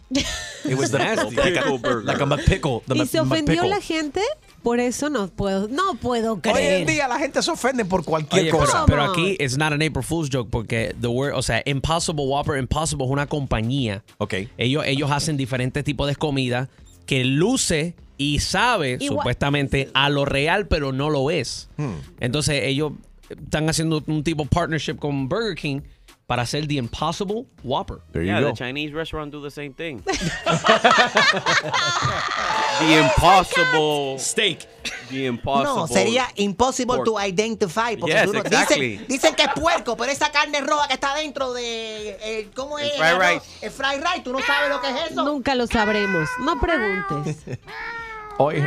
It 0.64 0.78
was 0.78 0.90
the- 0.90 0.98
Nasty. 1.04 1.34
like, 1.36 1.58
a, 1.58 1.64
like 2.04 2.22
a 2.22 2.26
McPickle. 2.26 2.82
the 2.86 2.98
¿Y 2.98 3.06
se 3.06 3.20
ofendió 3.20 3.62
McPickle. 3.62 3.68
la 3.70 3.80
gente? 3.80 4.20
Por 4.62 4.78
eso 4.80 5.08
no 5.08 5.28
puedo, 5.28 5.68
no 5.68 5.94
puedo 5.94 6.34
Hoy 6.34 6.40
creer. 6.40 6.80
en 6.82 6.86
día 6.86 7.08
la 7.08 7.18
gente 7.18 7.42
se 7.42 7.50
ofende 7.50 7.84
por 7.84 8.04
cualquier 8.04 8.42
Oye, 8.42 8.50
cosa. 8.50 8.84
pero, 8.86 8.98
pero 8.98 9.02
aquí 9.12 9.36
it's 9.38 9.56
not 9.56 9.72
an 9.72 9.82
April 9.82 10.02
Fool's 10.04 10.28
joke 10.30 10.50
porque 10.50 10.94
the 11.00 11.06
word, 11.08 11.32
o 11.34 11.42
sea, 11.42 11.62
Impossible 11.64 12.24
Whopper, 12.26 12.58
Impossible 12.58 13.04
es 13.06 13.10
una 13.10 13.26
compañía. 13.26 14.02
Ok. 14.18 14.34
Ellos, 14.58 14.84
ellos 14.86 15.10
hacen 15.10 15.36
diferentes 15.36 15.82
tipos 15.84 16.06
de 16.08 16.16
comida 16.16 16.68
que 17.06 17.24
luce 17.24 17.94
y 18.18 18.40
sabe 18.40 18.98
Igual- 19.00 19.18
supuestamente 19.20 19.88
a 19.94 20.10
lo 20.10 20.24
real, 20.26 20.66
pero 20.68 20.92
no 20.92 21.08
lo 21.08 21.30
es. 21.30 21.68
Hmm. 21.78 21.94
Entonces 22.20 22.62
ellos 22.64 22.92
están 23.30 23.68
haciendo 23.70 24.02
un 24.06 24.22
tipo 24.24 24.44
partnership 24.44 24.96
con 24.96 25.28
Burger 25.28 25.54
King 25.54 25.80
para 26.30 26.42
hacer 26.42 26.68
the 26.68 26.76
Impossible 26.76 27.44
Whopper. 27.64 28.02
There 28.12 28.22
Yeah, 28.24 28.40
the 28.40 28.52
Chinese 28.52 28.92
restaurant 28.94 29.32
do 29.32 29.42
the 29.42 29.50
same 29.50 29.74
thing. 29.74 30.00
the 32.78 32.98
impossible 33.02 34.16
steak. 34.16 34.60
The 35.10 35.26
impossible. 35.26 35.74
No, 35.74 35.86
sería 35.88 36.28
impossible 36.36 36.98
pork. 36.98 37.06
to 37.06 37.18
identify. 37.18 37.96
Porque 37.96 38.14
Yes, 38.14 38.26
tú 38.26 38.32
no- 38.34 38.38
exactly. 38.42 38.90
dicen, 38.98 39.06
dicen 39.08 39.34
que 39.34 39.42
es 39.42 39.48
puerco, 39.56 39.96
pero 39.96 40.12
esa 40.12 40.30
carne 40.30 40.60
roja 40.60 40.86
que 40.86 40.94
está 40.94 41.16
dentro 41.16 41.52
de. 41.52 42.10
eh, 42.22 42.48
¿Cómo 42.54 42.78
es? 42.78 42.92
fried 42.92 43.02
arroz? 43.02 43.42
rice. 43.42 43.66
El 43.66 43.72
fried 43.72 44.00
rice, 44.00 44.20
tú 44.22 44.32
no 44.32 44.38
sabes 44.38 44.68
lo 44.70 44.80
que 44.80 44.88
es 44.88 45.10
eso. 45.10 45.24
Nunca 45.24 45.56
lo 45.56 45.66
sabremos. 45.66 46.28
No 46.44 46.60
preguntes. 46.60 47.38
Oye, 48.38 48.62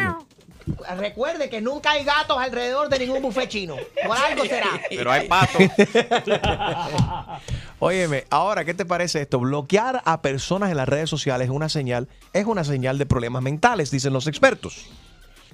Recuerde 0.97 1.49
que 1.49 1.61
nunca 1.61 1.91
hay 1.91 2.03
gatos 2.03 2.37
alrededor 2.37 2.89
de 2.89 2.99
ningún 2.99 3.21
buffet 3.21 3.49
chino. 3.49 3.75
Por 4.05 4.17
algo 4.17 4.45
será. 4.45 4.79
Pero 4.89 5.11
hay 5.11 5.27
pato. 5.27 5.59
Óyeme, 7.79 8.25
ahora, 8.29 8.63
¿qué 8.63 8.73
te 8.73 8.85
parece 8.85 9.21
esto? 9.21 9.39
Bloquear 9.39 10.01
a 10.05 10.21
personas 10.21 10.71
en 10.71 10.77
las 10.77 10.87
redes 10.87 11.09
sociales 11.09 11.49
es 11.49 11.53
una 11.53 11.69
señal, 11.69 12.07
es 12.31 12.45
una 12.45 12.63
señal 12.63 12.97
de 12.97 13.05
problemas 13.05 13.43
mentales, 13.43 13.91
dicen 13.91 14.13
los 14.13 14.27
expertos. 14.27 14.85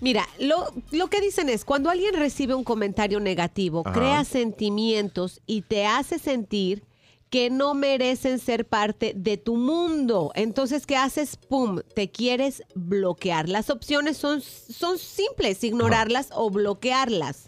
Mira, 0.02 0.28
lo, 0.40 0.72
lo 0.92 1.08
que 1.08 1.20
dicen 1.22 1.50
es, 1.50 1.66
cuando 1.66 1.90
alguien 1.90 2.14
recibe 2.14 2.54
un 2.54 2.64
comentario 2.64 3.20
negativo, 3.20 3.82
Ajá. 3.86 3.94
crea 3.94 4.24
sentimientos 4.24 5.42
y 5.46 5.64
te 5.64 5.86
hace 5.88 6.20
sentir 6.20 6.84
que 7.30 7.50
no 7.50 7.74
merecen 7.74 8.40
ser 8.40 8.66
parte 8.66 9.14
de 9.16 9.38
tu 9.38 9.56
mundo. 9.56 10.32
Entonces, 10.36 10.86
¿qué 10.86 10.96
haces? 10.96 11.38
¡Pum! 11.38 11.80
Te 11.94 12.10
quieres 12.10 12.64
bloquear. 12.76 13.48
Las 13.48 13.70
opciones 13.70 14.18
son, 14.18 14.42
son 14.42 14.98
simples, 14.98 15.64
ignorarlas 15.64 16.30
o 16.34 16.50
bloquearlas. 16.50 17.48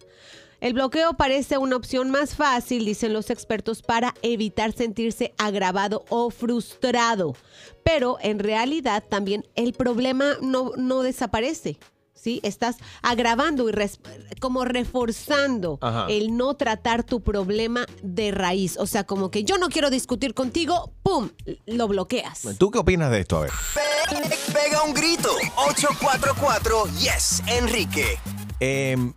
El 0.59 0.73
bloqueo 0.73 1.13
parece 1.13 1.57
una 1.57 1.75
opción 1.75 2.11
más 2.11 2.35
fácil, 2.35 2.85
dicen 2.85 3.13
los 3.13 3.31
expertos, 3.31 3.81
para 3.81 4.13
evitar 4.21 4.73
sentirse 4.73 5.33
agravado 5.39 6.05
o 6.09 6.29
frustrado. 6.29 7.35
Pero 7.83 8.17
en 8.21 8.37
realidad 8.37 9.03
también 9.09 9.43
el 9.55 9.73
problema 9.73 10.35
no, 10.39 10.73
no 10.77 11.01
desaparece. 11.01 11.79
¿Sí? 12.21 12.39
Estás 12.43 12.75
agravando 13.01 13.67
y 13.67 13.71
res- 13.71 13.99
como 14.39 14.63
reforzando 14.63 15.79
Ajá. 15.81 16.05
el 16.07 16.37
no 16.37 16.53
tratar 16.53 17.03
tu 17.03 17.21
problema 17.21 17.85
de 18.03 18.29
raíz. 18.29 18.77
O 18.77 18.85
sea, 18.85 19.05
como 19.05 19.31
que 19.31 19.43
yo 19.43 19.57
no 19.57 19.69
quiero 19.69 19.89
discutir 19.89 20.35
contigo, 20.35 20.93
¡pum! 21.01 21.29
Lo 21.65 21.87
bloqueas. 21.87 22.41
¿Tú 22.59 22.69
qué 22.69 22.77
opinas 22.77 23.09
de 23.09 23.21
esto? 23.21 23.37
A 23.37 23.41
ver. 23.41 23.51
Pe- 23.73 24.53
Pega 24.53 24.83
un 24.83 24.93
grito. 24.93 25.29
844 25.67 26.83
Yes, 26.99 27.41
Enrique. 27.47 28.19
Em, 28.59 29.13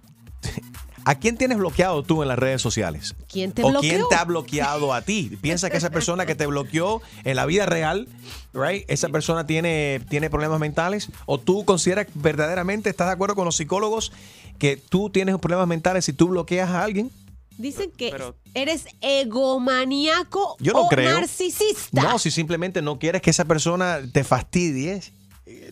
¿A 1.07 1.17
quién 1.17 1.37
tienes 1.37 1.59
bloqueado 1.59 2.03
tú 2.03 2.23
en 2.23 2.29
las 2.29 2.39
redes 2.39 2.63
sociales? 2.63 3.15
¿Quién 3.29 3.53
te 3.53 3.63
¿O 3.63 3.69
bloqueó? 3.69 3.91
quién 3.91 4.03
te 4.09 4.15
ha 4.15 4.25
bloqueado 4.25 4.93
a 4.95 5.03
ti? 5.03 5.37
Piensa 5.43 5.69
que 5.71 5.77
esa 5.77 5.91
persona 5.91 6.25
que 6.27 6.35
te 6.35 6.47
bloqueó 6.47 7.03
en 7.25 7.37
la 7.37 7.45
vida 7.47 7.67
real, 7.67 8.09
right? 8.55 8.85
Esa 8.89 9.09
persona 9.11 9.47
tiene, 9.47 10.01
tiene 10.09 10.31
problemas 10.31 10.61
mentales. 10.61 11.09
¿O 11.27 11.39
tú 11.39 11.65
consideras 11.65 12.07
verdaderamente, 12.15 12.89
estás 12.91 13.09
de 13.09 13.13
acuerdo 13.13 13.35
con 13.35 13.45
los 13.45 13.57
psicólogos, 13.57 14.13
que 14.59 14.77
tú 14.77 15.11
tienes 15.11 15.37
problemas 15.39 15.67
mentales 15.69 16.05
si 16.07 16.13
tú 16.13 16.29
bloqueas 16.29 16.71
a 16.71 16.83
alguien? 16.85 17.11
Dicen 17.59 17.91
que 17.97 18.13
eres 18.55 18.87
egomaníaco 19.01 20.57
Yo 20.59 20.73
no 20.73 20.83
o 20.83 20.89
creo. 20.89 21.13
narcisista. 21.21 22.03
No, 22.03 22.19
si 22.19 22.31
simplemente 22.31 22.83
no 22.83 22.99
quieres 22.99 23.23
que 23.23 23.31
esa 23.31 23.45
persona 23.45 23.99
te 24.13 24.25
fastidie, 24.25 25.01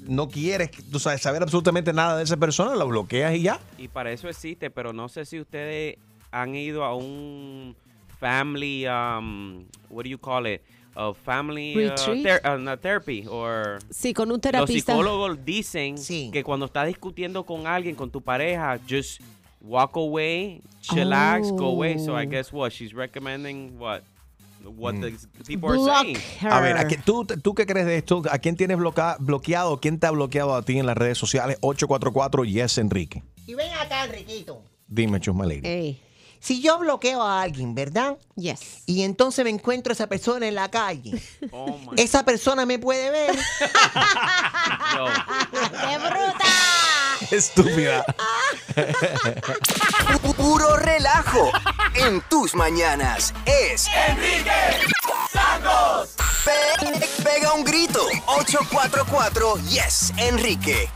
no 0.03 0.29
quieres 0.29 0.71
tú 0.91 0.99
sabes, 0.99 1.23
saber 1.23 1.43
absolutamente 1.43 1.93
nada 1.93 2.19
de 2.19 2.25
esa 2.25 2.37
persona, 2.37 2.75
la 2.77 2.85
bloqueas 2.85 3.35
y 3.35 3.43
ya. 3.43 3.59
Y 3.79 3.89
para 3.89 4.13
eso 4.13 4.29
existe, 4.29 4.71
pero 4.71 4.93
no 4.93 5.09
sé 5.09 5.25
si 5.25 5.41
ustedes 5.41 5.97
han 6.31 6.55
ido 6.55 6.85
a 6.85 6.95
un 6.95 7.75
family, 8.21 8.87
um, 8.87 9.65
what 9.91 10.05
do 10.05 10.11
you 10.11 10.19
call 10.19 10.47
it? 10.47 10.63
A 10.95 11.15
family 11.15 11.87
uh, 11.87 11.91
uh, 11.91 12.77
therapy 12.77 13.27
or 13.27 13.79
Sí, 13.91 14.13
con 14.13 14.29
un 14.29 14.35
los 14.35 14.41
terapista. 14.43 14.93
psicólogos 14.93 15.43
dicen 15.43 15.97
que 16.31 16.43
cuando 16.45 16.67
estás 16.67 16.87
discutiendo 16.87 17.45
con 17.47 17.67
alguien, 17.67 17.95
con 17.97 18.11
tu 18.11 18.21
pareja, 18.21 18.79
just 18.87 19.23
walk 19.63 19.97
away, 19.97 20.61
chillax, 20.83 21.51
go 21.57 21.69
away. 21.69 21.99
So 21.99 22.13
I 22.15 22.27
Oh. 22.27 22.31
guess 22.31 22.53
what 22.53 22.73
she's 22.73 22.93
recommending 22.93 23.79
what 23.79 24.03
what 24.71 24.95
the 24.95 25.11
people 25.47 25.71
Block 25.71 25.89
are 25.89 26.03
saying. 26.05 26.19
A 26.51 26.61
ver, 26.61 26.77
¿a 26.79 26.87
qué- 26.89 26.97
tú, 26.99 27.25
¿tú 27.27 27.55
qué 27.55 27.67
crees 27.67 27.87
de 27.87 27.97
esto? 27.99 28.23
¿A 28.31 28.39
quién 28.39 28.57
tienes 28.57 28.77
bloca- 28.79 29.17
bloqueado? 29.21 29.81
¿Quién 29.81 29.99
te 29.99 30.07
ha 30.07 30.11
bloqueado 30.11 30.55
a 30.55 30.63
ti 30.63 30.79
en 30.79 30.87
las 30.87 30.97
redes 30.97 31.19
sociales? 31.19 31.57
844 31.61 32.45
Yes 32.45 32.79
Enrique. 32.79 33.23
Y 33.47 33.55
ven 33.55 33.71
acá, 33.73 34.05
Enriquito. 34.05 34.63
Dime, 34.87 35.21
Chusma 35.21 35.47
Lady. 35.47 36.01
Si 36.41 36.61
yo 36.61 36.79
bloqueo 36.81 37.23
a 37.23 37.41
alguien, 37.43 37.75
¿verdad? 37.75 38.19
Yes. 38.35 38.83
Y 38.87 39.03
entonces 39.03 39.45
me 39.45 39.51
encuentro 39.51 39.93
a 39.93 39.95
esa 39.95 40.09
persona 40.09 40.49
en 40.49 40.55
la 40.57 40.71
calle. 40.71 41.21
Oh 41.53 41.79
esa 41.97 42.25
persona 42.25 42.67
me 42.67 42.79
puede 42.81 43.11
ver. 43.11 43.31
¡Qué 45.53 45.99
bruta! 45.99 46.45
Estúpida. 47.31 48.05
Pu- 50.23 50.35
Puro 50.35 50.77
relajo 50.77 51.51
en 51.95 52.21
tus 52.29 52.55
mañanas. 52.55 53.33
Es 53.47 53.87
Enrique 54.09 54.51
Santos. 55.33 56.15
Pe- 56.45 57.23
Pega 57.23 57.53
un 57.55 57.65
grito. 57.65 58.01
844 58.27 59.57
Yes, 59.69 60.13
Enrique. 60.17 60.89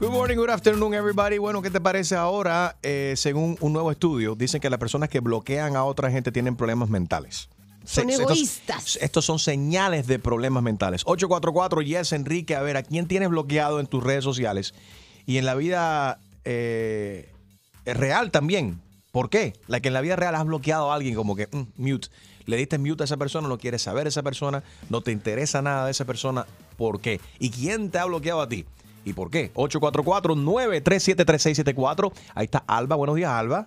Good 0.00 0.10
morning, 0.10 0.36
good 0.36 0.48
afternoon, 0.48 0.94
everybody. 0.94 1.36
Bueno, 1.38 1.60
¿qué 1.60 1.70
te 1.70 1.80
parece 1.80 2.16
ahora? 2.16 2.76
Eh, 2.82 3.14
según 3.16 3.58
un 3.60 3.72
nuevo 3.74 3.90
estudio, 3.90 4.34
dicen 4.34 4.60
que 4.60 4.70
las 4.70 4.78
personas 4.78 5.10
que 5.10 5.20
bloquean 5.20 5.76
a 5.76 5.84
otra 5.84 6.10
gente 6.10 6.32
tienen 6.32 6.56
problemas 6.56 6.88
mentales. 6.88 7.50
Son 7.84 8.06
Se- 8.06 8.12
estos- 8.12 8.30
egoístas. 8.30 8.98
Estos 9.00 9.24
son 9.24 9.38
señales 9.38 10.06
de 10.06 10.18
problemas 10.18 10.62
mentales. 10.62 11.00
844 11.06 11.80
Yes 11.82 12.12
Enrique, 12.12 12.54
a 12.54 12.60
ver, 12.62 12.76
¿a 12.76 12.82
quién 12.82 13.06
tienes 13.06 13.28
bloqueado 13.30 13.80
en 13.80 13.86
tus 13.86 14.02
redes 14.04 14.22
sociales? 14.24 14.74
Y 15.26 15.38
en 15.38 15.46
la 15.46 15.54
vida 15.54 16.18
eh, 16.44 17.32
real 17.84 18.30
también. 18.30 18.80
¿Por 19.12 19.28
qué? 19.28 19.54
La 19.66 19.80
que 19.80 19.88
en 19.88 19.94
la 19.94 20.00
vida 20.02 20.14
real 20.16 20.34
has 20.36 20.44
bloqueado 20.44 20.92
a 20.92 20.94
alguien 20.94 21.14
como 21.16 21.34
que 21.36 21.48
mm, 21.50 21.62
mute. 21.76 22.08
Le 22.46 22.56
diste 22.56 22.78
mute 22.78 23.02
a 23.02 23.06
esa 23.06 23.16
persona, 23.16 23.48
no 23.48 23.58
quieres 23.58 23.82
saber 23.82 24.04
de 24.04 24.10
esa 24.10 24.22
persona, 24.22 24.62
no 24.88 25.00
te 25.02 25.10
interesa 25.12 25.60
nada 25.62 25.84
de 25.86 25.90
esa 25.90 26.04
persona. 26.04 26.46
¿Por 26.76 27.00
qué? 27.00 27.20
¿Y 27.38 27.50
quién 27.50 27.90
te 27.90 27.98
ha 27.98 28.04
bloqueado 28.04 28.40
a 28.40 28.48
ti? 28.48 28.64
¿Y 29.04 29.12
por 29.14 29.30
qué? 29.30 29.50
844-937-3674. 29.54 32.12
Ahí 32.34 32.44
está 32.44 32.62
Alba. 32.66 32.96
Buenos 32.96 33.16
días, 33.16 33.30
Alba. 33.30 33.66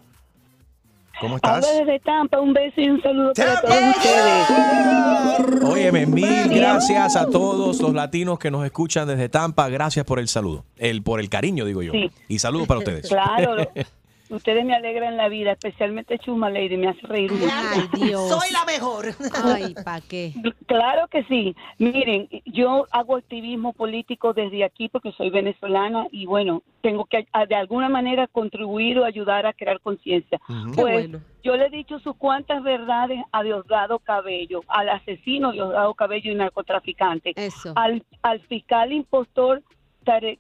¿Cómo 1.20 1.36
estás? 1.38 1.66
Habla 1.66 1.80
desde 1.80 2.00
Tampa, 2.00 2.40
un 2.40 2.54
beso 2.54 2.82
y 2.82 2.90
un 2.90 3.02
saludo 3.02 3.34
para 3.34 3.62
todos 3.62 3.76
ustedes. 3.98 5.64
Óyeme, 5.64 6.06
mil 6.06 6.50
gracias 6.50 7.16
a 7.16 7.30
todos 7.30 7.80
los 7.80 7.94
latinos 7.94 8.40
que 8.40 8.52
nos 8.52 8.66
escuchan 8.66 9.08
desde 9.08 9.30
Tampa. 9.30 9.70
Gracias 9.70 10.06
por 10.06 10.20
el 10.20 10.28
saludo. 10.28 10.66
El, 10.78 11.04
por 11.04 11.20
el 11.20 11.30
cariño, 11.30 11.66
digo 11.66 11.82
yo. 11.82 11.92
Sí. 11.92 12.12
Y 12.28 12.40
saludos 12.40 12.68
para 12.68 12.80
ustedes. 12.80 13.08
Claro. 13.08 13.58
ustedes 14.34 14.66
me 14.66 14.74
alegran 14.76 15.18
la 15.18 15.30
vida, 15.30 15.52
especialmente 15.54 16.18
Chuma 16.20 16.50
Lady, 16.50 16.78
me 16.78 16.90
hace 16.90 17.06
reír 17.08 17.32
mucho. 17.32 17.46
Ay, 17.54 17.88
Dios. 18.02 18.28
Soy 18.30 18.52
la 18.52 18.66
mejor. 18.66 19.06
Ay, 19.44 19.74
¿pa' 19.86 20.02
qué? 20.02 20.34
Claro 20.66 21.08
que 21.08 21.24
sí. 21.26 21.56
Miren, 21.78 22.28
yo 22.46 22.86
hago 22.92 23.16
activismo 23.18 23.74
político 23.74 24.34
desde 24.34 24.64
aquí 24.64 24.90
porque 24.90 25.12
soy 25.14 25.30
venezolana 25.30 26.08
y 26.12 26.26
bueno, 26.26 26.64
tengo 26.82 27.06
que 27.06 27.28
a- 27.32 27.46
de 27.46 27.56
alguna 27.56 27.90
manera 27.90 28.28
contribuir 28.28 29.00
o 29.00 29.06
ayudar 29.06 29.46
a 29.46 29.54
crear 29.54 29.80
conciencia. 29.80 30.40
Qué 30.48 30.82
Pues 30.82 30.94
bueno. 31.12 31.22
yo 31.44 31.56
le 31.56 31.68
he 31.68 31.70
dicho 31.70 32.00
sus 32.00 32.16
cuantas 32.16 32.64
verdades 32.64 33.20
a 33.32 33.44
Diosdado 33.44 34.00
Cabello, 34.00 34.62
al 34.68 34.90
asesino 34.90 35.52
Diosdado 35.52 35.94
Cabello 35.94 36.32
y 36.32 36.36
narcotraficante, 36.36 37.34
Eso. 37.36 37.74
al, 37.76 38.04
al 38.22 38.40
fiscal 38.42 38.92
impostor 38.92 39.62
Tarek 40.04 40.40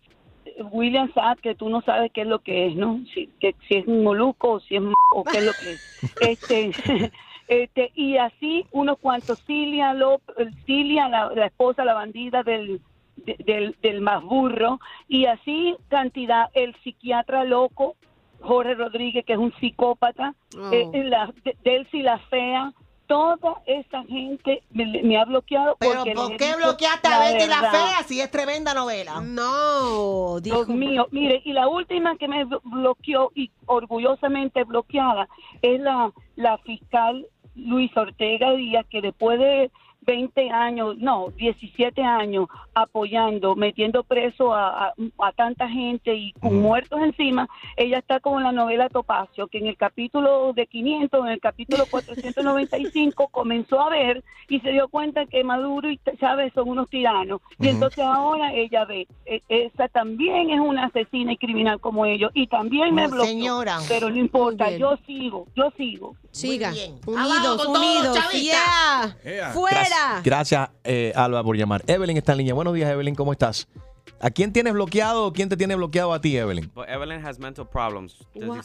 William 0.71 1.11
Saad, 1.13 1.37
que 1.39 1.55
tú 1.55 1.69
no 1.69 1.81
sabes 1.81 2.11
qué 2.11 2.21
es 2.21 2.27
lo 2.27 2.39
que 2.39 2.67
es, 2.67 2.75
¿no? 2.75 2.99
Si, 3.13 3.27
que, 3.39 3.55
si 3.67 3.75
es 3.75 3.87
un 3.87 4.03
moluco 4.03 4.53
o 4.53 4.59
si 4.59 4.75
es 4.75 4.81
m- 4.81 4.93
o 5.11 5.23
qué 5.23 5.37
es 5.39 5.43
lo 5.43 5.53
que 5.55 5.73
es. 5.73 5.81
Este, 6.19 6.75
este, 7.47 7.91
y 7.95 8.17
así 8.17 8.65
unos 8.71 8.97
cuantos, 8.99 9.39
Cilia, 9.45 9.93
López, 9.93 10.35
Cilia 10.65 11.07
la, 11.09 11.31
la 11.33 11.45
esposa, 11.47 11.83
la 11.85 11.93
bandida 11.93 12.43
del, 12.43 12.81
de- 13.17 13.37
del, 13.45 13.75
del 13.81 14.01
más 14.01 14.23
burro, 14.23 14.79
y 15.07 15.25
así 15.25 15.75
cantidad, 15.89 16.49
el 16.53 16.75
psiquiatra 16.83 17.43
loco, 17.45 17.95
Jorge 18.41 18.73
Rodríguez, 18.75 19.25
que 19.25 19.33
es 19.33 19.39
un 19.39 19.53
psicópata, 19.59 20.33
Oh. 20.55 20.71
eh, 20.71 21.03
la, 21.05 21.33
Delcy 21.63 22.03
la 22.03 22.19
fea, 22.19 22.73
toda 23.07 23.61
esa 23.65 24.03
gente 24.05 24.63
me, 24.71 24.85
me 25.03 25.17
ha 25.17 25.25
bloqueado. 25.25 25.75
Pero 25.79 25.95
porque 25.97 26.13
¿por 26.13 26.37
qué 26.37 26.55
bloqueaste 26.55 27.07
a 27.07 27.19
Betty 27.19 27.47
la 27.47 27.61
verdad. 27.61 27.71
Fea 27.71 28.03
si 28.07 28.21
es 28.21 28.31
tremenda 28.31 28.73
novela? 28.73 29.21
No, 29.21 30.39
Dios 30.39 30.67
mío, 30.67 31.07
mire, 31.11 31.41
y 31.45 31.53
la 31.53 31.67
última 31.67 32.17
que 32.17 32.27
me 32.27 32.45
blo- 32.45 32.61
bloqueó 32.63 33.31
y 33.35 33.51
orgullosamente 33.65 34.63
bloqueada 34.63 35.27
es 35.61 35.79
la, 35.79 36.11
la 36.35 36.57
fiscal 36.59 37.27
Luis 37.55 37.95
Ortega 37.95 38.51
Díaz, 38.53 38.85
que 38.89 39.01
después 39.01 39.37
de 39.39 39.69
20 40.05 40.49
años, 40.51 40.97
no, 40.97 41.29
17 41.37 42.01
años 42.03 42.47
apoyando, 42.73 43.55
metiendo 43.55 44.03
preso 44.03 44.53
a, 44.53 44.87
a- 44.87 44.93
a 45.19 45.31
tanta 45.33 45.69
gente 45.69 46.13
y 46.15 46.33
con 46.33 46.61
muertos 46.61 46.99
encima, 47.01 47.47
ella 47.77 47.99
está 47.99 48.19
como 48.19 48.37
en 48.39 48.43
la 48.45 48.51
novela 48.51 48.89
Topacio, 48.89 49.47
que 49.47 49.59
en 49.59 49.67
el 49.67 49.77
capítulo 49.77 50.53
de 50.53 50.67
500, 50.67 51.25
en 51.25 51.31
el 51.31 51.39
capítulo 51.39 51.85
495 51.89 53.27
comenzó 53.31 53.79
a 53.81 53.89
ver 53.89 54.23
y 54.49 54.59
se 54.59 54.71
dio 54.71 54.87
cuenta 54.87 55.25
que 55.25 55.43
Maduro 55.43 55.89
y 55.89 55.99
Chávez 56.19 56.51
son 56.53 56.69
unos 56.69 56.89
tiranos. 56.89 57.41
Y 57.59 57.69
entonces 57.69 58.03
ahora 58.03 58.53
ella 58.53 58.85
ve, 58.85 59.07
e- 59.25 59.41
esa 59.47 59.87
también 59.87 60.49
es 60.49 60.59
una 60.59 60.85
asesina 60.85 61.33
y 61.33 61.37
criminal 61.37 61.79
como 61.79 62.05
ellos. 62.05 62.31
Y 62.33 62.47
también 62.47 62.93
me 62.93 63.07
bloqueó. 63.07 63.25
señora. 63.25 63.77
Pero 63.87 64.09
no 64.09 64.17
importa, 64.17 64.69
yo 64.71 64.97
sigo, 65.05 65.47
yo 65.55 65.71
sigo. 65.77 66.15
Siga. 66.31 66.69
Abajo 66.69 67.05
Unidos, 67.07 67.57
con 67.57 67.57
todos 67.57 67.69
los 67.69 67.77
unidos. 67.87 68.17
chavistas. 68.17 69.23
Yeah. 69.23 69.51
Fuera. 69.53 69.79
Gracias, 70.23 70.69
eh, 70.83 71.11
Alba, 71.15 71.43
por 71.43 71.55
llamar. 71.57 71.83
Evelyn 71.87 72.17
está 72.17 72.31
en 72.33 72.39
línea. 72.39 72.53
Buenos 72.53 72.73
días, 72.73 72.89
Evelyn. 72.91 73.15
¿Cómo 73.15 73.31
estás? 73.31 73.67
¿A 74.19 74.29
quién 74.29 74.53
tienes 74.53 74.73
bloqueado 74.73 75.25
o 75.27 75.33
quién 75.33 75.49
te 75.49 75.57
tiene 75.57 75.75
bloqueado 75.75 76.13
a 76.13 76.21
ti, 76.21 76.37
Evelyn? 76.37 76.71
But 76.73 76.87
Evelyn 76.87 77.25
has 77.25 77.39
mental 77.39 77.65
problems. 77.65 78.15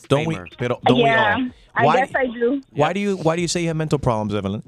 Don't 0.08 0.26
we, 0.26 0.36
pero 0.56 0.78
don't 0.84 0.98
we 1.02 1.08
Yeah, 1.08 1.34
all? 1.36 1.52
I 1.74 1.86
Why, 1.86 1.96
guess 1.96 2.10
I 2.14 2.26
do. 2.26 2.60
why 2.72 2.92
do 2.92 3.00
you 3.00 3.16
why 3.16 3.34
do 3.36 3.42
you 3.42 3.48
say 3.48 3.62
you 3.62 3.68
have 3.68 3.76
mental 3.76 3.98
problems, 3.98 4.34
Evelyn? 4.34 4.62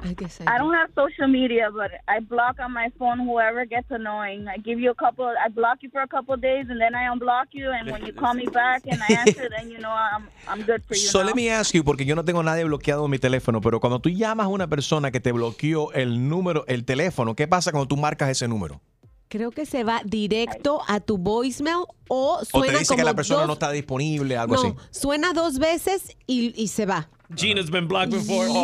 I 0.00 0.12
guess 0.14 0.40
I 0.40 0.58
don't 0.58 0.74
have 0.74 0.90
social 0.94 1.26
media, 1.26 1.70
but 1.72 1.90
I 2.06 2.20
block 2.20 2.56
on 2.60 2.72
my 2.72 2.88
phone 2.98 3.18
whoever 3.18 3.64
gets 3.66 3.90
annoying. 3.90 4.46
I 4.46 4.56
give 4.58 4.78
you 4.78 4.90
a 4.90 4.94
couple. 4.94 5.26
I 5.26 5.48
block 5.48 5.78
you 5.82 5.90
for 5.90 6.00
a 6.02 6.06
couple 6.06 6.34
of 6.34 6.40
days, 6.40 6.66
and 6.70 6.80
then 6.80 6.94
I 6.94 7.08
unblock 7.12 7.48
you. 7.52 7.70
And 7.72 7.90
when 7.90 8.06
you 8.06 8.12
call 8.12 8.34
me 8.34 8.46
back 8.46 8.82
and 8.86 9.02
I 9.02 9.12
answer, 9.14 9.48
then 9.50 9.70
you 9.70 9.78
know 9.78 9.90
I'm 9.90 10.28
I'm 10.46 10.62
good 10.64 10.82
for 10.86 10.94
you. 10.94 11.00
So 11.00 11.18
now. 11.20 11.26
let 11.26 11.34
me 11.34 11.50
ask 11.50 11.74
you, 11.74 11.82
porque 11.84 12.04
yo 12.04 12.14
no 12.14 12.24
tengo 12.24 12.42
nadie 12.44 12.64
bloqueado 12.64 13.04
en 13.06 13.10
mi 13.10 13.18
teléfono, 13.18 13.60
pero 13.60 13.80
cuando 13.80 13.98
tú 13.98 14.08
llamas 14.08 14.44
a 14.44 14.48
una 14.48 14.68
persona 14.68 15.10
que 15.10 15.18
te 15.20 15.32
bloqueó 15.32 15.92
el 15.92 16.28
número, 16.28 16.64
el 16.68 16.84
teléfono, 16.84 17.34
¿qué 17.34 17.48
pasa 17.48 17.72
cuando 17.72 17.88
tú 17.88 17.96
marcas 17.96 18.28
ese 18.30 18.46
número? 18.46 18.80
Creo 19.28 19.50
que 19.50 19.66
se 19.66 19.84
va 19.84 20.00
directo 20.04 20.80
a 20.88 21.00
tu 21.00 21.18
voicemail 21.18 21.84
o 22.08 22.38
O 22.40 22.44
suena 22.44 22.72
te 22.72 22.78
dice 22.78 22.96
que 22.96 23.04
la 23.04 23.14
persona 23.14 23.40
dos- 23.40 23.46
no 23.48 23.52
está 23.54 23.70
disponible, 23.72 24.36
algo 24.38 24.54
no, 24.54 24.60
así. 24.60 24.74
suena 24.90 25.32
dos 25.34 25.58
veces 25.58 26.16
y, 26.26 26.54
y 26.56 26.68
se 26.68 26.86
va. 26.86 27.08
Gina's 27.34 27.70
been 27.70 27.88
blocked 27.88 28.12
before. 28.12 28.46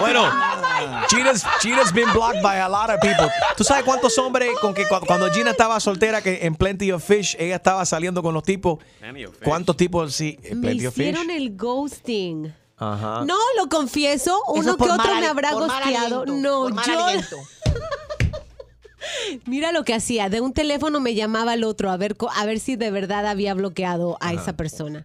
Bueno, 0.00 0.24
Gina's, 1.10 1.44
Gina's 1.60 1.92
been 1.92 2.10
blocked 2.14 2.40
by 2.42 2.56
a 2.56 2.68
lot 2.70 2.88
of 2.88 2.98
people. 3.02 3.28
¿Tú 3.54 3.64
sabes 3.64 3.84
cuántos 3.84 4.16
hombres 4.16 4.48
con 4.58 4.72
que 4.72 4.86
cu- 4.88 5.04
cuando 5.06 5.30
Gina 5.30 5.50
estaba 5.50 5.78
soltera, 5.78 6.22
que 6.22 6.38
en 6.46 6.54
Plenty 6.54 6.90
of 6.90 7.04
Fish, 7.04 7.36
ella 7.38 7.56
estaba 7.56 7.84
saliendo 7.84 8.22
con 8.22 8.32
los 8.32 8.42
tipos? 8.42 8.78
Plenty 8.98 9.26
of 9.26 9.34
Fish. 9.36 9.44
¿Cuántos 9.46 9.76
tipos 9.76 10.14
sí? 10.14 10.38
en 10.42 10.58
Me 10.60 10.68
Plenty 10.68 10.86
of 10.86 10.94
Fish. 10.94 11.06
hicieron 11.08 11.30
el 11.30 11.54
ghosting. 11.54 12.54
Ajá. 12.78 13.26
No, 13.26 13.36
lo 13.58 13.68
confieso, 13.68 14.30
Eso 14.30 14.52
uno 14.54 14.76
que 14.78 14.90
otro 14.90 15.14
me 15.16 15.26
habrá 15.26 15.52
gosteado. 15.52 16.24
No, 16.24 16.70
yo. 16.70 17.06
Mira 19.44 19.70
lo 19.72 19.84
que 19.84 19.92
hacía. 19.92 20.30
De 20.30 20.40
un 20.40 20.54
teléfono 20.54 21.00
me 21.00 21.14
llamaba 21.14 21.52
al 21.52 21.62
otro 21.64 21.90
a 21.90 21.98
ver, 21.98 22.16
a 22.36 22.46
ver 22.46 22.58
si 22.58 22.76
de 22.76 22.90
verdad 22.90 23.26
había 23.26 23.52
bloqueado 23.52 24.16
a 24.22 24.32
esa 24.32 24.54
persona. 24.54 25.04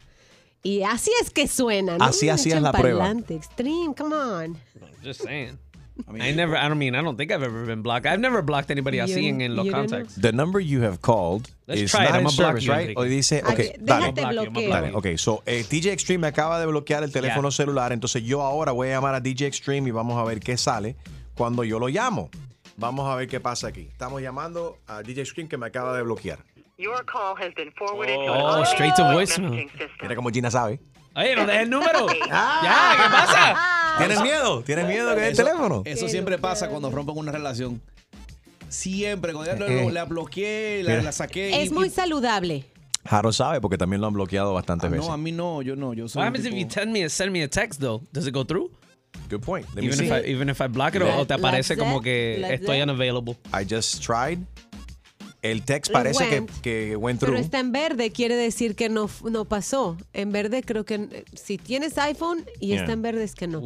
Y 0.65 0.81
así 0.81 1.11
es 1.21 1.29
que 1.29 1.47
suena, 1.47 1.99
¿no? 1.99 2.03
Así 2.03 2.27
hacías 2.27 2.55
Echen 2.55 2.63
la 2.63 2.71
prueba. 2.71 3.01
pa'lante, 3.03 3.35
Extreme, 3.35 3.93
come 3.93 4.15
on. 4.15 4.57
Just 5.03 5.21
saying. 5.21 5.59
I 6.07 6.33
never, 6.33 6.57
I 6.57 6.67
don't 6.67 6.79
mean, 6.79 6.95
I 6.95 7.03
don't 7.03 7.15
think 7.17 7.31
I've 7.31 7.43
ever 7.43 7.65
been 7.67 7.83
blocked. 7.83 8.07
I've 8.07 8.19
never 8.19 8.41
blocked 8.41 8.71
anybody 8.71 8.97
así 8.99 9.31
los 9.31 9.65
you 9.65 9.71
don't 9.71 9.87
contacts. 9.87 10.15
The 10.19 10.31
number 10.31 10.59
you 10.59 10.81
have 10.81 11.01
called 11.01 11.51
Let's 11.67 11.81
is 11.81 11.91
try 11.91 12.05
it. 12.05 12.09
not 12.09 12.15
I'm 12.15 12.25
in 12.25 12.31
service, 12.31 12.67
right? 12.67 12.97
O 12.97 13.03
dice, 13.03 13.43
Ay, 13.45 13.53
ok, 13.53 13.79
déjate 13.79 14.21
dale. 14.21 14.49
bloqueo. 14.49 14.69
Dale, 14.69 14.91
ok, 14.95 15.17
so 15.17 15.43
eh, 15.45 15.63
DJ 15.69 15.93
Extreme 15.93 16.21
me 16.21 16.27
acaba 16.27 16.59
de 16.59 16.65
bloquear 16.65 17.03
el 17.03 17.11
teléfono 17.11 17.51
celular, 17.51 17.91
entonces 17.93 18.23
yo 18.23 18.41
ahora 18.41 18.71
voy 18.71 18.87
a 18.87 18.95
llamar 18.95 19.13
a 19.13 19.19
DJ 19.21 19.45
Extreme 19.45 19.87
y 19.89 19.91
vamos 19.91 20.17
a 20.17 20.23
ver 20.23 20.39
qué 20.39 20.57
sale 20.57 20.95
cuando 21.35 21.63
yo 21.63 21.77
lo 21.79 21.87
llamo. 21.89 22.29
Vamos 22.77 23.07
a 23.07 23.15
ver 23.15 23.27
qué 23.27 23.39
pasa 23.39 23.67
aquí. 23.67 23.87
Estamos 23.89 24.19
llamando 24.21 24.79
a 24.87 25.03
DJ 25.03 25.21
Extreme 25.21 25.47
que 25.47 25.57
me 25.57 25.67
acaba 25.67 25.95
de 25.95 26.01
bloquear. 26.01 26.39
Your 26.77 27.03
call 27.05 27.35
has 27.37 27.53
been 27.55 27.71
forwarded 27.77 28.15
to 28.15 28.31
Oh, 28.33 28.63
straight 28.65 28.95
to 28.95 29.03
voicemail. 29.03 29.51
messaging 29.51 29.69
system. 29.71 29.89
Mira 30.01 30.15
cómo 30.15 30.29
Gina 30.31 30.51
sabe. 30.51 30.79
Oye, 31.15 31.33
no 31.35 31.45
dejes 31.45 31.61
el 31.63 31.69
número. 31.69 32.07
Ah. 32.29 32.61
ya, 32.97 33.03
¿qué 33.03 33.09
pasa? 33.09 33.97
¿Tienes 33.97 34.21
miedo? 34.21 34.61
¿Tienes 34.63 34.85
miedo 34.87 35.15
que 35.15 35.21
es 35.21 35.27
el 35.27 35.33
Eso- 35.33 35.43
teléfono? 35.45 35.81
Eso 35.85 36.09
siempre 36.09 36.37
pasa 36.37 36.67
cuando 36.67 36.89
rompen 36.91 37.17
una 37.17 37.31
relación. 37.31 37.81
Siempre, 38.67 39.31
cuando 39.31 39.51
ya 39.53 39.57
lo- 39.57 39.67
Eh. 39.67 39.89
la 39.91 40.03
bloqueé, 40.03 40.83
la, 40.83 40.89
Mira. 40.89 41.03
la 41.03 41.11
saqué. 41.13 41.61
Es 41.61 41.71
y- 41.71 41.73
muy 41.73 41.87
y- 41.87 41.91
saludable. 41.91 42.65
Jaro 43.05 43.31
sabe 43.31 43.61
porque 43.61 43.77
también 43.77 44.01
lo 44.01 44.07
han 44.07 44.13
bloqueado 44.13 44.53
bastantes 44.53 44.87
Ah, 44.87 44.91
veces. 44.91 45.07
no, 45.07 45.13
a 45.13 45.17
mí 45.17 45.31
no, 45.31 45.61
yo 45.61 45.75
no, 45.77 45.93
yo 45.93 46.09
soy. 46.09 46.19
What 46.19 46.23
un 46.23 46.27
happens 46.29 46.45
if 46.47 46.53
tipo- 46.53 46.67
you 46.67 46.71
send 46.73 46.91
me, 46.91 47.07
send 47.09 47.31
me 47.31 47.43
a 47.43 47.47
text 47.47 47.79
though? 47.79 48.01
Does 48.11 48.27
it 48.27 48.33
go 48.33 48.43
through? 48.43 48.69
Good 49.29 49.41
point. 49.43 49.65
Let 49.75 49.81
me 49.83 49.87
Even 49.87 49.97
see. 49.99 50.05
if, 50.07 50.11
I, 50.11 50.29
even 50.29 50.49
if 50.49 50.59
I 50.59 50.67
block 50.67 50.95
it 50.95 51.01
o- 51.03 51.19
o 51.21 51.25
te 51.25 51.33
aparece 51.35 51.77
como 51.77 51.99
it, 51.99 52.03
que 52.03 52.53
estoy 52.55 52.81
unavailable. 52.81 53.37
I 53.53 53.63
just 53.63 54.03
tried. 54.03 54.39
El 55.51 55.63
text 55.63 55.91
parece 55.91 56.27
que, 56.29 56.35
went, 56.39 56.51
que 56.61 56.95
went 56.95 57.19
Pero 57.19 57.33
through. 57.33 57.43
está 57.43 57.59
en 57.59 57.71
verde, 57.71 58.11
quiere 58.11 58.35
decir 58.35 58.75
que 58.75 58.89
no, 58.89 59.09
no 59.29 59.45
pasó. 59.45 59.97
En 60.13 60.31
verde 60.31 60.63
creo 60.63 60.85
que 60.85 60.95
eh, 60.95 61.25
si 61.33 61.57
tienes 61.57 61.97
iPhone 61.97 62.45
y 62.59 62.67
Yeah. 62.67 62.81
está 62.81 62.93
en 62.93 63.01
verde 63.01 63.23
es 63.23 63.35
que 63.35 63.47
no. 63.47 63.61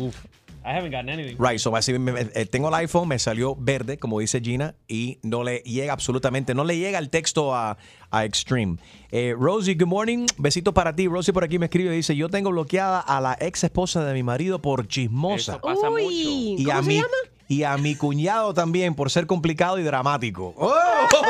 I 0.61 0.71
haven't 0.77 0.91
gotten 0.93 1.09
anything. 1.09 1.37
Right, 1.39 1.57
so 1.57 1.73
así 1.75 1.93
me- 1.97 2.11
me- 2.11 2.27
eh, 2.35 2.45
tengo 2.45 2.67
el 2.67 2.73
iPhone, 2.75 3.07
me 3.07 3.17
salió 3.17 3.55
verde, 3.55 3.97
como 3.97 4.19
dice 4.19 4.41
Gina, 4.41 4.75
y 4.89 5.17
no 5.23 5.43
le 5.43 5.59
llega 5.59 5.93
absolutamente, 5.93 6.53
no 6.53 6.65
le 6.65 6.77
llega 6.77 6.99
el 6.99 7.09
texto 7.09 7.55
a, 7.55 7.77
a 8.11 8.25
Extreme. 8.25 8.75
Eh, 9.09 9.33
Rosie, 9.39 9.75
good 9.75 9.87
morning. 9.87 10.25
Besito 10.37 10.73
para 10.73 10.93
ti. 10.93 11.07
Rosie 11.07 11.31
por 11.33 11.45
aquí 11.45 11.57
me 11.57 11.67
escribe 11.67 11.93
y 11.93 11.97
dice, 11.97 12.13
yo 12.15 12.27
tengo 12.29 12.51
bloqueada 12.51 12.99
a 12.99 13.21
la 13.21 13.37
ex 13.39 13.63
esposa 13.63 14.03
de 14.03 14.13
mi 14.13 14.21
marido 14.21 14.61
por 14.61 14.85
chismosa. 14.87 15.53
Eso 15.53 15.61
pasa 15.61 15.89
Uy, 15.89 16.55
Y 16.59 16.65
¿cómo 16.65 16.77
a, 16.77 16.83
se 16.83 16.87
mi, 16.89 16.95
llama? 16.97 17.07
y 17.47 17.63
a 17.63 17.77
mi 17.77 17.95
cuñado 17.95 18.53
también 18.53 18.95
por 18.95 19.09
ser 19.09 19.25
complicado 19.27 19.79
y 19.79 19.83
dramático. 19.83 20.53
¡Oh! 20.57 20.73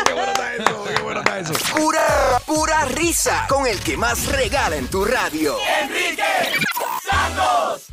¡Qué 0.08 0.14
bueno 0.14 0.32
Pura, 1.54 2.40
pura 2.46 2.86
risa 2.86 3.46
con 3.50 3.66
el 3.66 3.80
que 3.80 3.98
más 3.98 4.32
regala 4.32 4.76
en 4.76 4.88
tu 4.88 5.04
radio. 5.04 5.56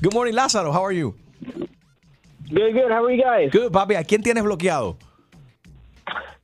Good 0.02 0.12
morning, 0.12 0.34
Lázaro. 0.34 0.70
How 0.72 0.84
are 0.84 0.92
you? 0.94 1.14
Good, 2.50 2.74
good. 2.74 2.90
How 2.90 3.04
are 3.06 3.10
you 3.14 3.22
guys? 3.22 3.50
Good, 3.50 3.72
papi. 3.72 3.94
¿A 3.94 4.04
quién 4.04 4.22
tienes 4.22 4.44
bloqueado? 4.44 4.96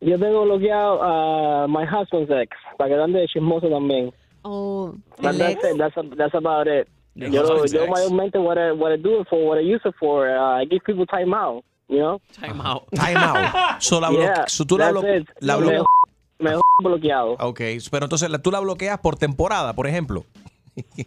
Yo 0.01 0.19
tengo 0.19 0.45
bloqueado 0.45 1.03
a 1.03 1.69
my 1.69 1.85
husband's 1.85 2.31
ex, 2.31 2.57
para 2.79 2.89
que 2.89 2.97
ande 3.03 3.21
de 3.21 3.29
chismoso 3.29 3.69
también. 3.69 4.11
Oh, 4.45 4.95
But 5.21 5.37
that's 5.39 5.63
ex. 5.63 5.65
it. 5.65 5.79
That's, 5.79 5.95
that's 6.17 6.35
about 6.35 6.67
it. 6.67 6.89
Your 7.15 7.29
Yo, 7.31 7.43
husband's 7.43 7.73
yo 7.75 7.87
mayormente 7.89 8.39
what 8.43 8.57
I, 8.59 8.73
what 8.73 8.91
I 8.91 8.97
do 8.97 9.21
it 9.21 9.29
for, 9.29 9.47
what 9.47 9.59
I 9.59 9.61
use 9.61 9.83
it 9.85 9.95
for, 10.01 10.29
uh, 10.35 10.59
I 10.61 10.65
give 10.65 10.83
people 10.85 11.05
time 11.07 11.35
out, 11.35 11.63
you 11.89 11.99
know? 11.99 12.21
Time 12.33 12.61
out. 12.63 12.87
Time 12.95 13.17
out. 13.19 13.83
So, 13.83 13.99
la 14.01 14.11
Yeah, 14.11 14.45
so 14.47 14.65
tú 14.65 14.79
la, 14.79 14.91
blo- 14.91 15.03
la 15.41 15.59
Me- 16.43 16.51
me 16.57 16.61
bloqueado. 16.83 17.33
Ok, 17.41 17.61
pero 17.91 18.07
entonces 18.07 18.29
tú 18.43 18.51
la 18.51 18.61
bloqueas 18.61 18.99
por 18.99 19.17
temporada, 19.17 19.73
por 19.75 19.87
ejemplo. 19.87 20.25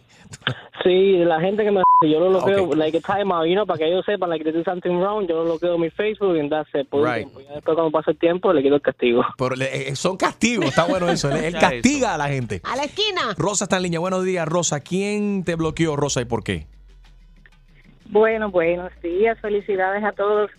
Sí, 0.84 1.14
la 1.24 1.40
gente 1.40 1.64
que 1.64 1.72
me 1.72 1.82
yo 2.04 2.20
lo 2.20 2.30
bloqueo, 2.30 2.76
like 2.76 2.98
a 2.98 3.02
time 3.02 3.34
out, 3.34 3.46
you 3.48 3.54
know, 3.54 3.66
para 3.66 3.80
que 3.80 3.88
ellos 3.88 4.04
sepan, 4.06 4.30
like, 4.30 4.44
they 4.44 4.52
do 4.54 4.64
something 4.64 4.92
wrong, 5.00 5.28
yo 5.28 5.36
lo 5.38 5.44
bloqueo 5.46 5.76
en 5.76 5.82
mi 5.82 5.90
Facebook 5.90 6.36
y 6.36 6.48
that's 6.50 6.70
it, 6.76 6.88
por 6.90 7.02
un 7.02 7.08
Right. 7.08 7.18
tiempo. 7.24 7.42
Ya 7.42 7.54
después 7.56 7.74
cuando 7.76 7.92
pasa 7.92 8.12
el 8.12 8.18
tiempo 8.18 8.54
le 8.54 8.62
quito 8.62 8.76
el 8.76 8.82
castigo. 8.82 9.24
Por- 9.38 9.58
le- 9.58 9.90
eh, 9.90 9.96
son 9.96 10.18
castigos, 10.18 10.66
está 10.66 10.84
bueno 10.86 11.10
eso. 11.10 11.32
Él, 11.32 11.44
él 11.46 11.54
castiga 11.58 12.14
a 12.14 12.18
la 12.18 12.28
gente. 12.28 12.62
A 12.64 12.76
la 12.76 12.84
esquina. 12.84 13.34
Rosa 13.38 13.66
está 13.66 13.78
en 13.78 13.84
línea. 13.84 14.00
Buenos 14.00 14.24
días, 14.24 14.48
Rosa. 14.48 14.82
¿Quién 14.82 15.44
te 15.44 15.56
bloqueó, 15.56 15.96
Rosa, 15.96 16.22
y 16.22 16.26
por 16.26 16.44
qué? 16.44 16.68
Bueno, 18.10 18.52
buenos 18.52 18.92
días, 19.02 19.40
felicidades 19.40 20.04
a 20.04 20.12
todos. 20.12 20.52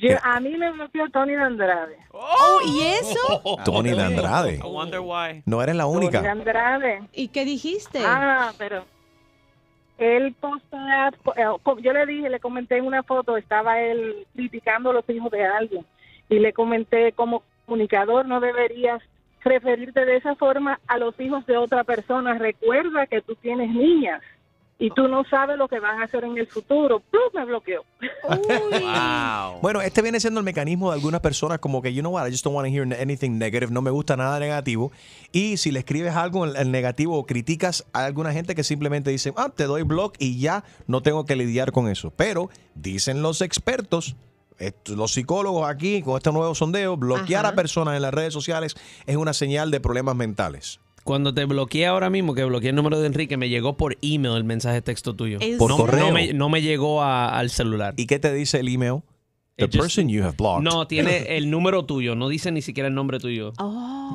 Yo, 0.00 0.16
a 0.22 0.40
mí 0.40 0.56
me 0.56 0.70
bloqueó 0.72 1.08
Tony 1.10 1.32
de 1.32 1.42
Andrade. 1.42 1.96
Oh, 2.12 2.60
¿y 2.66 2.80
eso? 2.82 3.58
Tony 3.64 3.90
de 3.90 4.02
Andrade. 4.02 4.56
I 4.56 4.60
wonder 4.62 5.00
why. 5.00 5.42
No 5.46 5.62
eres 5.62 5.76
la 5.76 5.84
Tony 5.84 6.00
de 6.00 6.06
única. 6.06 6.30
Andrade. 6.30 7.02
¿Y 7.12 7.28
qué 7.28 7.44
dijiste? 7.44 8.00
Ah, 8.04 8.52
pero 8.58 8.84
él 9.98 10.34
postea, 10.38 11.08
eh, 11.36 11.44
yo 11.80 11.92
le 11.92 12.06
dije, 12.06 12.28
le 12.28 12.40
comenté 12.40 12.76
en 12.76 12.86
una 12.86 13.02
foto, 13.02 13.36
estaba 13.36 13.80
él 13.80 14.26
criticando 14.34 14.90
a 14.90 14.94
los 14.94 15.08
hijos 15.08 15.30
de 15.30 15.44
alguien 15.44 15.86
y 16.28 16.38
le 16.38 16.52
comenté 16.52 17.12
como 17.12 17.42
comunicador 17.66 18.26
no 18.26 18.40
deberías 18.40 19.02
referirte 19.42 20.04
de 20.04 20.16
esa 20.16 20.34
forma 20.36 20.80
a 20.86 20.98
los 20.98 21.18
hijos 21.20 21.46
de 21.46 21.56
otra 21.56 21.84
persona. 21.84 22.34
Recuerda 22.34 23.06
que 23.06 23.22
tú 23.22 23.34
tienes 23.36 23.70
niñas 23.70 24.20
y 24.78 24.90
tú 24.90 25.08
no 25.08 25.24
sabes 25.24 25.56
lo 25.56 25.68
que 25.68 25.80
van 25.80 26.00
a 26.00 26.04
hacer 26.04 26.24
en 26.24 26.36
el 26.36 26.46
futuro. 26.46 27.00
¡Plum! 27.00 27.22
Me 27.34 27.44
bloqueó. 27.44 27.84
Bueno, 29.62 29.80
este 29.80 30.02
viene 30.02 30.20
siendo 30.20 30.40
el 30.40 30.44
mecanismo 30.44 30.90
de 30.90 30.96
algunas 30.96 31.20
personas 31.20 31.58
como 31.58 31.80
que, 31.80 31.92
you 31.94 32.02
know 32.02 32.12
what, 32.12 32.26
I 32.26 32.30
just 32.30 32.44
don't 32.44 32.54
want 32.54 32.68
to 32.68 32.72
hear 32.72 32.86
anything 33.00 33.38
negative, 33.38 33.72
no 33.72 33.80
me 33.80 33.90
gusta 33.90 34.16
nada 34.16 34.38
negativo. 34.38 34.92
Y 35.32 35.56
si 35.56 35.70
le 35.70 35.80
escribes 35.80 36.14
algo 36.14 36.46
en 36.46 36.56
el 36.56 36.70
negativo 36.70 37.18
o 37.18 37.26
criticas 37.26 37.86
a 37.92 38.04
alguna 38.04 38.32
gente 38.32 38.54
que 38.54 38.62
simplemente 38.62 39.10
dice, 39.10 39.32
ah, 39.36 39.50
te 39.54 39.64
doy 39.64 39.82
blog 39.82 40.12
y 40.18 40.38
ya 40.38 40.64
no 40.86 41.02
tengo 41.02 41.24
que 41.24 41.36
lidiar 41.36 41.72
con 41.72 41.88
eso. 41.88 42.12
Pero 42.14 42.50
dicen 42.74 43.22
los 43.22 43.40
expertos, 43.40 44.14
los 44.86 45.12
psicólogos 45.12 45.68
aquí 45.68 46.02
con 46.02 46.16
este 46.16 46.32
nuevo 46.32 46.54
sondeo, 46.54 46.96
bloquear 46.96 47.46
a 47.46 47.54
personas 47.54 47.96
en 47.96 48.02
las 48.02 48.12
redes 48.12 48.32
sociales 48.32 48.74
es 49.06 49.16
una 49.16 49.32
señal 49.32 49.70
de 49.70 49.80
problemas 49.80 50.16
mentales. 50.16 50.80
Cuando 51.06 51.32
te 51.32 51.44
bloqueé 51.46 51.86
ahora 51.86 52.10
mismo, 52.10 52.34
que 52.34 52.44
bloqueé 52.44 52.70
el 52.70 52.76
número 52.76 53.00
de 53.00 53.06
Enrique, 53.06 53.36
me 53.38 53.48
llegó 53.48 53.76
por 53.76 53.96
email 54.02 54.36
el 54.36 54.44
mensaje 54.44 54.74
de 54.74 54.82
texto 54.82 55.14
tuyo. 55.16 55.38
¿En 55.40 55.56
Por 55.56 55.70
no, 55.70 55.76
correo. 55.78 56.06
No 56.08 56.12
me, 56.12 56.32
no 56.34 56.48
me 56.50 56.60
llegó 56.60 57.00
a- 57.02 57.38
al 57.38 57.48
celular. 57.50 57.94
¿Y 57.96 58.06
qué 58.06 58.18
te 58.18 58.32
dice 58.34 58.58
el 58.60 58.68
email? 58.68 59.02
The 59.58 59.64
It 59.64 59.70
just- 59.72 59.80
person 59.84 60.08
you 60.10 60.22
have 60.22 60.34
blocked. 60.36 60.64
No, 60.64 60.86
tiene 60.86 61.34
el 61.38 61.48
número 61.48 61.86
tuyo, 61.86 62.14
no 62.14 62.28
dice 62.28 62.52
ni 62.52 62.60
siquiera 62.60 62.88
el 62.88 62.94
nombre 62.94 63.18
tuyo. 63.18 63.54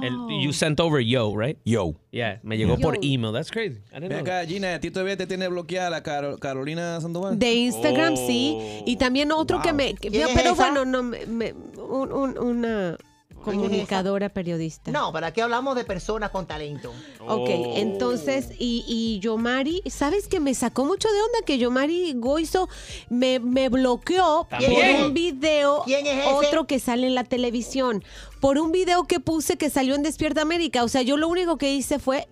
El- 0.03 0.43
you 0.43 0.53
sent 0.53 0.79
over 0.79 1.03
yo, 1.03 1.35
right? 1.35 1.57
Yo. 1.65 1.95
Yeah, 2.11 2.39
me 2.43 2.57
llegó 2.57 2.75
Yo. 2.75 2.81
por 2.81 2.99
email. 3.01 3.33
That's 3.33 3.49
crazy. 3.49 3.77
I 3.91 3.95
didn't 3.95 4.09
Ven 4.09 4.09
know 4.09 4.19
acá, 4.35 4.45
Gina, 4.45 4.75
¿a 4.75 4.79
ti 4.79 4.91
todavía 4.91 5.17
te 5.17 5.25
tiene 5.25 5.47
bloqueada 5.47 5.89
la 5.89 6.03
Caro- 6.03 6.37
Carolina 6.37 7.01
Sandoval? 7.01 7.39
De 7.39 7.53
Instagram 7.55 8.17
sí. 8.17 8.55
Y 8.85 8.97
también 8.97 9.31
otro 9.31 9.61
que 9.63 9.73
me. 9.73 9.95
que- 9.95 10.09
¿Quién 10.11 10.27
es 10.27 10.35
pero 10.35 10.53
bueno, 10.53 10.85
no, 10.85 11.01
me, 11.01 11.25
me- 11.25 11.53
un- 11.77 12.11
un- 12.11 12.37
una 12.37 12.97
comunicadora 13.41 14.29
periodista. 14.29 14.91
No, 14.91 15.11
pero 15.11 15.25
aquí 15.27 15.41
hablamos 15.41 15.75
de 15.75 15.83
personas 15.85 16.29
con 16.31 16.45
talento. 16.47 16.91
Ok, 17.19 17.49
entonces, 17.75 18.49
y, 18.57 18.83
y 18.87 19.19
Yomari, 19.19 19.81
¿sabes 19.89 20.27
que 20.27 20.39
me 20.39 20.53
sacó 20.53 20.85
mucho 20.85 21.07
de 21.11 21.21
onda 21.21 21.39
que 21.45 21.57
Yomari 21.57 22.13
Goizo 22.15 22.69
me, 23.09 23.39
me 23.39 23.69
bloqueó 23.69 24.47
También. 24.49 24.97
por 24.97 25.05
un 25.07 25.13
video, 25.13 25.83
¿Quién 25.85 26.05
es 26.07 26.19
ese? 26.25 26.33
otro 26.33 26.65
que 26.67 26.79
sale 26.79 27.07
en 27.07 27.15
la 27.15 27.23
televisión, 27.23 28.03
por 28.39 28.57
un 28.57 28.71
video 28.71 29.03
que 29.05 29.19
puse 29.19 29.57
que 29.57 29.69
salió 29.69 29.95
en 29.95 30.03
Despierta 30.03 30.41
América? 30.41 30.83
O 30.83 30.87
sea, 30.87 31.01
yo 31.01 31.17
lo 31.17 31.27
único 31.27 31.57
que 31.57 31.73
hice 31.73 31.99
fue 31.99 32.27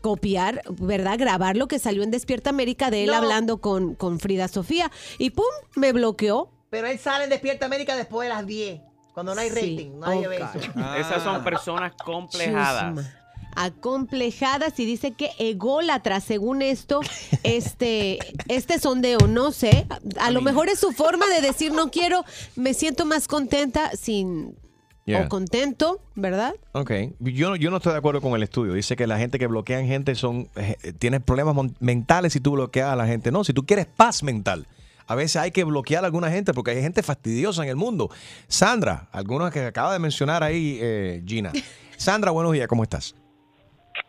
copiar, 0.00 0.62
¿verdad? 0.80 1.16
Grabar 1.18 1.56
lo 1.56 1.68
que 1.68 1.78
salió 1.78 2.02
en 2.02 2.10
Despierta 2.10 2.50
América 2.50 2.90
de 2.90 3.04
él 3.04 3.10
No. 3.10 3.16
hablando 3.16 3.60
con, 3.60 3.94
con 3.94 4.18
Frida 4.18 4.48
Sofía 4.48 4.90
y 5.18 5.30
¡pum! 5.30 5.44
me 5.76 5.92
bloqueó. 5.92 6.50
Pero 6.70 6.88
él 6.88 6.98
sale 6.98 7.24
en 7.24 7.30
Despierta 7.30 7.66
América 7.66 7.94
después 7.96 8.26
de 8.28 8.34
las 8.34 8.44
10, 8.46 8.80
cuando 9.14 9.34
no 9.34 9.40
hay 9.40 9.50
Sí. 9.50 9.54
rating. 9.54 9.90
Oh, 10.02 10.28
ve 10.28 10.38
God. 10.38 10.56
eso. 10.56 10.70
Esas 10.98 11.22
son 11.22 11.42
personas 11.44 11.92
complejadas. 12.04 12.94
Chusma. 12.94 13.10
Acomplejadas 13.54 14.78
y 14.80 14.86
dice 14.86 15.12
que 15.12 15.30
ególatra, 15.38 16.20
según 16.20 16.62
esto, 16.62 17.00
este, 17.42 18.18
este 18.48 18.78
sondeo, 18.78 19.18
no 19.28 19.52
sé, 19.52 19.86
a, 20.18 20.26
a 20.26 20.30
lo 20.30 20.40
mejor 20.40 20.68
es 20.68 20.78
su 20.78 20.92
forma 20.92 21.26
de 21.26 21.40
decir 21.40 21.72
no 21.72 21.90
quiero, 21.90 22.24
me 22.56 22.74
siento 22.74 23.04
más 23.06 23.28
contenta 23.28 23.90
sin 23.96 24.56
Yeah. 25.04 25.22
o 25.24 25.28
contento, 25.28 26.00
¿verdad? 26.14 26.54
Ok, 26.74 26.92
yo 27.18 27.50
no, 27.50 27.56
yo 27.56 27.72
no 27.72 27.78
estoy 27.78 27.90
de 27.90 27.98
acuerdo 27.98 28.20
con 28.20 28.34
el 28.36 28.42
estudio. 28.44 28.74
Dice 28.74 28.94
que 28.94 29.08
la 29.08 29.18
gente 29.18 29.36
que 29.40 29.48
bloquean 29.48 29.84
gente 29.88 30.14
son 30.14 30.48
eh, 30.54 30.76
tiene 30.96 31.18
problemas 31.18 31.56
mon- 31.56 31.74
mentales 31.80 32.34
si 32.34 32.38
tú 32.40 32.52
bloqueas 32.52 32.92
a 32.92 32.94
la 32.94 33.04
gente. 33.08 33.32
No, 33.32 33.42
si 33.42 33.52
tú 33.52 33.66
quieres 33.66 33.86
paz 33.86 34.22
mental. 34.22 34.68
A 35.12 35.14
veces 35.14 35.36
hay 35.36 35.50
que 35.50 35.62
bloquear 35.64 36.04
a 36.04 36.06
alguna 36.06 36.30
gente 36.30 36.54
porque 36.54 36.70
hay 36.70 36.80
gente 36.80 37.02
fastidiosa 37.02 37.62
en 37.64 37.68
el 37.68 37.76
mundo. 37.76 38.08
Sandra, 38.48 39.08
algunos 39.12 39.50
que 39.50 39.60
acaba 39.60 39.92
de 39.92 39.98
mencionar 39.98 40.42
ahí 40.42 40.78
eh, 40.80 41.22
Gina. 41.26 41.52
Sandra, 41.98 42.30
buenos 42.30 42.50
días, 42.54 42.66
¿cómo 42.66 42.82
estás? 42.82 43.14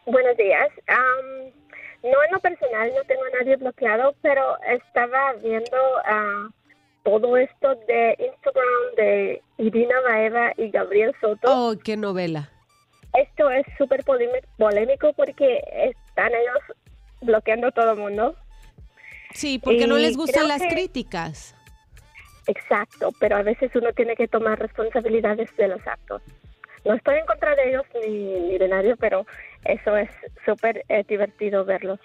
Buenos 0.05 0.37
días. 0.37 0.69
Am, 0.87 1.51
no 2.03 2.23
en 2.25 2.31
lo 2.31 2.39
personal, 2.39 2.89
no 2.95 3.03
tengo 3.05 3.21
a 3.25 3.37
nadie 3.37 3.57
bloqueado, 3.57 4.15
pero 4.21 4.41
estaba 4.61 5.33
viendo 5.43 5.77
ah, 6.05 6.47
todo 7.03 7.35
esto 7.35 7.75
de 7.85 8.15
Instagram 8.19 8.95
de 8.95 9.41
Irina 9.57 9.95
Baeva 10.07 10.53
y 10.55 10.69
Gabriel 10.69 11.13
Soto. 11.19 11.47
Oh, 11.51 11.75
qué 11.83 11.97
novela. 11.97 12.49
Esto 13.13 13.49
es 13.51 13.65
súper 13.77 14.05
polémi- 14.05 14.45
polémico 14.57 15.11
porque 15.17 15.59
están 16.07 16.29
ellos 16.31 16.77
bloqueando 17.19 17.67
a 17.67 17.71
todo 17.71 17.91
el 17.91 17.97
mundo. 17.99 18.37
Sí, 19.33 19.59
porque 19.59 19.87
no 19.87 19.97
les 19.97 20.15
gustan 20.17 20.47
las 20.47 20.61
que- 20.61 20.69
críticas. 20.69 21.55
Exacto, 22.47 23.11
pero 23.19 23.37
a 23.37 23.41
veces 23.41 23.71
uno 23.75 23.93
tiene 23.93 24.15
que 24.15 24.27
tomar 24.27 24.59
responsabilidades 24.59 25.49
de 25.55 25.67
los 25.69 25.85
actos. 25.87 26.21
No 26.85 26.93
estoy 26.93 27.17
en 27.19 27.25
contra 27.25 27.55
de 27.55 27.69
ellos 27.69 27.83
ni, 28.05 28.09
ni 28.41 28.57
de 28.57 28.67
nadie, 28.67 28.95
pero 28.97 29.25
eso 29.65 29.95
es 29.97 30.09
súper 30.45 30.83
eh, 30.89 31.03
divertido 31.07 31.63
verlos. 31.65 31.99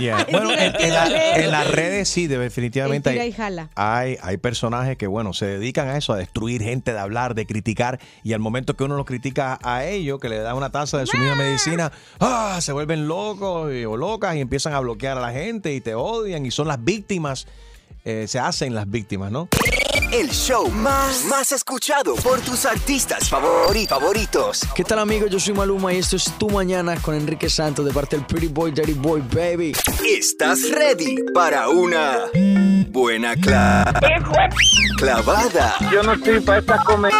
Yeah. 0.00 0.26
Bueno, 0.30 0.52
en, 0.52 0.72
en 0.80 0.90
la- 0.94 1.36
en 1.36 1.50
las 1.50 1.70
redes 1.70 2.08
sí, 2.08 2.26
definitivamente 2.26 3.10
hay, 3.10 3.34
hay, 3.74 4.16
hay 4.22 4.36
personajes 4.38 4.96
que, 4.96 5.06
bueno, 5.06 5.32
se 5.32 5.46
dedican 5.46 5.88
a 5.88 5.96
eso, 5.98 6.12
a 6.12 6.16
destruir 6.16 6.62
gente, 6.62 6.92
de 6.92 6.98
hablar, 6.98 7.34
de 7.34 7.46
criticar, 7.46 7.98
y 8.22 8.32
al 8.32 8.40
momento 8.40 8.74
que 8.74 8.84
uno 8.84 8.96
los 8.96 9.04
critica 9.06 9.58
a 9.62 9.84
ellos, 9.84 10.18
que 10.20 10.28
le 10.28 10.38
da 10.38 10.54
una 10.54 10.70
taza 10.70 10.98
de 10.98 11.06
su 11.06 11.16
misma 11.18 11.34
medicina, 11.36 11.92
¡ah! 12.20 12.58
se 12.60 12.72
vuelven 12.72 13.06
locos 13.08 13.72
y- 13.72 13.84
o 13.84 13.96
locas 13.96 14.34
y 14.36 14.40
empiezan 14.40 14.72
a 14.74 14.80
bloquear 14.80 15.18
a 15.18 15.20
la 15.20 15.32
gente 15.32 15.74
y 15.74 15.80
te 15.80 15.94
odian 15.94 16.46
y 16.46 16.50
son 16.50 16.68
las 16.68 16.82
víctimas, 16.82 17.46
eh, 18.04 18.26
se 18.28 18.38
hacen 18.38 18.74
las 18.74 18.90
víctimas, 18.90 19.30
¿no? 19.30 19.48
El 20.14 20.30
show 20.30 20.70
más, 20.70 21.24
más 21.24 21.50
escuchado 21.50 22.14
por 22.16 22.38
tus 22.40 22.66
artistas 22.66 23.28
favori- 23.32 23.88
favoritos. 23.88 24.60
¿Qué 24.76 24.84
tal 24.84 25.00
amigos? 25.00 25.28
Yo 25.28 25.40
soy 25.40 25.54
Maluma 25.54 25.92
y 25.92 25.96
esto 25.98 26.14
es 26.14 26.30
Tu 26.38 26.48
Mañana 26.48 26.94
con 27.02 27.16
Enrique 27.16 27.50
Santos 27.50 27.84
de 27.84 27.92
parte 27.92 28.14
del 28.16 28.24
Pretty 28.24 28.46
Boy, 28.46 28.70
Dirty 28.70 28.92
Boy, 28.92 29.20
baby. 29.32 29.72
¿Estás 30.08 30.70
ready 30.70 31.16
para 31.34 31.68
una 31.68 32.26
buena 32.90 33.34
cla- 33.34 33.92
clavada? 34.98 35.74
Yo 35.90 36.02
no 36.04 36.12
estoy 36.12 36.38
para 36.40 36.60
esta 36.60 36.78
comedia. 36.84 37.16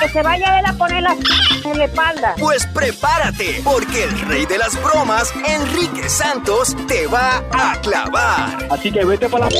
Que 0.00 0.08
se 0.08 0.20
vaya 0.22 0.52
a 0.54 0.58
él 0.58 0.66
a 0.66 0.72
poner 0.72 1.00
la 1.02 1.16
en 1.64 1.78
la 1.78 1.84
espalda. 1.84 2.34
Pues 2.40 2.66
prepárate, 2.66 3.60
porque 3.62 4.02
el 4.02 4.20
rey 4.22 4.46
de 4.46 4.58
las 4.58 4.74
bromas, 4.82 5.32
Enrique 5.46 6.08
Santos, 6.08 6.74
te 6.88 7.06
va 7.06 7.44
a 7.52 7.80
clavar. 7.80 8.66
Así 8.68 8.90
que 8.90 9.04
vete 9.04 9.28
para 9.28 9.48
la... 9.48 9.56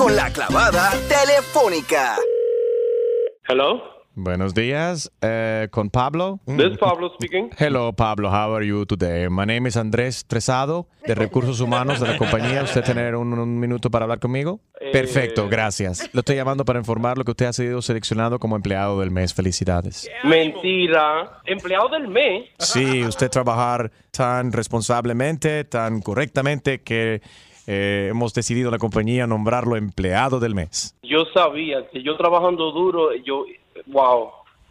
Con 0.00 0.16
la 0.16 0.30
clavada 0.30 0.92
telefónica. 1.10 2.16
Hello. 3.46 3.82
Buenos 4.14 4.54
días, 4.54 5.12
eh, 5.20 5.68
con 5.70 5.90
Pablo. 5.90 6.40
This 6.46 6.72
is 6.72 6.78
Pablo 6.78 7.12
speaking. 7.16 7.50
Hello, 7.58 7.92
Pablo. 7.92 8.30
How 8.30 8.56
are 8.56 8.66
you 8.66 8.86
today? 8.86 9.28
My 9.28 9.44
name 9.44 9.68
is 9.68 9.76
Andrés 9.76 10.24
Tresado, 10.26 10.88
de 11.06 11.14
Recursos 11.14 11.60
Humanos 11.60 12.00
de 12.00 12.08
la 12.08 12.16
compañía. 12.16 12.62
¿Usted 12.62 12.82
tener 12.82 13.14
un, 13.14 13.38
un 13.38 13.60
minuto 13.60 13.90
para 13.90 14.04
hablar 14.06 14.20
conmigo? 14.20 14.60
Eh, 14.80 14.90
Perfecto, 14.90 15.50
gracias. 15.50 16.08
Lo 16.14 16.20
estoy 16.20 16.36
llamando 16.36 16.64
para 16.64 16.78
informarlo 16.78 17.22
que 17.22 17.32
usted 17.32 17.46
ha 17.46 17.52
sido 17.52 17.82
seleccionado 17.82 18.38
como 18.38 18.56
empleado 18.56 19.00
del 19.00 19.10
mes. 19.10 19.34
Felicidades. 19.34 20.08
Mentira. 20.24 21.42
Empleado 21.44 21.90
del 21.90 22.08
mes. 22.08 22.48
Sí, 22.58 23.04
usted 23.04 23.28
trabajar 23.28 23.92
tan 24.10 24.50
responsablemente, 24.50 25.64
tan 25.64 26.00
correctamente 26.00 26.80
que 26.80 27.20
eh, 27.72 28.08
hemos 28.10 28.34
decidido 28.34 28.68
la 28.72 28.78
compañía 28.78 29.28
nombrarlo 29.28 29.76
empleado 29.76 30.40
del 30.40 30.56
mes. 30.56 30.96
Yo 31.04 31.24
sabía 31.32 31.88
que 31.88 32.02
yo 32.02 32.16
trabajando 32.16 32.72
duro, 32.72 33.14
yo, 33.24 33.44
wow, 33.86 34.30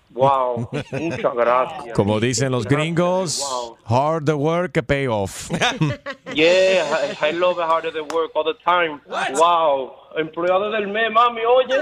wow, 0.10 0.68
muchas 0.92 1.34
gracias. 1.34 1.94
Como 1.96 2.20
dicen 2.20 2.52
los 2.52 2.66
gringos, 2.66 3.40
Wow. 3.40 3.78
hard 3.86 4.26
the 4.26 4.34
work, 4.34 4.84
pay 4.86 5.08
off. 5.08 5.50
Yeah, 6.36 7.16
I, 7.22 7.30
I 7.30 7.32
love 7.32 7.58
how 7.58 7.80
they 7.80 8.02
work 8.02 8.32
all 8.36 8.44
the 8.44 8.60
time. 8.66 9.00
Wow, 9.38 9.94
empleado 10.18 10.70
del 10.70 10.88
mes, 10.88 11.10
mami, 11.10 11.42
oye. 11.46 11.82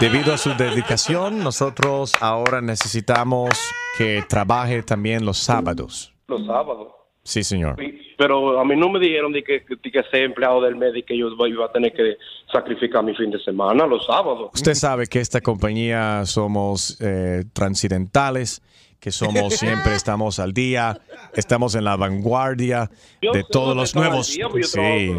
Debido 0.00 0.32
a 0.32 0.38
su 0.38 0.54
dedicación, 0.54 1.44
nosotros 1.44 2.12
ahora 2.22 2.62
necesitamos 2.62 3.50
que 3.98 4.24
trabaje 4.26 4.82
también 4.82 5.26
los 5.26 5.36
sábados. 5.36 6.14
Los 6.26 6.46
sábados. 6.46 7.03
Sí, 7.24 7.42
señor. 7.42 7.76
Pero 8.18 8.60
a 8.60 8.64
mí 8.64 8.76
no 8.76 8.90
me 8.90 9.00
dijeron 9.00 9.32
de 9.32 9.42
que, 9.42 9.64
de 9.68 9.90
que 9.90 10.02
ser 10.10 10.24
empleado 10.24 10.60
del 10.60 10.76
mes 10.76 10.94
y 10.94 11.02
que 11.02 11.16
yo 11.16 11.28
iba 11.46 11.64
a 11.64 11.72
tener 11.72 11.92
que 11.92 12.16
sacrificar 12.52 13.02
mi 13.02 13.14
fin 13.14 13.30
de 13.30 13.40
semana 13.40 13.86
los 13.86 14.04
sábados. 14.04 14.50
Usted 14.52 14.74
sabe 14.74 15.06
que 15.06 15.20
esta 15.20 15.40
compañía 15.40 16.26
somos 16.26 16.98
eh, 17.00 17.44
transidentales, 17.54 18.62
que 19.04 19.12
somos 19.12 19.52
siempre 19.52 19.94
estamos 19.96 20.38
al 20.38 20.54
día, 20.54 20.98
estamos 21.34 21.74
en 21.74 21.84
la 21.84 21.94
vanguardia 21.94 22.90
de 23.20 23.44
todos 23.44 23.76
los 23.76 23.94
nuevos. 23.94 24.28
Sí. 24.28 25.14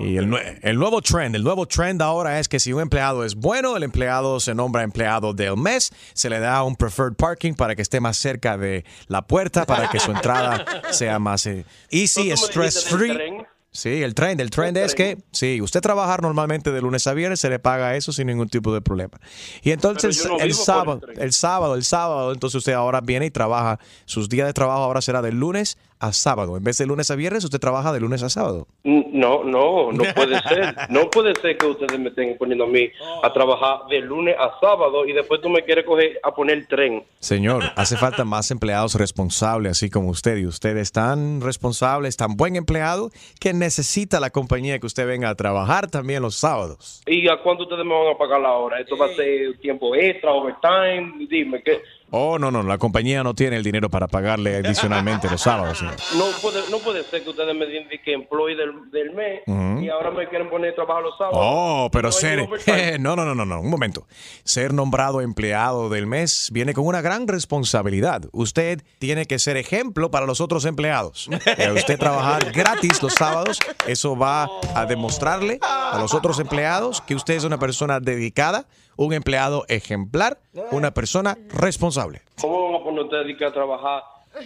Y 0.00 0.16
el, 0.16 0.34
el 0.62 0.78
nuevo 0.78 1.02
trend, 1.02 1.36
el 1.36 1.44
nuevo 1.44 1.66
trend 1.66 2.00
ahora 2.00 2.40
es 2.40 2.48
que 2.48 2.58
si 2.58 2.72
un 2.72 2.80
empleado 2.80 3.26
es 3.26 3.34
bueno, 3.34 3.76
el 3.76 3.82
empleado 3.82 4.40
se 4.40 4.54
nombra 4.54 4.82
empleado 4.82 5.34
del 5.34 5.58
mes, 5.58 5.92
se 6.14 6.30
le 6.30 6.40
da 6.40 6.62
un 6.62 6.74
preferred 6.74 7.16
parking 7.16 7.52
para 7.52 7.76
que 7.76 7.82
esté 7.82 8.00
más 8.00 8.16
cerca 8.16 8.56
de 8.56 8.86
la 9.08 9.20
puerta, 9.20 9.66
para 9.66 9.90
que 9.90 10.00
su 10.00 10.10
entrada 10.10 10.64
sea 10.90 11.18
más 11.18 11.44
eh, 11.44 11.66
easy, 11.90 12.30
stress 12.30 12.86
free. 12.86 13.44
Sí, 13.70 14.02
el 14.02 14.14
trend, 14.14 14.40
el 14.40 14.50
trend 14.50 14.76
es 14.78 14.94
que, 14.94 15.18
sí, 15.30 15.60
usted 15.60 15.80
trabajar 15.80 16.22
normalmente 16.22 16.72
de 16.72 16.80
lunes 16.80 17.06
a 17.06 17.12
viernes, 17.12 17.38
se 17.38 17.50
le 17.50 17.58
paga 17.58 17.96
eso 17.96 18.12
sin 18.12 18.26
ningún 18.26 18.48
tipo 18.48 18.72
de 18.72 18.80
problema. 18.80 19.20
Y 19.62 19.72
entonces 19.72 20.24
no 20.26 20.36
el, 20.38 20.46
el 20.46 20.54
sábado, 20.54 21.00
tren. 21.00 21.20
el 21.20 21.32
sábado, 21.32 21.74
el 21.74 21.84
sábado, 21.84 22.32
entonces 22.32 22.56
usted 22.56 22.72
ahora 22.72 23.02
viene 23.02 23.26
y 23.26 23.30
trabaja, 23.30 23.78
sus 24.06 24.28
días 24.28 24.46
de 24.46 24.54
trabajo 24.54 24.82
ahora 24.82 25.02
será 25.02 25.20
de 25.20 25.32
lunes 25.32 25.76
a 26.00 26.12
sábado. 26.12 26.56
En 26.56 26.64
vez 26.64 26.78
de 26.78 26.86
lunes 26.86 27.10
a 27.10 27.16
viernes, 27.16 27.44
usted 27.44 27.58
trabaja 27.58 27.92
de 27.92 28.00
lunes 28.00 28.22
a 28.22 28.28
sábado. 28.28 28.66
No, 28.84 29.44
no, 29.44 29.92
no 29.92 30.04
puede 30.14 30.40
ser. 30.42 30.74
No 30.90 31.10
puede 31.10 31.34
ser 31.40 31.56
que 31.56 31.66
ustedes 31.66 31.98
me 31.98 32.08
estén 32.08 32.36
poniendo 32.38 32.64
a 32.64 32.68
mí 32.68 32.88
a 33.22 33.32
trabajar 33.32 33.88
de 33.88 34.00
lunes 34.00 34.36
a 34.38 34.58
sábado 34.60 35.06
y 35.06 35.12
después 35.12 35.40
tú 35.40 35.48
me 35.48 35.62
quieres 35.64 35.84
coger 35.84 36.20
a 36.22 36.34
poner 36.34 36.66
tren. 36.66 37.04
Señor, 37.20 37.64
hace 37.76 37.96
falta 37.96 38.24
más 38.24 38.50
empleados 38.50 38.94
responsables, 38.94 39.72
así 39.72 39.90
como 39.90 40.10
usted. 40.10 40.36
Y 40.36 40.46
usted 40.46 40.76
es 40.76 40.92
tan 40.92 41.40
responsable, 41.40 42.08
es 42.08 42.16
tan 42.16 42.36
buen 42.36 42.56
empleado, 42.56 43.10
que 43.40 43.52
necesita 43.52 44.20
la 44.20 44.30
compañía 44.30 44.78
que 44.78 44.86
usted 44.86 45.06
venga 45.06 45.28
a 45.30 45.34
trabajar 45.34 45.90
también 45.90 46.22
los 46.22 46.36
sábados. 46.36 47.02
¿Y 47.06 47.28
a 47.28 47.38
cuánto 47.42 47.64
ustedes 47.64 47.84
me 47.84 47.94
van 47.94 48.14
a 48.14 48.18
pagar 48.18 48.40
la 48.40 48.52
hora? 48.52 48.80
¿Esto 48.80 48.96
va 48.96 49.06
a 49.06 49.10
ser 49.10 49.58
tiempo 49.60 49.94
extra, 49.94 50.32
overtime? 50.32 51.26
Dime, 51.28 51.62
¿qué? 51.62 51.82
Oh, 52.10 52.38
no, 52.38 52.50
no, 52.50 52.62
la 52.62 52.78
compañía 52.78 53.22
no 53.22 53.34
tiene 53.34 53.56
el 53.56 53.62
dinero 53.62 53.90
para 53.90 54.06
pagarle 54.08 54.56
adicionalmente 54.56 55.28
los 55.30 55.42
sábados. 55.42 55.78
señor. 55.78 55.94
No 56.16 56.24
puede, 56.40 56.60
no 56.70 56.78
puede 56.78 57.04
ser 57.04 57.22
que 57.22 57.30
ustedes 57.30 57.54
me 57.54 57.66
digan 57.66 57.88
que 58.04 58.12
employee 58.12 58.56
del, 58.56 58.90
del 58.90 59.12
mes 59.14 59.42
Ujú. 59.46 59.80
y 59.80 59.88
ahora 59.90 60.10
me 60.10 60.28
quieren 60.28 60.48
poner 60.48 60.72
a 60.72 60.74
trabajar 60.74 61.02
los 61.02 61.16
sábados. 61.18 61.38
Oh, 61.40 61.88
pero 61.92 62.08
No 62.08 62.12
ser. 62.12 62.48
No, 63.00 63.14
no, 63.16 63.24
no, 63.24 63.34
no, 63.34 63.44
no, 63.44 63.60
un 63.60 63.70
momento. 63.70 64.06
Ser 64.44 64.72
nombrado 64.72 65.20
empleado 65.20 65.88
del 65.90 66.06
mes 66.06 66.48
viene 66.52 66.72
con 66.74 66.86
una 66.86 67.00
gran 67.00 67.28
responsabilidad. 67.28 68.22
Usted 68.32 68.82
tiene 68.98 69.26
que 69.26 69.38
ser 69.38 69.56
ejemplo 69.56 70.10
para 70.10 70.26
los 70.26 70.40
otros 70.40 70.64
empleados. 70.64 71.28
Eh, 71.58 71.72
usted 71.72 71.98
trabajar 71.98 72.52
gratis 72.52 73.02
los 73.02 73.14
sábados, 73.14 73.58
eso 73.86 74.16
va 74.16 74.48
a 74.74 74.86
demostrarle 74.86 75.58
a 75.62 75.98
los 76.00 76.14
otros 76.14 76.38
empleados 76.38 77.00
que 77.00 77.14
usted 77.16 77.34
es 77.34 77.44
una 77.44 77.58
persona 77.58 77.98
dedicada, 78.00 78.66
un 78.98 79.12
empleado 79.12 79.64
ejemplar, 79.68 80.40
una 80.72 80.92
persona 80.92 81.38
responsable. 81.54 82.22
¿Cómo 82.40 82.72
van 82.72 82.80
a 82.80 82.84
poner 82.84 83.04
ustedes 83.04 83.26
de 83.28 83.36
que 83.36 83.44
a 83.44 83.52
trabajar 83.52 84.02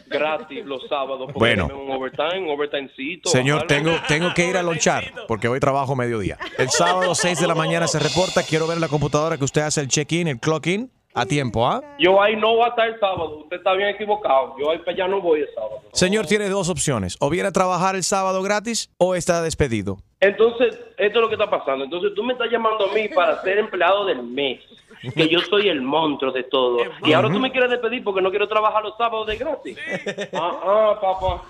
gratis 0.07 0.65
los 0.67 0.87
sábados? 0.89 1.33
Bueno. 1.35 1.69
denme 1.69 1.83
un 1.83 1.91
overtime, 1.91 2.41
un 2.41 2.51
overtimecito. 2.51 3.31
Señor, 3.31 3.67
tengo, 3.67 3.93
tengo 4.07 4.33
que 4.35 4.47
ir 4.47 4.57
a 4.59 4.63
lonchar 4.63 5.11
porque 5.27 5.49
hoy 5.49 5.59
trabajo 5.59 5.97
mediodía. 5.97 6.37
El 6.59 6.69
sábado 6.69 7.15
6 7.15 7.41
de 7.41 7.47
la 7.47 7.55
mañana 7.55 7.89
se 7.89 7.99
reporta. 7.99 8.43
Quiero 8.43 8.67
ver 8.67 8.77
en 8.77 8.83
la 8.83 8.89
computadora 8.89 9.39
que 9.39 9.45
usted 9.45 9.63
hace 9.63 9.81
el 9.81 9.89
check-in, 9.89 10.29
el 10.29 10.39
clock-in 10.39 10.93
a 11.15 11.27
tiempo, 11.27 11.67
¿ah? 11.67 11.83
Yo 11.99 12.21
ahí 12.23 12.37
no 12.37 12.57
voy 12.57 12.65
a 12.65 12.69
estar 12.69 12.89
el 12.89 12.99
sábado. 12.99 13.39
Usted 13.39 13.57
está 13.59 13.75
bien 13.75 13.89
equivocado. 13.91 14.55
Yo 14.59 14.71
ahí 14.71 14.79
para 14.79 14.93
allá 14.93 15.09
no 15.09 15.21
voy 15.21 15.41
el 15.41 15.49
sábado. 15.55 15.83
Señor, 15.93 16.27
tiene 16.27 16.49
dos 16.49 16.69
opciones. 16.69 17.17
O 17.21 17.31
viene 17.31 17.49
a 17.49 17.53
trabajar 17.53 17.95
el 17.97 18.03
sábado 18.03 18.43
gratis 18.43 18.91
o 18.99 19.15
está 19.15 19.43
despedido. 19.43 19.99
Entonces, 20.21 20.79
esto 20.97 21.19
es 21.19 21.23
lo 21.23 21.29
que 21.29 21.35
está 21.35 21.51
pasando. 21.51 21.85
Entonces, 21.85 22.13
tú 22.15 22.23
me 22.23 22.33
estás 22.33 22.51
llamando 22.51 22.89
a 22.89 22.95
mí 22.95 23.09
para 23.09 23.43
ser 23.43 23.59
empleado 23.59 24.07
del 24.07 24.23
mes. 24.23 24.61
Que 25.17 25.29
yo 25.29 25.41
soy 25.41 25.69
el 25.69 25.83
monstruo 25.83 26.31
de 26.31 26.45
todo. 26.45 26.79
Y 27.05 27.13
ahora 27.13 27.29
tú 27.29 27.41
me 27.41 27.51
quieres 27.51 27.71
despedir 27.71 28.05
porque 28.05 28.23
no 28.23 28.31
quiero 28.31 28.47
trabajar 28.47 28.85
los 28.85 28.97
sábados 28.97 29.27
de 29.27 29.37
gratis. 29.37 29.77
Ah, 30.33 30.61
ah, 30.65 30.99
papá. 31.01 31.43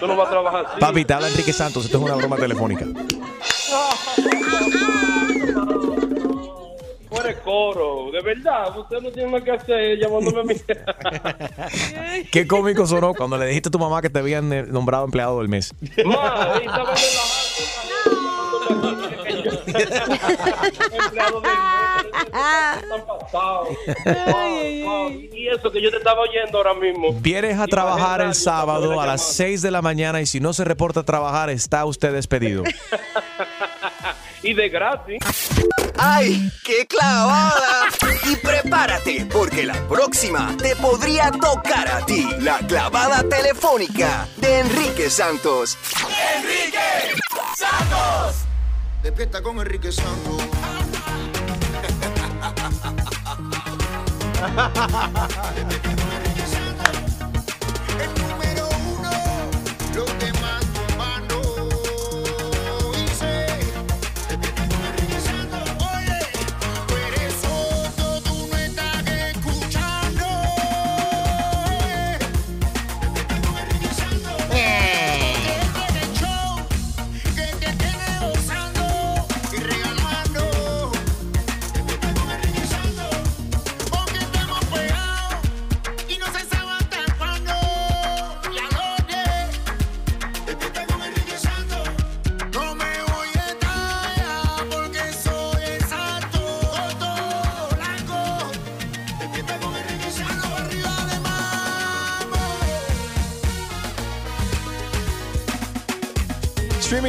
Tú 0.00 0.08
no 0.08 0.16
vas 0.16 0.26
a 0.26 0.30
trabajar 0.30 0.66
así. 0.66 0.80
Papi, 0.80 1.04
te 1.04 1.14
habla 1.14 1.28
Enrique 1.28 1.52
Santos. 1.52 1.84
Esto 1.84 1.98
es 1.98 2.02
una 2.02 2.16
broma 2.16 2.36
telefónica. 2.36 2.86
Coro. 7.46 8.10
De 8.10 8.20
verdad, 8.20 8.76
usted 8.76 9.00
no 9.00 9.10
tiene 9.10 9.30
más 9.30 9.42
que 9.42 9.52
hacer 9.52 9.98
llamándome 9.98 10.40
a 10.40 10.42
mí. 10.42 10.54
Qué 12.32 12.46
cómico 12.46 12.86
sonó 12.86 13.14
cuando 13.14 13.38
le 13.38 13.46
dijiste 13.46 13.68
a 13.68 13.72
tu 13.72 13.78
mamá 13.78 14.02
que 14.02 14.10
te 14.10 14.18
habían 14.18 14.52
eh, 14.52 14.64
nombrado 14.64 15.04
empleado 15.04 15.38
del 15.38 15.48
mes. 15.48 15.72
Estaba 15.96 16.60
empleado 20.92 21.40
del. 21.40 21.50
Y 25.32 25.48
eso 25.48 25.70
que 25.70 25.80
yo 25.80 25.90
te 25.90 25.98
estaba 25.98 26.22
oyendo 26.22 26.58
ahora 26.58 26.74
mismo. 26.74 27.12
Vienes 27.20 27.58
a 27.58 27.66
trabajar 27.66 28.20
el 28.20 28.34
sábado 28.34 29.00
a 29.00 29.06
las 29.06 29.22
6 29.34 29.62
de 29.62 29.70
la 29.70 29.82
mañana 29.82 30.20
y 30.20 30.26
si 30.26 30.40
no 30.40 30.52
se 30.52 30.64
reporta 30.64 31.00
a 31.00 31.04
trabajar, 31.04 31.50
está 31.50 31.84
usted 31.84 32.12
despedido. 32.12 32.64
Y 34.46 34.54
de 34.54 34.68
gratis. 34.68 35.18
¡Ay, 35.98 36.52
qué 36.64 36.86
clavada! 36.86 37.88
Y 38.30 38.36
prepárate, 38.36 39.26
porque 39.32 39.64
la 39.64 39.74
próxima 39.88 40.56
te 40.56 40.76
podría 40.76 41.32
tocar 41.32 41.88
a 41.90 42.06
ti. 42.06 42.28
La 42.38 42.58
clavada 42.58 43.24
telefónica 43.28 44.28
de 44.36 44.60
Enrique 44.60 45.10
Santos. 45.10 45.76
¡Enrique 46.36 46.78
Santos! 47.56 48.36
Despierta 49.02 49.42
con 49.42 49.58
Enrique 49.58 49.90
Santos. 49.90 50.42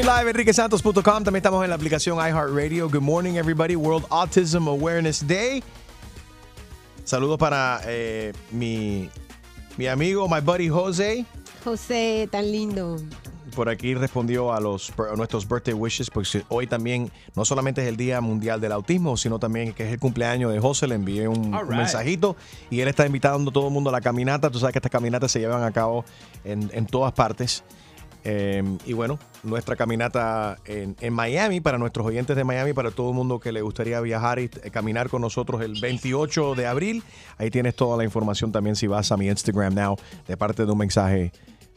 live, 0.08 0.30
enriquesantos.com. 0.30 1.03
También 1.03 1.36
estamos 1.36 1.62
en 1.66 1.70
la 1.70 1.76
aplicación 1.76 2.18
iHeartRadio. 2.18 2.89
Good 2.89 3.01
morning, 3.01 3.34
everybody. 3.34 3.76
World 3.76 4.05
Autism 4.10 4.70
Awareness 4.70 5.28
Day. 5.28 5.62
Saludos 7.03 7.38
para 7.38 7.82
eh, 7.86 8.32
mi, 8.51 9.10
mi 9.76 9.88
amigo, 9.88 10.30
my 10.30 10.39
buddy 10.39 10.70
Jose. 10.70 11.26
José, 11.62 12.30
tan 12.32 12.49
lindo. 12.49 12.95
Por 13.53 13.68
aquí 13.68 13.95
respondió 13.95 14.53
a, 14.53 14.62
los, 14.62 14.93
a 14.97 15.16
nuestros 15.18 15.45
birthday 15.45 15.74
wishes, 15.74 16.10
porque 16.10 16.43
hoy 16.47 16.68
también 16.68 17.12
no 17.36 17.43
solamente 17.43 17.82
es 17.82 17.88
el 17.89 17.97
Día 17.97 18.22
Mundial 18.22 18.62
del 18.62 18.72
Autismo, 18.72 19.18
sino 19.18 19.39
también 19.39 19.74
que 19.74 19.88
es 19.88 19.91
el 19.91 19.99
cumpleaños 19.99 20.53
de 20.53 20.60
José. 20.60 20.88
Le 20.88 20.95
envié 20.95 21.28
un, 21.28 21.53
All 21.53 21.64
un 21.64 21.70
right. 21.70 21.80
mensajito 21.80 22.38
y 22.70 22.80
él 22.80 22.88
está 22.88 23.05
invitando 23.05 23.49
a 23.49 23.53
todo 23.53 23.68
el 23.68 23.74
mundo 23.74 23.89
a 23.89 23.93
la 23.93 24.01
caminata. 24.01 24.49
Tú 24.49 24.60
sabes 24.60 24.72
que 24.72 24.80
estas 24.80 24.91
caminatas 24.91 25.34
se 25.34 25.39
llevan 25.39 25.64
a 25.64 25.72
cabo 25.72 26.05
en, 26.45 26.70
en 26.74 26.86
todas 26.86 27.12
partes. 27.12 27.66
Eh, 28.24 28.63
y 28.86 28.93
bueno, 28.93 29.18
nuestra 29.43 29.76
caminata 29.76 30.57
en, 30.65 30.95
en 30.99 31.13
Miami, 31.13 31.61
para 31.61 31.78
nuestros 31.78 32.05
oyentes 32.05 32.36
de 32.36 32.43
Miami, 32.43 32.74
para 32.74 32.91
todo 32.91 33.09
el 33.09 33.15
mundo 33.15 33.39
que 33.39 33.51
le 33.51 33.61
gustaría 33.61 33.99
viajar 34.01 34.39
y 34.39 34.45
eh, 34.63 34.72
caminar 34.72 35.09
con 35.09 35.22
nosotros 35.22 35.61
el 35.61 35.80
28 35.80 36.55
de 36.55 36.65
abril. 36.68 37.03
Ahí 37.38 37.49
tienes 37.49 37.76
toda 37.76 37.95
la 37.97 38.03
información 38.03 38.51
también 38.51 38.76
si 38.76 38.88
vas 38.88 39.11
a 39.11 39.18
mi 39.18 39.28
Instagram 39.28 39.74
now, 39.76 39.97
de 40.28 40.36
parte 40.36 40.65
de 40.65 40.72
un 40.72 40.78
mensaje 40.78 41.32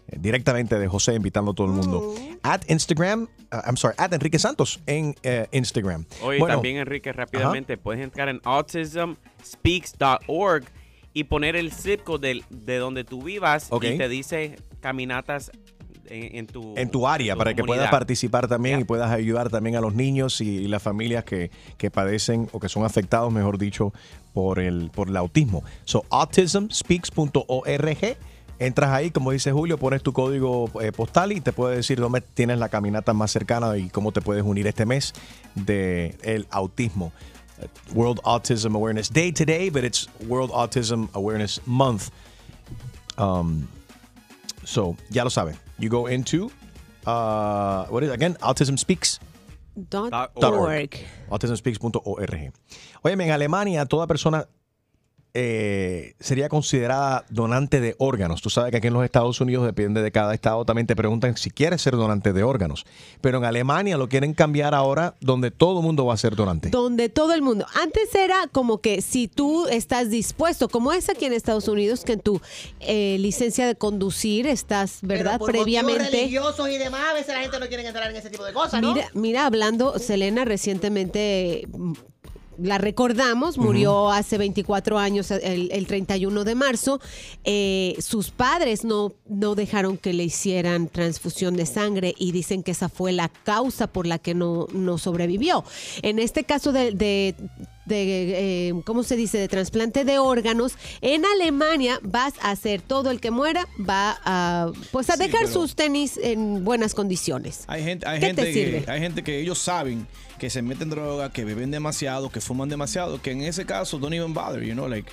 eh, 0.08 0.16
directamente 0.18 0.76
de 0.78 0.88
José 0.88 1.14
invitando 1.14 1.52
a 1.52 1.54
todo 1.54 1.68
el 1.68 1.72
mundo. 1.74 2.14
At 2.42 2.62
Instagram, 2.68 3.28
uh, 3.52 3.56
I'm 3.66 3.76
sorry, 3.76 3.94
at 3.98 4.12
Enrique 4.12 4.38
Santos 4.40 4.80
en 4.86 5.14
eh, 5.22 5.46
Instagram. 5.52 6.04
Oye, 6.22 6.38
Bueno, 6.40 6.54
también 6.56 6.78
Enrique, 6.78 7.12
rápidamente, 7.12 7.76
puedes 7.76 8.02
entrar 8.02 8.28
en 8.28 8.40
autismspeaks.org 8.44 10.64
y 11.12 11.24
poner 11.24 11.56
el 11.56 11.72
zip 11.72 12.02
code 12.04 12.28
del- 12.28 12.44
de, 12.50 12.76
donde 12.78 13.02
tú 13.04 13.22
vivas 13.22 13.66
Ok. 13.70 13.84
y 13.84 13.98
te 13.98 14.08
dice 14.08 14.56
caminatas 14.80 15.50
en, 16.10 16.36
en 16.36 16.46
tu 16.46 16.74
en 16.76 16.90
tu 16.90 17.06
área 17.06 17.36
para 17.36 17.54
que 17.54 17.64
puedas 17.64 17.90
participar 17.90 18.48
también 18.48 18.80
y 18.80 18.84
puedas 18.84 19.10
ayudar 19.10 19.48
también 19.48 19.76
a 19.76 19.80
los 19.80 19.94
niños 19.94 20.40
y, 20.40 20.48
y 20.48 20.66
las 20.66 20.82
familias 20.82 21.24
que, 21.24 21.50
que 21.78 21.90
padecen 21.90 22.48
o 22.52 22.60
que 22.60 22.68
son 22.68 22.84
afectados, 22.84 23.32
mejor 23.32 23.58
dicho, 23.58 23.92
por 24.32 24.58
el, 24.58 24.90
por 24.90 25.08
el 25.08 25.16
autismo. 25.16 25.62
So, 25.84 26.04
autismspeaks.org. 26.10 28.16
Entras 28.58 28.90
ahí, 28.90 29.10
como 29.10 29.30
dice 29.30 29.52
Julio, 29.52 29.78
pones 29.78 30.02
tu 30.02 30.12
código 30.12 30.70
eh, 30.82 30.92
postal 30.92 31.32
y 31.32 31.40
te 31.40 31.52
puede 31.52 31.76
decir 31.76 31.98
dónde 31.98 32.20
tienes 32.20 32.58
la 32.58 32.68
caminata 32.68 33.14
más 33.14 33.30
cercana 33.30 33.78
y 33.78 33.88
cómo 33.88 34.12
te 34.12 34.20
puedes 34.20 34.44
unir 34.44 34.66
este 34.66 34.84
mes 34.84 35.14
de 35.54 36.18
el 36.22 36.46
autismo. 36.50 37.10
Uh, 37.58 37.98
World 37.98 38.20
Autism 38.22 38.74
Awareness 38.74 39.10
Day 39.10 39.32
today, 39.32 39.70
but 39.70 39.82
it's 39.82 40.10
World 40.26 40.50
Autism 40.50 41.08
Awareness 41.14 41.62
Month. 41.66 42.10
Um, 43.16 43.66
so, 44.64 44.94
ya 45.08 45.24
lo 45.24 45.30
saben. 45.30 45.56
You 45.80 45.88
go 45.88 46.06
into, 46.06 46.50
uh, 47.06 47.86
what 47.86 48.02
is 48.02 48.10
it 48.10 48.12
again? 48.12 48.34
Autism 48.42 48.78
Speaks. 48.78 49.18
Dot 49.88 50.10
Dot 50.10 50.52
org. 50.52 50.94
autismspeaks.org. 51.30 52.52
Oye, 53.02 53.12
en 53.12 53.30
Alemania 53.30 53.86
toda 53.86 54.06
persona 54.06 54.46
eh, 55.34 56.14
sería 56.20 56.48
considerada 56.48 57.24
donante 57.30 57.80
de 57.80 57.94
órganos. 57.98 58.42
Tú 58.42 58.50
sabes 58.50 58.70
que 58.70 58.78
aquí 58.78 58.88
en 58.88 58.94
los 58.94 59.04
Estados 59.04 59.40
Unidos, 59.40 59.64
depende 59.64 60.02
de 60.02 60.10
cada 60.10 60.34
estado, 60.34 60.64
también 60.64 60.86
te 60.86 60.96
preguntan 60.96 61.36
si 61.36 61.50
quieres 61.50 61.82
ser 61.82 61.96
donante 61.96 62.32
de 62.32 62.42
órganos. 62.42 62.84
Pero 63.20 63.38
en 63.38 63.44
Alemania 63.44 63.96
lo 63.96 64.08
quieren 64.08 64.34
cambiar 64.34 64.74
ahora 64.74 65.14
donde 65.20 65.50
todo 65.50 65.80
el 65.80 65.84
mundo 65.84 66.06
va 66.06 66.14
a 66.14 66.16
ser 66.16 66.36
donante. 66.36 66.70
Donde 66.70 67.08
todo 67.08 67.32
el 67.34 67.42
mundo. 67.42 67.66
Antes 67.74 68.14
era 68.14 68.48
como 68.50 68.78
que 68.78 69.02
si 69.02 69.28
tú 69.28 69.66
estás 69.68 70.10
dispuesto, 70.10 70.68
como 70.68 70.92
es 70.92 71.08
aquí 71.08 71.26
en 71.26 71.32
Estados 71.32 71.68
Unidos, 71.68 72.04
que 72.04 72.14
en 72.14 72.20
tu 72.20 72.40
eh, 72.80 73.16
licencia 73.20 73.66
de 73.66 73.76
conducir 73.76 74.46
estás, 74.46 74.98
¿verdad? 75.02 75.38
Por 75.38 75.50
Previamente. 75.50 76.10
religiosos 76.10 76.68
y 76.68 76.78
demás, 76.78 77.02
a 77.10 77.14
veces 77.14 77.34
la 77.34 77.40
gente 77.40 77.58
no 77.60 77.66
quiere 77.68 77.86
entrar 77.86 78.10
en 78.10 78.16
ese 78.16 78.30
tipo 78.30 78.44
de 78.44 78.52
cosas, 78.52 78.80
¿no? 78.80 78.94
Mira, 78.94 79.08
mira, 79.14 79.46
hablando, 79.46 79.98
Selena 79.98 80.44
recientemente 80.44 81.68
la 82.62 82.78
recordamos, 82.78 83.58
murió 83.58 84.10
hace 84.10 84.38
24 84.38 84.98
años, 84.98 85.30
el, 85.30 85.70
el 85.72 85.86
31 85.86 86.44
de 86.44 86.54
marzo. 86.54 87.00
Eh, 87.44 87.96
sus 88.00 88.30
padres 88.30 88.84
no, 88.84 89.12
no 89.28 89.54
dejaron 89.54 89.96
que 89.96 90.12
le 90.12 90.24
hicieran 90.24 90.88
transfusión 90.88 91.56
de 91.56 91.66
sangre 91.66 92.14
y 92.18 92.32
dicen 92.32 92.62
que 92.62 92.72
esa 92.72 92.88
fue 92.88 93.12
la 93.12 93.28
causa 93.28 93.86
por 93.86 94.06
la 94.06 94.18
que 94.18 94.34
no, 94.34 94.66
no 94.72 94.98
sobrevivió. 94.98 95.64
En 96.02 96.18
este 96.18 96.44
caso 96.44 96.72
de... 96.72 96.92
de 96.92 97.34
de, 97.94 98.68
eh, 98.68 98.74
¿cómo 98.84 99.02
se 99.02 99.16
dice?, 99.16 99.38
de 99.38 99.48
trasplante 99.48 100.04
de 100.04 100.18
órganos. 100.18 100.74
En 101.02 101.24
Alemania 101.26 101.98
vas 102.02 102.34
a 102.40 102.50
hacer 102.50 102.80
todo 102.80 103.10
el 103.10 103.20
que 103.20 103.30
muera, 103.30 103.66
va 103.78 104.18
a, 104.24 104.72
pues 104.92 105.10
a 105.10 105.14
Sí, 105.16 105.24
dejar 105.24 105.46
sus 105.48 105.74
tenis 105.74 106.18
en 106.22 106.64
buenas 106.64 106.94
condiciones. 106.94 107.64
Hay 107.66 107.84
gente, 107.84 108.06
hay 108.08 108.20
¿Qué 108.20 108.26
gente 108.26 108.42
te 108.42 108.52
que, 108.52 108.54
sirve? 108.54 108.84
hay 108.90 109.00
gente 109.00 109.22
que 109.22 109.40
ellos 109.40 109.58
saben 109.58 110.06
que 110.38 110.48
se 110.48 110.62
meten 110.62 110.88
droga, 110.88 111.30
que 111.30 111.44
beben 111.44 111.70
demasiado, 111.70 112.30
que 112.30 112.40
fuman 112.40 112.70
demasiado, 112.70 113.20
que 113.20 113.30
en 113.32 113.42
ese 113.42 113.66
caso 113.66 113.98
don't 113.98 114.14
even 114.14 114.32
bother, 114.32 114.62
you 114.64 114.72
know, 114.72 114.88
like, 114.88 115.10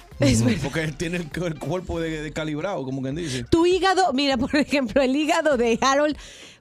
porque 0.63 0.83
él 0.83 0.95
tiene 0.95 1.17
el, 1.17 1.43
el 1.43 1.59
cuerpo 1.59 1.99
de, 1.99 2.21
de 2.21 2.31
calibrado, 2.31 2.85
como 2.85 3.01
quien 3.01 3.15
dice. 3.15 3.43
Tu 3.43 3.65
hígado, 3.65 4.13
mira, 4.13 4.37
por 4.37 4.55
ejemplo, 4.55 5.01
el 5.01 5.13
hígado 5.13 5.57
de 5.57 5.77
Harold, 5.81 6.15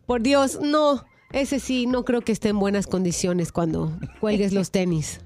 por 0.04 0.20
Dios, 0.20 0.58
no, 0.60 1.04
ese 1.32 1.60
sí, 1.60 1.86
no 1.86 2.04
creo 2.04 2.22
que 2.22 2.32
esté 2.32 2.48
en 2.48 2.58
buenas 2.58 2.88
condiciones 2.88 3.52
cuando 3.52 3.96
cuelgues 4.20 4.52
los 4.52 4.72
tenis. 4.72 5.20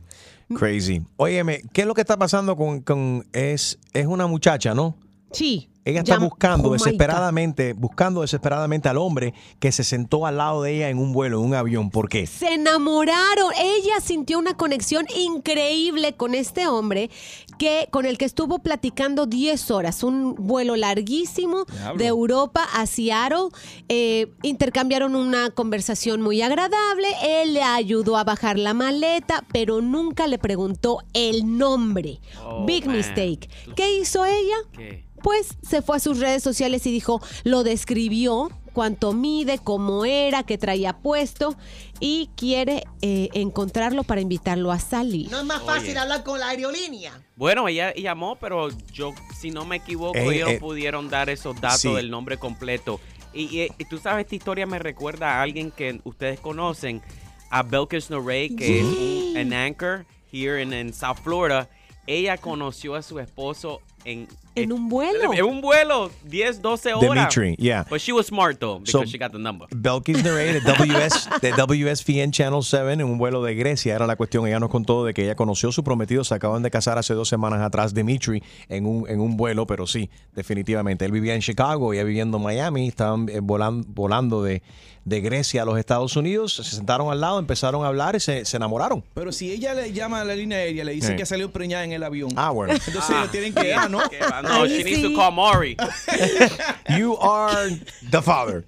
Crazy. 0.54 1.02
Óyeme, 1.16 1.62
¿qué 1.72 1.82
es 1.82 1.86
lo 1.86 1.94
que 1.94 2.00
está 2.02 2.16
pasando 2.18 2.56
con, 2.56 2.80
con- 2.80 3.26
es, 3.32 3.78
es 3.92 4.06
una 4.06 4.26
muchacha, 4.26 4.74
¿no? 4.74 4.96
Sí. 5.32 5.69
Ella 5.84 6.00
está 6.00 6.18
buscando 6.18 6.68
Oh 6.68 6.72
desesperadamente, 6.72 7.72
buscando 7.72 8.20
desesperadamente 8.20 8.88
al 8.88 8.98
hombre 8.98 9.32
que 9.58 9.72
se 9.72 9.82
sentó 9.82 10.26
al 10.26 10.36
lado 10.36 10.62
de 10.62 10.76
ella 10.76 10.90
en 10.90 10.98
un 10.98 11.12
vuelo, 11.12 11.40
en 11.40 11.46
un 11.46 11.54
avión. 11.54 11.90
¿Por 11.90 12.08
qué? 12.08 12.26
Se 12.26 12.54
enamoraron. 12.54 13.50
Ella 13.58 14.00
sintió 14.02 14.38
una 14.38 14.54
conexión 14.54 15.06
increíble 15.16 16.14
con 16.14 16.34
este 16.34 16.68
hombre 16.68 17.10
que 17.58 17.88
con 17.90 18.06
el 18.06 18.18
que 18.18 18.24
estuvo 18.24 18.58
platicando 18.58 19.26
10 19.26 19.70
horas, 19.70 20.02
un 20.02 20.34
vuelo 20.34 20.76
larguísimo 20.76 21.64
de 21.96 22.06
Europa 22.06 22.66
a 22.74 22.86
Seattle. 22.86 23.48
Eh, 23.88 24.32
intercambiaron 24.42 25.16
una 25.16 25.50
conversación 25.50 26.20
muy 26.20 26.42
agradable. 26.42 27.08
Él 27.22 27.54
le 27.54 27.62
ayudó 27.62 28.16
a 28.16 28.24
bajar 28.24 28.58
la 28.58 28.74
maleta, 28.74 29.44
pero 29.52 29.80
nunca 29.80 30.26
le 30.26 30.38
preguntó 30.38 30.98
el 31.14 31.58
nombre. 31.58 32.20
Oh, 32.44 32.64
Big 32.66 32.86
man. 32.86 32.96
mistake. 32.96 33.48
¿Qué 33.74 33.98
hizo 33.98 34.24
ella? 34.24 35.00
Pues 35.22 35.56
se 35.62 35.82
fue 35.82 35.96
a 35.96 36.00
sus 36.00 36.18
redes 36.18 36.42
sociales 36.42 36.86
y 36.86 36.92
dijo, 36.92 37.20
lo 37.44 37.62
describió, 37.62 38.50
cuánto 38.72 39.12
mide, 39.12 39.58
cómo 39.58 40.04
era, 40.04 40.44
qué 40.44 40.56
traía 40.56 40.98
puesto 40.98 41.56
y 41.98 42.30
quiere 42.36 42.84
eh, 43.02 43.28
encontrarlo 43.34 44.04
para 44.04 44.20
invitarlo 44.20 44.70
a 44.70 44.78
salir. 44.78 45.30
No 45.30 45.40
es 45.40 45.44
más 45.44 45.62
fácil 45.62 45.98
hablar 45.98 46.22
con 46.22 46.38
la 46.38 46.48
aerolínea. 46.48 47.20
Bueno, 47.36 47.66
ella 47.68 47.92
llamó, 47.94 48.36
pero 48.36 48.68
yo, 48.92 49.12
si 49.40 49.50
no 49.50 49.64
me 49.64 49.76
equivoco, 49.76 50.16
Eh, 50.16 50.36
ellos 50.36 50.50
eh, 50.50 50.58
pudieron 50.60 51.08
dar 51.10 51.28
esos 51.30 51.60
datos 51.60 51.80
sí. 51.80 51.92
del 51.94 52.10
nombre 52.10 52.38
completo. 52.38 53.00
Y, 53.34 53.42
y- 53.60 53.68
y 53.78 53.84
tú 53.86 53.98
sabes, 53.98 54.24
esta 54.24 54.34
historia 54.36 54.66
me 54.66 54.78
recuerda 54.78 55.34
a 55.38 55.42
alguien 55.42 55.70
que 55.70 56.00
ustedes 56.04 56.40
conocen, 56.40 57.02
a 57.50 57.62
Belkis 57.64 58.08
Norey, 58.10 58.54
que 58.54 58.78
es 58.80 58.84
un, 58.84 59.36
an 59.36 59.52
anchor 59.52 60.06
here 60.32 60.62
in, 60.62 60.72
in 60.72 60.92
South 60.94 61.18
Florida. 61.22 61.68
Ella 62.06 62.38
conoció 62.38 62.94
a 62.94 63.02
su 63.02 63.18
esposo 63.18 63.80
en... 64.04 64.28
En 64.56 64.72
un 64.72 64.88
vuelo. 64.88 65.32
En 65.32 65.44
un 65.44 65.60
vuelo, 65.60 66.10
10, 66.24 66.60
12 66.60 66.94
horas. 66.94 67.28
Dimitri, 67.34 67.56
yeah. 67.56 67.84
But 67.88 68.00
she 68.00 68.12
was 68.12 68.26
smart, 68.26 68.58
though, 68.58 68.80
because 68.80 68.90
So, 68.92 69.04
she 69.06 69.16
got 69.16 69.30
the 69.32 69.38
number. 69.38 69.68
Belkis 69.70 70.22
Nerey 70.24 70.52
de, 70.54 70.60
WS, 70.60 71.28
de 71.40 71.52
WSVN 71.52 72.32
Channel 72.32 72.62
7 72.62 72.92
en 72.94 73.02
un 73.04 73.16
vuelo 73.16 73.42
de 73.42 73.54
Grecia. 73.54 73.94
Era 73.94 74.06
la 74.06 74.16
cuestión. 74.16 74.46
Ella 74.46 74.58
nos 74.58 74.68
contó 74.70 75.04
de 75.04 75.14
que 75.14 75.22
ella 75.22 75.36
conoció 75.36 75.68
a 75.68 75.72
su 75.72 75.84
prometido. 75.84 76.24
Se 76.24 76.34
acaban 76.34 76.62
de 76.62 76.70
casar 76.70 76.98
hace 76.98 77.14
dos 77.14 77.28
semanas 77.28 77.60
atrás, 77.60 77.94
Dimitri, 77.94 78.42
en 78.68 78.86
un, 78.86 79.08
en 79.08 79.20
un 79.20 79.36
vuelo. 79.36 79.66
Pero 79.66 79.86
sí, 79.86 80.10
definitivamente. 80.34 81.04
Él 81.04 81.12
vivía 81.12 81.34
en 81.34 81.40
Chicago, 81.40 81.92
ella 81.92 82.04
viviendo 82.04 82.38
en 82.38 82.42
Miami. 82.42 82.88
Estaban 82.88 83.28
eh, 83.28 83.40
volan- 83.40 83.84
volando 83.86 84.42
de, 84.42 84.62
de 85.04 85.20
Grecia 85.20 85.62
a 85.62 85.64
los 85.64 85.78
Estados 85.78 86.16
Unidos. 86.16 86.54
Se 86.56 86.64
sentaron 86.64 87.10
al 87.12 87.20
lado, 87.20 87.38
empezaron 87.38 87.84
a 87.84 87.88
hablar 87.88 88.16
y 88.16 88.20
se, 88.20 88.44
se 88.44 88.56
enamoraron. 88.56 89.04
Pero 89.14 89.30
si 89.32 89.50
ella 89.52 89.74
le 89.74 89.92
llama 89.92 90.20
a 90.20 90.24
la 90.24 90.34
línea 90.34 90.58
aérea, 90.58 90.84
le 90.84 90.92
dice 90.92 91.08
Sí. 91.12 91.16
que 91.16 91.24
salió 91.26 91.50
preñada 91.52 91.84
en 91.84 91.92
el 91.92 92.02
avión. 92.02 92.30
Ah, 92.36 92.50
bueno. 92.50 92.74
Entonces 92.74 93.16
le 93.22 93.28
tienen 93.28 93.54
que 93.54 93.68
dar, 93.68 93.88
¿no? 93.90 94.00
No, 94.42 94.66
she 94.66 94.82
needs 94.84 95.02
to 95.02 95.14
call 95.14 95.30
Maury. 95.32 95.76
You 96.98 97.16
are 97.20 97.70
the 98.10 98.20
father. 98.22 98.64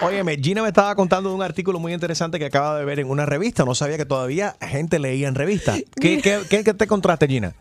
Óyeme, 0.00 0.36
Gina 0.42 0.62
me 0.62 0.68
estaba 0.68 0.94
contando 0.94 1.30
de 1.30 1.36
un 1.36 1.42
artículo 1.42 1.78
muy 1.78 1.92
interesante 1.92 2.38
que 2.38 2.46
acaba 2.46 2.78
de 2.78 2.84
ver 2.84 2.98
en 3.00 3.08
una 3.10 3.24
revista. 3.26 3.64
No 3.64 3.74
sabía 3.74 3.96
que 3.96 4.04
todavía 4.04 4.56
gente 4.60 4.98
leía 4.98 5.28
en 5.28 5.34
revistas. 5.34 5.80
¿Qué, 6.00 6.20
qué, 6.20 6.40
qué- 6.48 6.64
qué 6.64 6.74
te 6.74 6.84
encontraste, 6.84 7.26
Gina? 7.28 7.54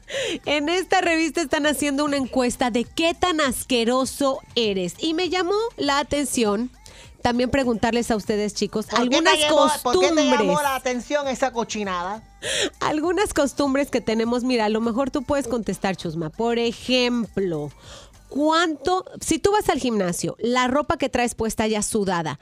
En 0.46 0.70
esta 0.70 1.02
revista 1.02 1.42
están 1.42 1.66
haciendo 1.66 2.04
una 2.06 2.18
encuesta 2.18 2.72
de 2.72 2.84
qué 2.84 3.14
tan 3.14 3.40
asqueroso 3.42 4.40
eres. 4.56 4.96
Y 5.00 5.14
me 5.14 5.30
llamó 5.30 5.56
la 5.78 6.00
atención 6.00 6.72
también 7.26 7.50
preguntarles 7.50 8.12
a 8.12 8.16
ustedes, 8.16 8.54
chicos, 8.54 8.86
¿Por 8.86 9.00
qué 9.02 9.10
te 9.10 9.16
algunas 9.16 9.40
llamó- 9.40 9.72
¿Por 9.82 10.00
qué 10.00 10.10
te 10.10 10.16
llamó 10.26 10.30
costumbres. 10.38 10.62
la 10.64 10.76
atención 10.76 11.28
esa 11.28 11.52
cochinada? 11.52 12.22
Algunas 12.80 13.34
costumbres 13.34 13.90
que 13.90 14.00
tenemos, 14.00 14.44
mira, 14.44 14.66
a 14.66 14.70
lo 14.70 14.80
mejor 14.80 15.10
tú 15.10 15.24
puedes 15.24 15.48
contestar, 15.48 15.96
Chusma. 15.96 16.30
Por 16.30 16.60
ejemplo, 16.60 17.72
¿cuánto, 18.30 19.06
si 19.22 19.40
tú 19.40 19.52
vas 19.52 19.70
al 19.70 19.80
gimnasio, 19.80 20.36
la 20.38 20.68
ropa 20.68 20.98
que 20.98 21.10
traes 21.10 21.34
puesta 21.34 21.66
ya 21.66 21.82
sudada, 21.82 22.40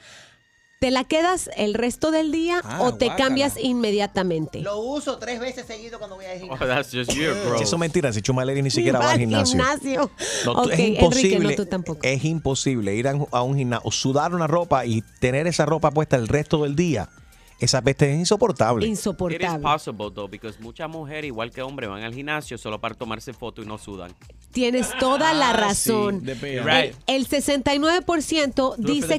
¿te 0.84 0.90
la 0.90 1.04
quedas 1.04 1.48
el 1.56 1.72
resto 1.72 2.10
del 2.10 2.30
día 2.30 2.60
Ah, 2.62 2.82
o 2.82 2.94
te 2.94 3.06
guácala. 3.06 3.16
cambias 3.28 3.56
inmediatamente? 3.58 4.60
Lo 4.60 4.80
uso 4.80 5.16
tres 5.16 5.40
veces 5.40 5.64
seguido 5.66 5.98
cuando 5.98 6.16
voy 6.16 6.26
al 6.26 6.38
gimnasio. 6.38 6.62
Oh, 6.66 6.68
that's 6.68 6.90
just 6.92 7.12
you, 7.14 7.30
bro. 7.46 7.54
Eso 7.60 7.76
es 7.76 7.78
mentira. 7.80 8.12
Si 8.12 8.20
Chumaleri 8.20 8.60
ni 8.60 8.70
siquiera 8.70 8.98
va 8.98 9.12
al 9.12 9.18
gimnasio. 9.18 9.52
gimnasio. 9.58 10.10
No, 10.44 10.52
tú- 10.52 10.60
Ok, 10.60 10.72
es 10.72 10.78
Enrique, 10.78 11.00
imposible. 11.04 11.48
no, 11.50 11.54
tú 11.56 11.66
tampoco. 11.66 12.00
Es 12.02 12.22
imposible 12.24 12.94
ir 12.94 13.08
a, 13.08 13.14
un- 13.14 13.26
a 13.32 13.42
un 13.42 13.56
gimnasio, 13.56 13.90
sudar 13.90 14.34
una 14.34 14.46
ropa 14.46 14.84
y 14.84 15.02
tener 15.20 15.46
esa 15.46 15.64
ropa 15.64 15.90
puesta 15.90 16.16
el 16.16 16.28
resto 16.28 16.62
del 16.62 16.76
día. 16.76 17.08
Esa 17.60 17.80
peste 17.80 18.12
es 18.12 18.18
insoportable. 18.18 18.84
It 18.86 18.92
is 18.92 19.00
possible, 19.62 20.10
though, 20.14 20.28
because 20.28 20.58
muchas 20.60 20.90
mujeres, 20.90 21.24
igual 21.26 21.50
que 21.50 21.62
hombres, 21.62 21.88
van 21.88 22.02
al 22.02 22.12
gimnasio 22.12 22.58
solo 22.58 22.78
para 22.80 22.94
tomarse 22.94 23.32
fotos 23.32 23.64
y 23.64 23.68
no 23.68 23.78
sudan. 23.78 24.12
Tienes 24.54 24.88
toda 24.98 25.34
la 25.34 25.52
razón. 25.52 26.24
de 26.24 26.36
pea. 26.36 26.62
el, 26.62 26.64
Right. 26.64 26.96
el 27.06 27.28
69% 27.28 28.76
Do 28.76 28.92
it 28.92 29.04
for 29.04 29.18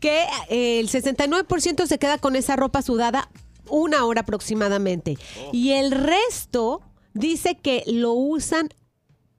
que 0.00 0.24
eh, 0.48 0.80
el 0.80 0.88
69% 0.88 1.86
se 1.86 1.98
queda 1.98 2.18
con 2.18 2.34
esa 2.34 2.56
ropa 2.56 2.82
sudada 2.82 3.28
una 3.68 4.04
hora 4.04 4.22
aproximadamente. 4.22 5.18
Oh. 5.44 5.50
Y 5.52 5.72
el 5.72 5.92
resto 5.92 6.80
dice 7.12 7.56
que 7.56 7.84
lo 7.86 8.12
usan 8.12 8.70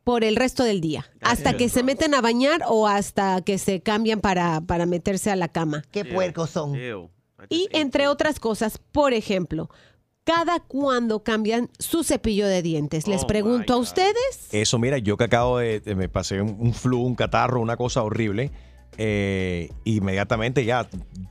por 0.03 0.23
el 0.23 0.35
resto 0.35 0.63
del 0.63 0.81
día. 0.81 1.05
Hasta 1.21 1.57
que 1.57 1.69
se 1.69 1.83
meten 1.83 2.13
a 2.13 2.21
bañar 2.21 2.61
o 2.67 2.87
hasta 2.87 3.41
que 3.41 3.57
se 3.57 3.81
cambian 3.81 4.21
para, 4.21 4.61
para 4.61 4.85
meterse 4.85 5.29
a 5.31 5.35
la 5.35 5.47
cama. 5.49 5.83
Qué 5.91 6.05
puercos 6.05 6.49
son. 6.51 6.75
Y 7.49 7.69
entre 7.71 8.07
otras 8.07 8.39
cosas, 8.39 8.77
por 8.91 9.13
ejemplo, 9.13 9.69
cada 10.29 10.59
cuando 10.59 11.23
cambian 11.23 11.69
su 11.79 12.03
cepillo 12.03 12.45
de 12.47 12.61
dientes. 12.61 13.07
Les 13.07 13.23
Oh, 13.23 13.27
pregunto 13.27 13.73
a 13.73 13.77
ustedes. 13.77 14.47
Eso, 14.51 14.77
mira, 14.77 14.99
yo 14.99 15.17
que 15.17 15.23
acabo 15.23 15.57
de, 15.57 15.79
de- 15.79 15.95
me 15.95 16.07
pasé 16.07 16.39
un, 16.41 16.55
un 16.59 16.73
flu, 16.75 17.01
un 17.01 17.15
catarro, 17.15 17.59
una 17.61 17.77
cosa 17.77 18.03
horrible. 18.03 18.51
Eh, 18.97 19.69
inmediatamente 19.85 20.65
ya 20.65 20.87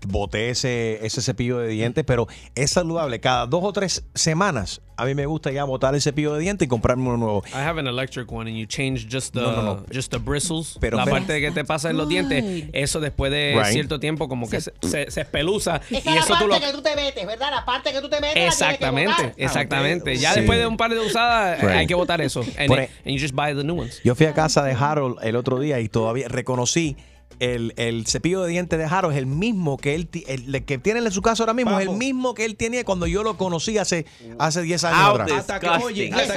boté 0.06 0.50
ese, 0.50 1.04
ese 1.04 1.20
cepillo 1.22 1.58
de 1.58 1.68
dientes, 1.68 2.04
pero 2.04 2.26
es 2.54 2.70
saludable. 2.70 3.20
Cada 3.20 3.46
dos 3.46 3.62
o 3.64 3.72
tres 3.72 4.04
semanas 4.14 4.80
a 4.96 5.04
mí 5.04 5.14
me 5.14 5.26
gusta 5.26 5.52
ya 5.52 5.62
botar 5.64 5.94
el 5.94 6.00
cepillo 6.02 6.34
de 6.34 6.40
dientes 6.40 6.66
y 6.66 6.68
comprarme 6.68 7.04
uno 7.08 7.16
nuevo. 7.18 7.42
I 7.52 7.58
have 7.58 7.78
an 7.78 7.86
electric 7.86 8.30
one 8.32 8.50
and 8.50 8.58
you 8.58 8.66
change 8.66 9.06
just 9.10 9.32
the, 9.32 9.40
No, 9.40 9.52
no, 9.52 9.62
no. 9.62 9.84
Just 9.92 10.10
the 10.10 10.18
bristles. 10.18 10.76
Pero- 10.80 10.96
la 10.96 11.04
pero- 11.04 11.16
parte 11.16 11.40
que 11.40 11.50
te 11.52 11.64
pasa 11.64 11.90
en 11.90 11.96
los 11.98 12.08
dientes, 12.08 12.64
eso 12.72 12.98
después 13.00 13.30
de 13.30 13.54
Right. 13.56 13.72
cierto 13.72 14.00
tiempo 14.00 14.28
como 14.28 14.48
que 14.50 14.60
se, 14.60 14.72
se, 14.82 15.10
se 15.10 15.20
espeluza. 15.20 15.76
Esa 15.90 15.94
y 15.94 15.98
es 15.98 16.04
la 16.04 16.20
eso 16.20 16.34
tú 16.38 16.46
lo... 16.48 16.58
que 16.60 16.72
tú 16.72 16.82
te 16.82 16.96
metes, 16.96 17.26
¿verdad? 17.26 17.50
La 17.50 17.64
parte 17.64 17.92
que 17.92 18.00
tú 18.00 18.08
te 18.08 18.20
metes. 18.20 18.34
la 18.42 18.46
Exactamente, 18.48 19.14
que 19.16 19.22
botar. 19.28 19.34
exactamente. 19.40 20.16
Ya 20.16 20.32
Sí. 20.32 20.40
después 20.40 20.58
de 20.58 20.66
un 20.66 20.76
par 20.76 20.92
de 20.92 20.98
usadas, 21.00 21.58
eh, 21.62 21.66
Right. 21.66 21.76
hay 21.76 21.86
que 21.86 21.94
botar 21.94 22.20
eso. 22.20 22.40
And, 22.58 22.72
it- 22.72 22.90
and 23.04 23.14
you 23.14 23.18
just 23.20 23.34
buy 23.34 23.54
the 23.54 23.62
new 23.62 23.78
ones. 23.78 24.00
Yo 24.04 24.14
fui 24.16 24.26
a 24.26 24.34
casa 24.34 24.64
de 24.64 24.72
Harold 24.72 25.18
el 25.22 25.36
otro 25.36 25.60
día 25.60 25.78
y 25.80 25.88
todavía 25.88 26.26
reconocí 26.28 26.96
el, 27.40 27.72
el 27.76 28.06
cepillo 28.06 28.42
de 28.42 28.50
dientes 28.50 28.78
de 28.78 28.84
Harold 28.84 29.14
es 29.14 29.18
el 29.18 29.26
mismo 29.26 29.76
que 29.76 29.94
él 29.94 30.06
ti- 30.08 30.24
el, 30.28 30.64
que 30.64 30.78
tiene 30.78 31.00
en 31.00 31.10
su 31.12 31.22
casa 31.22 31.42
ahora 31.42 31.54
mismo, 31.54 31.78
es 31.78 31.86
el 31.88 31.94
mismo 31.94 32.34
que 32.34 32.44
él 32.44 32.56
tenía 32.56 32.84
cuando 32.84 33.06
yo 33.06 33.22
lo 33.22 33.36
conocí 33.36 33.78
hace, 33.78 34.06
hace 34.38 34.62
10 34.62 34.84
años 34.84 35.00
How 35.00 35.10
atrás. 35.22 35.30
Hasta 35.40 35.60
que, 35.60 35.68
oye, 35.68 36.12
hasta 36.12 36.34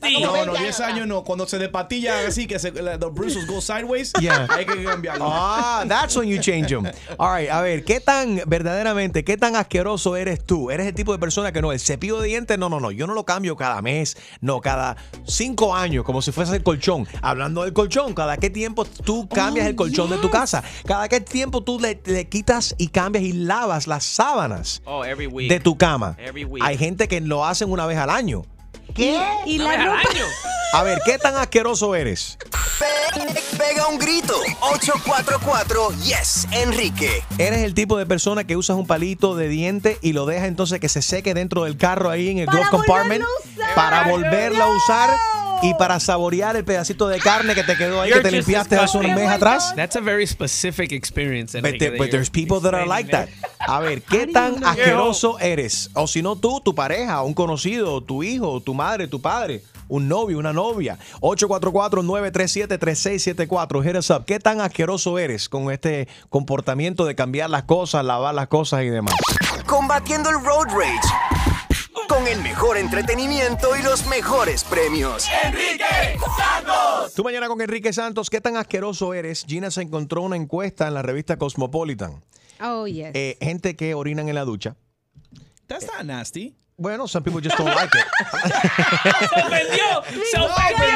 que- 0.00 0.20
No, 0.20 0.46
no, 0.46 0.54
10 0.54 0.80
años 0.80 1.06
no. 1.06 1.24
Cuando 1.24 1.46
se 1.46 1.58
despatilla 1.58 2.26
así, 2.26 2.46
que 2.46 2.58
se, 2.58 2.70
la- 2.72 2.98
the 2.98 3.06
bristles 3.06 3.46
go 3.46 3.60
sideways, 3.60 4.12
Yeah. 4.20 4.46
hay 4.50 4.64
que 4.66 4.84
cambiarlo. 4.84 5.26
Ah, 5.28 5.84
that's 5.88 6.16
when 6.16 6.28
you 6.28 6.40
change 6.40 6.68
them. 6.68 6.84
All 7.18 7.36
right, 7.36 7.50
a 7.50 7.60
ver, 7.60 7.84
¿qué 7.84 8.00
tan 8.00 8.40
verdaderamente, 8.46 9.24
qué 9.24 9.36
tan 9.36 9.56
asqueroso 9.56 10.16
eres 10.16 10.44
tú? 10.44 10.70
¿Eres 10.70 10.86
el 10.86 10.94
tipo 10.94 11.12
de 11.12 11.18
persona 11.18 11.50
que 11.52 11.60
no, 11.60 11.72
el 11.72 11.80
cepillo 11.80 12.20
de 12.20 12.28
dientes, 12.28 12.58
no, 12.58 12.68
no, 12.68 12.78
no, 12.80 12.90
yo 12.92 13.06
no 13.06 13.14
lo 13.14 13.24
cambio 13.24 13.56
cada 13.56 13.82
mes, 13.82 14.16
no, 14.40 14.60
cada 14.60 14.96
cinco 15.26 15.74
años, 15.74 16.04
como 16.04 16.22
si 16.22 16.30
fuese 16.32 16.54
el 16.54 16.62
colchón. 16.62 17.06
Hablando 17.22 17.64
del 17.64 17.72
colchón, 17.72 18.14
¿cada 18.14 18.36
qué 18.36 18.50
tiempo 18.50 18.84
tú 18.84 19.28
cambias 19.28 19.66
el 19.66 19.74
colchón 19.74 20.08
de 20.10 20.18
tu 20.18 20.30
casa? 20.30 20.35
¿Cada 20.86 21.08
qué 21.08 21.20
tiempo 21.20 21.62
tú 21.62 21.78
le, 21.80 22.00
le 22.04 22.28
quitas 22.28 22.74
y 22.78 22.88
cambias 22.88 23.24
y 23.24 23.32
lavas 23.32 23.86
las 23.86 24.04
sábanas 24.04 24.82
Oh, 24.84 25.04
every 25.04 25.26
week. 25.26 25.48
de 25.48 25.60
tu 25.60 25.76
cama? 25.76 26.16
Every 26.18 26.44
week. 26.44 26.62
Hay 26.64 26.76
gente 26.78 27.08
que 27.08 27.20
lo 27.20 27.44
hacen 27.44 27.70
una 27.70 27.86
vez 27.86 27.98
al 27.98 28.10
año. 28.10 28.42
¿Qué? 28.94 29.20
¿Y 29.46 29.58
la 29.58 29.76
ropa? 29.76 30.00
A 30.72 30.82
ver, 30.82 31.00
¿qué 31.04 31.18
tan 31.18 31.34
asqueroso 31.36 31.94
eres? 31.94 32.38
Pega 33.58 33.86
un 33.88 33.98
grito. 33.98 34.34
844 34.60 35.90
Yes, 36.04 36.46
Enrique. 36.52 37.22
Eres 37.38 37.60
el 37.60 37.74
tipo 37.74 37.96
de 37.96 38.04
persona 38.06 38.44
que 38.44 38.56
usas 38.56 38.76
un 38.76 38.86
palito 38.86 39.34
de 39.36 39.48
diente 39.48 39.98
y 40.02 40.12
lo 40.12 40.26
dejas 40.26 40.48
entonces 40.48 40.80
que 40.80 40.88
se 40.88 41.02
seque 41.02 41.32
dentro 41.34 41.64
del 41.64 41.76
carro 41.76 42.10
ahí 42.10 42.28
en 42.28 42.38
el 42.38 42.46
glove 42.46 42.68
compartment 42.70 43.24
para 43.74 44.08
volverlo 44.10 44.62
a 44.62 44.68
usar 44.76 45.10
y 45.62 45.74
para 45.74 46.00
saborear 46.00 46.56
el 46.56 46.64
pedacito 46.64 47.08
de 47.08 47.18
carne 47.18 47.54
que 47.54 47.64
te 47.64 47.76
quedó 47.76 48.00
ahí 48.00 48.12
que 48.12 48.20
te 48.20 48.30
limpiaste 48.30 48.76
hace 48.76 48.96
un 48.98 49.14
mes 49.14 49.28
atrás. 49.28 49.74
That's 49.76 49.96
a 49.96 50.00
very 50.00 50.26
specific 50.26 50.92
experience. 50.92 51.60
But, 51.60 51.72
but 51.72 51.80
you're 51.80 52.08
there's 52.08 52.30
people 52.30 52.60
that 52.60 52.74
are 52.74 52.86
like 52.86 53.10
that. 53.10 53.28
A 53.60 53.80
ver, 53.80 54.02
¿qué 54.02 54.26
tan 54.26 54.62
asqueroso 54.64 55.38
eres? 55.38 55.90
O 55.94 56.06
si 56.06 56.22
no 56.22 56.36
tú, 56.36 56.60
tu 56.60 56.74
pareja, 56.74 57.22
un 57.22 57.34
conocido, 57.34 58.02
tu 58.02 58.22
hijo, 58.22 58.60
tu 58.60 58.74
madre, 58.74 59.08
tu 59.08 59.20
padre, 59.20 59.62
un 59.88 60.08
novio, 60.08 60.38
una 60.38 60.52
novia. 60.52 60.98
844-937-3674. 61.20 63.82
Hit 63.82 63.96
us 63.96 64.10
up. 64.10 64.24
¿Qué 64.24 64.38
tan 64.38 64.60
asqueroso 64.60 65.18
eres 65.18 65.48
con 65.48 65.72
este 65.72 66.08
comportamiento 66.28 67.04
de 67.04 67.14
cambiar 67.14 67.50
las 67.50 67.64
cosas, 67.64 68.04
lavar 68.04 68.34
las 68.34 68.48
cosas 68.48 68.82
y 68.82 68.88
demás? 68.88 69.14
Combatiendo 69.66 70.30
el 70.30 70.36
road 70.44 70.66
rage. 70.68 71.55
Con 72.08 72.28
el 72.28 72.40
mejor 72.42 72.76
entretenimiento 72.76 73.76
y 73.76 73.82
los 73.82 74.06
mejores 74.06 74.62
premios. 74.64 75.26
Enrique 75.44 75.84
Santos. 76.36 77.14
Tú 77.14 77.24
mañana 77.24 77.48
con 77.48 77.60
Enrique 77.60 77.92
Santos, 77.92 78.30
¿qué 78.30 78.40
tan 78.40 78.56
asqueroso 78.56 79.12
eres? 79.14 79.44
Gina 79.48 79.70
se 79.70 79.82
encontró 79.82 80.22
una 80.22 80.36
encuesta 80.36 80.86
en 80.86 80.94
la 80.94 81.02
revista 81.02 81.36
Cosmopolitan. 81.36 82.22
Oh, 82.60 82.86
yes. 82.86 83.10
Eh, 83.14 83.38
gente 83.40 83.74
que 83.74 83.94
orinan 83.94 84.28
en 84.28 84.36
la 84.36 84.44
ducha. 84.44 84.76
That's 85.66 85.86
not 85.86 86.04
nasty. 86.04 86.54
Bueno, 86.78 87.08
some 87.08 87.24
people 87.24 87.40
just 87.40 87.56
don't 87.56 87.74
like 87.74 87.90
it. 87.96 88.04
¡Se 89.30 89.40
ofendió! 89.40 90.24
¡Se 90.30 90.38
ofendió! 90.38 90.86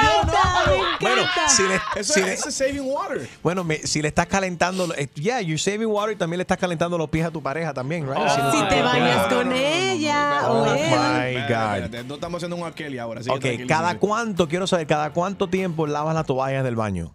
Bueno, 1.01 1.23
si 1.49 1.63
le, 1.63 1.81
Eso 1.97 2.13
si 2.13 2.21
le- 2.23 2.35
es 2.35 2.41
saving 2.55 2.83
water. 2.85 3.27
bueno, 3.43 3.65
me- 3.65 3.79
si 3.79 4.03
le 4.03 4.09
estás 4.09 4.27
calentando, 4.27 4.93
eh, 4.95 5.09
yeah, 5.15 5.41
you're 5.41 5.57
saving 5.59 5.87
water 5.87 6.13
y 6.15 6.17
también 6.19 6.37
le 6.37 6.43
estás 6.43 6.59
calentando 6.59 6.99
los 6.99 7.09
pies 7.09 7.25
a 7.27 7.31
tu 7.31 7.43
pareja 7.43 7.73
también, 7.73 8.07
right? 8.07 8.29
Si 8.29 8.39
no- 8.43 8.53
Si 8.53 8.69
te 8.69 8.83
bañas 8.83 9.27
con 9.33 9.53
ella 9.53 10.41
Oh 10.45 10.65
o 10.65 10.67
él. 10.75 10.91
my 10.91 11.41
God. 11.49 12.05
No 12.07 12.15
estamos 12.17 12.37
haciendo 12.39 12.57
un 12.57 12.65
Arkeli 12.65 12.99
ahora. 12.99 13.23
Ok. 13.31 13.45
¿cada 13.67 13.99
cuánto, 13.99 14.47
quiero 14.49 14.67
saber, 14.67 14.87
cada 14.87 15.11
cuánto 15.15 15.49
tiempo 15.49 15.87
lavas 15.87 16.15
las 16.15 16.27
toallas 16.27 16.63
del 16.63 16.77
baño? 16.77 17.11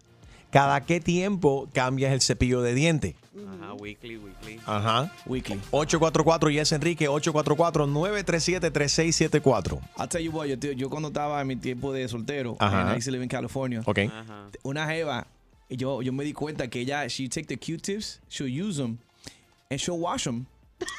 ¿Cada 0.50 0.80
qué 0.84 1.00
tiempo 1.00 1.68
cambias 1.72 2.12
el 2.12 2.20
cepillo 2.20 2.62
de 2.62 2.74
diente? 2.74 3.16
Ajá, 3.36 3.74
weekly, 3.74 4.16
weekly. 4.16 4.60
Ajá. 4.64 5.12
Weekly. 5.26 5.60
844 5.70 6.50
Yes 6.50 6.72
Enrique, 6.72 7.08
844-937-3674. 7.08 9.80
I'll 9.98 10.08
tell 10.08 10.20
you 10.22 10.30
what, 10.30 10.46
yo, 10.46 10.56
yo 10.72 10.88
cuando 10.88 11.08
estaba 11.08 11.40
en 11.40 11.46
mi 11.48 11.56
tiempo 11.56 11.92
de 11.92 12.08
soltero, 12.08 12.56
Ajá. 12.58 12.80
and 12.82 12.90
I 12.90 12.96
used 12.96 13.06
to 13.06 13.10
live 13.12 13.22
in 13.22 13.28
California, 13.28 13.82
Ok. 13.84 13.98
una 14.62 14.86
jeva, 14.86 15.26
yo, 15.68 16.00
yo 16.02 16.12
me 16.12 16.24
di 16.24 16.32
cuenta 16.32 16.68
que 16.68 16.80
ella, 16.80 17.08
she 17.08 17.28
take 17.28 17.46
the 17.46 17.56
Q-tips, 17.58 18.20
she'll 18.28 18.48
use 18.48 18.76
them, 18.78 18.98
and 19.70 19.80
she'll 19.80 19.98
wash 19.98 20.24
them. 20.24 20.46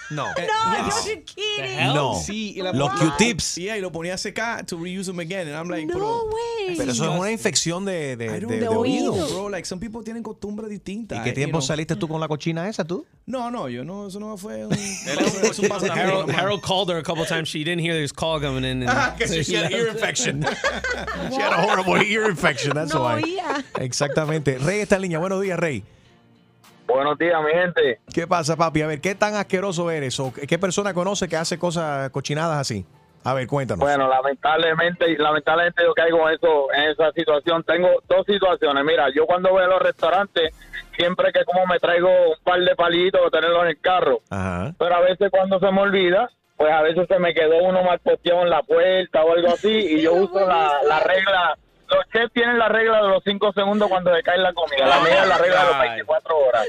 No. 0.09 0.25
no, 0.34 1.05
you're 1.05 1.21
kidding. 1.23 1.93
No. 1.93 2.15
Sí, 2.15 2.53
y 2.55 2.61
la 2.61 2.71
Los 2.73 2.91
Q-tips. 2.99 3.55
Yeah, 3.55 3.78
y 3.78 3.82
lo 3.82 3.91
ponía 3.91 4.15
a 4.15 4.17
secar 4.17 4.65
to 4.65 4.78
reuse 4.78 5.05
them 5.07 5.19
again. 5.19 5.47
And 5.47 5.55
I'm 5.55 5.69
like, 5.69 5.86
No 5.86 5.95
bro. 5.95 6.30
way. 6.32 6.75
Pero 6.78 6.91
eso 6.91 7.03
es 7.13 7.19
una 7.19 7.32
infección 7.32 7.86
de, 7.86 8.15
de, 8.15 8.39
de- 8.39 8.59
de 8.59 8.67
oído. 8.67 9.13
bro. 9.13 9.49
Like, 9.49 9.65
some 9.67 9.80
people 9.80 10.03
tienen 10.03 10.23
costumbres 10.23 10.69
distintas. 10.69 11.19
¿Y 11.19 11.23
qué 11.23 11.30
you 11.30 11.36
tiempo 11.36 11.57
know. 11.59 11.61
saliste 11.67 11.95
tú 11.95 12.07
con 12.07 12.19
la 12.19 12.28
cochina 12.28 12.67
esa 12.67 12.84
tú? 12.86 13.05
No, 13.25 13.51
no, 13.51 13.67
yo 13.69 13.84
no, 13.84 14.07
eso 14.07 14.19
no 14.19 14.38
fue 14.38 14.65
un... 14.65 14.73
Harold, 15.91 16.32
Harold 16.32 16.61
called 16.61 16.89
her 16.89 16.97
a 16.97 17.03
couple 17.03 17.25
times. 17.25 17.49
She 17.49 17.63
didn't 17.63 17.82
hear 17.82 17.93
this 17.93 18.11
call 18.13 18.39
coming 18.39 18.63
in. 18.63 18.88
and- 18.88 19.17
que 19.17 19.28
she 19.43 19.55
had 19.55 19.71
ear 19.71 19.88
infection. 19.89 20.43
She 21.30 21.41
had 21.41 21.51
a 21.53 21.61
horrible 21.61 21.97
ear 22.01 22.30
infection, 22.30 22.73
that's 22.73 22.93
No 22.93 23.01
why. 23.03 23.21
oía. 23.21 23.63
Exactamente. 23.80 24.57
Rey 24.59 24.80
está 24.80 24.95
en 24.95 25.01
línea. 25.03 25.19
Buenos 25.19 25.41
días, 25.41 25.59
Rey. 25.59 25.84
Buenos 26.88 27.17
días, 27.17 27.39
mi 27.43 27.51
gente. 27.51 27.99
¿Qué 28.13 28.25
pasa, 28.25 28.55
papi? 28.55 28.81
A 28.81 28.88
ver, 28.88 29.01
¿qué 29.01 29.13
tan 29.13 29.35
asqueroso 29.35 29.91
eres? 29.91 30.19
¿O 30.19 30.31
qué 30.33 30.57
persona 30.57 30.93
conoce 30.93 31.27
que 31.27 31.35
hace 31.35 31.59
cosas 31.59 32.09
cochinadas 32.11 32.57
así? 32.57 32.85
A 33.25 33.33
ver, 33.33 33.45
cuéntanos. 33.45 33.81
Bueno, 33.81 34.07
lamentablemente, 34.07 35.17
lamentablemente 35.17 35.83
yo 35.83 35.93
caigo 35.93 36.29
en 36.29 36.35
eso, 36.35 36.71
en 36.73 36.91
esa 36.91 37.11
situación. 37.11 37.61
Tengo 37.63 37.89
dos 38.07 38.25
situaciones. 38.25 38.85
Mira, 38.85 39.09
yo 39.13 39.25
cuando 39.25 39.49
voy 39.49 39.63
a 39.63 39.67
los 39.67 39.81
restaurantes, 39.81 40.53
siempre 40.95 41.33
que 41.33 41.43
como 41.43 41.65
me 41.65 41.77
traigo 41.77 42.07
un 42.07 42.43
par 42.43 42.61
de 42.61 42.73
palitos 42.75 43.19
para 43.19 43.31
tenerlos 43.31 43.63
en 43.63 43.69
el 43.69 43.81
carro. 43.81 44.21
Ajá. 44.29 44.73
Pero 44.79 44.95
a 44.95 45.01
veces 45.01 45.29
cuando 45.29 45.59
se 45.59 45.69
me 45.69 45.81
olvida, 45.81 46.29
pues 46.55 46.71
a 46.71 46.81
veces 46.83 47.05
se 47.09 47.19
me 47.19 47.33
quedó 47.33 47.57
uno 47.63 47.83
mal 47.83 47.99
posteado 47.99 48.43
en 48.43 48.49
la 48.49 48.63
puerta 48.63 49.25
o 49.25 49.33
algo 49.33 49.49
así 49.49 49.69
y 49.71 50.01
yo 50.01 50.13
uso 50.13 50.47
la, 50.47 50.71
la 50.88 50.99
regla. 51.01 51.57
Los 51.89 52.05
chefs 52.11 52.33
tienen 52.33 52.57
la 52.59 52.67
regla 52.69 53.01
de 53.01 53.07
los 53.09 53.23
5 53.23 53.53
segundos 53.53 53.88
cuando 53.89 54.13
se 54.15 54.21
cae 54.23 54.38
la 54.38 54.53
comida. 54.53 54.85
La 54.88 54.99
mía 55.01 55.23
es 55.23 55.29
la 55.29 55.38
regla 55.38 55.61
de 55.61 55.67
los 55.67 55.79
24 55.79 56.38
horas. 56.38 56.65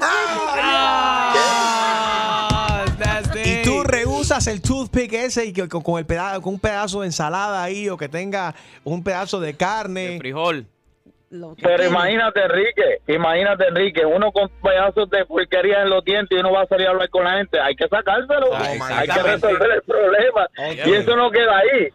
Y 3.44 3.62
tú 3.62 3.82
rehusas 3.84 4.46
el 4.46 4.60
toothpick 4.62 5.12
ese 5.12 5.46
y 5.46 5.52
que 5.52 5.68
con, 5.68 5.82
con 5.82 5.98
el 5.98 6.06
pedazo, 6.06 6.42
con 6.42 6.54
un 6.54 6.60
pedazo 6.60 7.00
de 7.00 7.06
ensalada 7.06 7.62
ahí 7.62 7.88
o 7.88 7.96
que 7.96 8.08
tenga 8.08 8.54
un 8.84 9.02
pedazo 9.02 9.40
de 9.40 9.56
carne. 9.56 10.18
frijol. 10.18 10.66
Pero 11.62 11.84
imagínate, 11.84 12.40
Enrique, 12.42 13.00
imagínate, 13.06 13.66
Enrique, 13.68 14.06
uno 14.06 14.32
con 14.32 14.48
pedazos 14.62 15.10
de 15.10 15.26
porquería 15.26 15.82
en 15.82 15.90
los 15.90 16.02
dientes 16.02 16.34
y 16.34 16.40
uno 16.40 16.52
va 16.52 16.62
a 16.62 16.66
salir 16.66 16.86
a 16.86 16.90
hablar 16.90 17.10
con 17.10 17.24
la 17.24 17.36
gente. 17.36 17.60
Hay 17.60 17.76
que 17.76 17.86
sacárselo, 17.86 18.54
Ah, 18.54 18.62
hay 18.96 19.08
que 19.08 19.22
resolver 19.22 19.70
el 19.72 19.82
problema. 19.82 20.46
Y 20.86 20.92
eso 20.94 21.14
no 21.16 21.30
queda 21.30 21.58
ahí. 21.58 21.88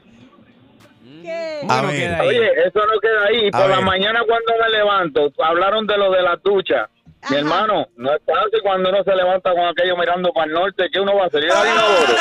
A 1.69 1.82
ver. 1.82 2.21
Oye, 2.21 2.51
eso 2.67 2.80
no 2.80 2.99
queda 3.01 3.26
ahí. 3.30 3.47
A 3.47 3.51
por 3.59 3.69
la 3.69 3.76
ver. 3.78 3.86
mañana 3.86 4.21
cuando 4.28 4.53
me 4.61 4.69
levanto, 4.78 5.32
hablaron 5.43 5.88
de 5.88 5.97
lo 5.97 6.11
de 6.11 6.21
la 6.21 6.36
ducha. 6.43 6.89
Mi 7.30 7.38
hermano, 7.38 7.88
no 7.95 8.11
es 8.13 8.21
fácil 8.26 8.59
cuando 8.63 8.89
uno 8.89 9.01
se 9.03 9.15
levanta 9.15 9.51
con 9.51 9.65
aquello 9.65 9.95
mirando 9.95 10.34
para 10.34 10.47
el 10.47 10.51
norte, 10.53 10.89
que 10.91 10.99
uno 10.99 11.15
va 11.15 11.28
a 11.28 11.30
salir 11.30 11.49
al 11.51 11.67
inodoro. 11.67 12.15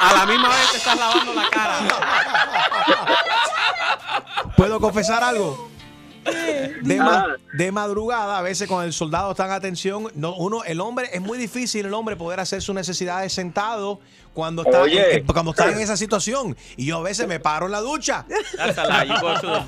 A 0.00 0.12
la 0.12 0.26
misma 0.26 0.48
vez 0.48 0.70
te 0.72 0.76
estás 0.78 0.98
lavando 0.98 1.34
la 1.34 1.48
cara. 1.50 1.78
¿Puedo 4.56 4.80
confesar 4.80 5.22
algo? 5.22 5.70
De, 6.24 6.96
ma- 6.98 7.36
de 7.52 7.72
madrugada, 7.72 8.38
a 8.38 8.42
veces 8.42 8.68
cuando 8.68 8.86
el 8.86 8.92
soldado 8.92 9.32
está 9.32 9.46
en 9.46 9.50
atención, 9.52 10.08
no, 10.14 10.34
uno, 10.36 10.62
el 10.64 10.80
hombre, 10.80 11.08
es 11.12 11.20
muy 11.20 11.36
difícil 11.36 11.84
el 11.86 11.94
hombre 11.94 12.14
poder 12.16 12.38
hacer 12.38 12.62
sus 12.62 12.74
necesidades 12.74 13.32
sentado 13.32 13.98
cuando 14.32 14.62
está, 14.64 14.82
Oye. 14.82 15.16
en, 15.18 15.26
cuando 15.26 15.50
está 15.50 15.70
en 15.70 15.78
esa 15.80 15.96
situación. 15.96 16.56
Y 16.76 16.86
yo 16.86 16.98
a 16.98 17.02
veces 17.02 17.26
me 17.28 17.38
paro 17.40 17.66
en 17.66 17.72
la 17.72 17.80
ducha. 17.80 18.24
You 18.28 19.14
go 19.20 19.40
to 19.40 19.66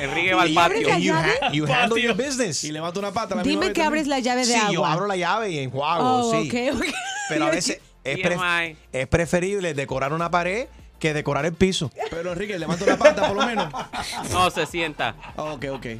Enrique 0.00 0.34
va 0.34 0.42
al 0.42 0.50
Y- 0.50 0.54
patio. 0.54 0.92
and 0.92 1.02
you, 1.02 1.14
ha- 1.14 1.52
you 1.52 1.66
handle 1.66 2.00
your 2.02 2.14
business. 2.16 2.62
Y 2.64 2.72
levanta 2.72 2.98
una 2.98 3.12
pata. 3.12 3.34
la 3.34 3.42
Dime 3.42 3.60
vez 3.60 3.68
que 3.70 3.80
también. 3.80 3.86
abres 3.86 4.06
la 4.08 4.18
llave 4.20 4.40
de 4.46 4.52
Sí, 4.52 4.58
agua. 4.58 4.72
yo 4.72 4.84
abro 4.86 5.06
la 5.06 5.16
llave 5.16 5.50
y 5.50 5.58
enjuago, 5.58 6.28
Oh, 6.28 6.32
sí. 6.32 6.48
ok, 6.48 6.76
ok. 6.76 6.84
Pero 7.28 7.46
a 7.46 7.50
veces, 7.52 7.80
es, 8.04 8.18
pre- 8.20 8.36
TMI. 8.36 8.76
es 8.92 9.06
preferible 9.08 9.74
decorar 9.74 10.12
una 10.12 10.30
pared 10.30 10.66
que 10.98 11.14
decorar 11.14 11.44
el 11.46 11.54
piso. 11.54 11.90
Pero 12.10 12.32
Enrique, 12.32 12.58
levanta 12.58 12.84
la 12.86 12.96
pata 12.96 13.26
por 13.28 13.36
lo 13.36 13.46
menos. 13.46 13.72
No, 14.32 14.50
se 14.50 14.66
sienta. 14.66 15.14
ok, 15.36 15.64
ok. 15.72 15.86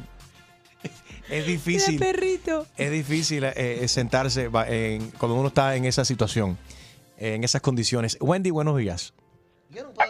Es 1.29 1.47
difícil. 1.47 1.97
perrito. 1.99 2.67
Es 2.77 2.91
difícil 2.91 3.43
eh, 3.45 3.53
eh, 3.55 3.87
sentarse 3.87 4.49
va- 4.49 4.67
en- 4.67 5.09
cuando 5.11 5.35
uno 5.35 5.47
está 5.47 5.75
en 5.75 5.85
esa 5.85 6.03
situación, 6.05 6.57
en 7.23 7.43
esas 7.43 7.61
condiciones. 7.61 8.17
Wendy, 8.19 8.51
buenos 8.51 8.77
días. 8.77 9.13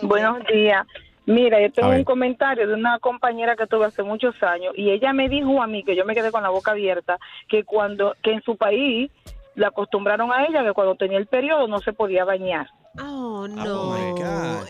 Buenos 0.02 0.40
días. 0.52 0.86
Mira, 1.26 1.62
yo 1.62 1.72
tengo 1.72 1.90
un 1.90 2.04
comentario 2.04 2.68
de 2.68 2.74
una 2.74 3.00
compañera 3.00 3.56
que 3.56 3.66
tuve 3.68 3.86
hace 3.86 4.04
muchos 4.04 4.36
años 4.44 4.74
y 4.76 4.90
ella 4.90 5.14
me 5.14 5.30
dijo 5.30 5.62
a 5.62 5.68
mí 5.68 5.84
que 5.84 5.96
yo 5.96 6.04
me 6.06 6.16
quedé 6.16 6.32
con 6.32 6.44
la 6.44 6.50
boca 6.50 6.72
abierta 6.72 7.18
que 7.48 7.64
cuando 7.64 8.14
que 8.22 8.34
en 8.34 8.42
su 8.42 8.58
país 8.58 9.10
la 9.56 9.68
acostumbraron 9.68 10.34
a 10.34 10.46
ella 10.46 10.64
que 10.64 10.74
cuando 10.74 10.96
tenía 10.96 11.18
el 11.20 11.28
periodo 11.28 11.68
no 11.68 11.80
se 11.80 11.94
podía 11.94 12.26
bañar. 12.26 12.68
Oh, 13.00 13.48
no. 13.48 13.96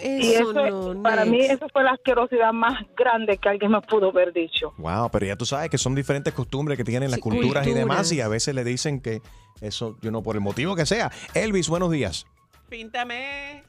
y 0.01 0.33
Eso 0.33 0.51
eso 0.51 0.93
no, 0.93 1.01
para 1.01 1.25
mí 1.25 1.39
eso 1.39 1.67
fue 1.73 1.83
la 1.83 1.91
asquerosidad 1.91 2.53
más 2.53 2.85
grande 2.95 3.37
que 3.37 3.49
alguien 3.49 3.71
me 3.71 3.81
pudo 3.81 4.09
haber 4.09 4.31
dicho. 4.31 4.73
Wow, 4.77 5.09
pero 5.11 5.25
ya 5.25 5.35
tú 5.35 5.45
sabes 5.45 5.69
que 5.69 5.77
son 5.77 5.95
diferentes 5.95 6.33
costumbres 6.33 6.77
que 6.77 6.83
tienen 6.83 7.09
las 7.09 7.17
Sí, 7.17 7.21
culturas, 7.21 7.65
y 7.67 7.73
demás, 7.73 8.11
y 8.11 8.21
a 8.21 8.27
veces 8.27 8.53
le 8.53 8.63
dicen 8.63 9.01
que 9.01 9.21
eso, 9.59 9.97
yo 10.01 10.11
no, 10.11 10.21
por 10.21 10.35
el 10.35 10.41
motivo 10.41 10.75
que 10.75 10.85
sea. 10.85 11.11
Elvis, 11.33 11.67
buenos 11.67 11.91
días. 11.91 12.25
Píntame. 12.74 13.63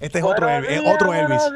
Este 0.00 0.20
es 0.20 0.24
otro, 0.24 0.48
Elvis, 0.48 0.70
es 0.70 0.82
otro 0.86 1.12
Elvis. 1.12 1.52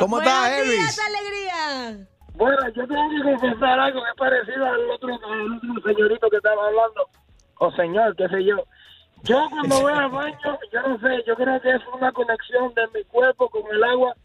¿Cómo 0.00 0.18
estás, 0.18 0.50
Elvis? 0.58 0.80
días, 0.80 0.98
alegría! 0.98 2.08
Bueno, 2.34 2.68
yo 2.70 2.88
tengo 2.88 3.08
que 3.08 3.22
confesar 3.22 3.78
algo 3.78 4.02
que 4.02 4.10
es 4.10 4.16
parecido 4.16 4.66
al 4.66 4.90
otro, 4.90 5.14
al 5.14 5.54
otro 5.54 5.92
señorito 5.92 6.28
que 6.28 6.38
estaba 6.38 6.66
hablando. 6.66 7.08
O 7.60 7.70
señor, 7.70 8.16
qué 8.16 8.28
sé 8.30 8.44
yo. 8.44 8.56
Yo 9.22 9.46
cuando 9.48 9.80
voy 9.80 9.92
al 9.92 10.10
baño, 10.10 10.58
yo 10.72 10.82
no 10.82 10.98
sé, 10.98 11.22
yo 11.24 11.36
creo 11.36 11.60
que 11.60 11.70
es 11.70 11.82
una 11.94 12.10
conexión 12.10 12.74
de 12.74 12.88
mi 12.92 13.04
cuerpo 13.04 13.48
con 13.48 13.62
el 13.72 13.84
agua. 13.84 14.16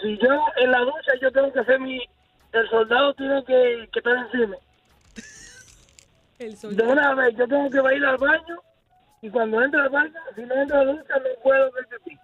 Si 0.00 0.16
yo 0.16 0.30
en 0.56 0.70
la 0.70 0.78
ducha, 0.78 1.12
yo 1.20 1.30
tengo 1.30 1.52
que 1.52 1.62
ser 1.64 1.78
mi... 1.78 2.00
El 2.52 2.70
soldado 2.70 3.12
tiene 3.12 3.44
que, 3.44 3.86
que 3.92 3.98
estar 3.98 4.16
encima. 4.16 4.56
De 6.74 6.82
una 6.84 7.14
vez, 7.14 7.36
yo 7.36 7.46
tengo 7.46 7.68
que 7.68 7.96
ir 7.96 8.02
al 8.06 8.16
baño 8.16 8.62
y 9.26 9.30
cuando 9.30 9.62
entro 9.62 9.80
al 9.82 9.88
baño, 9.88 10.12
si 10.34 10.42
no 10.42 10.54
entro 10.54 10.78
a 10.80 10.84
la 10.84 10.92
ducha, 10.92 11.14
no 11.18 11.42
puedo 11.42 11.72
ver 11.72 11.86
pipí. 12.04 12.16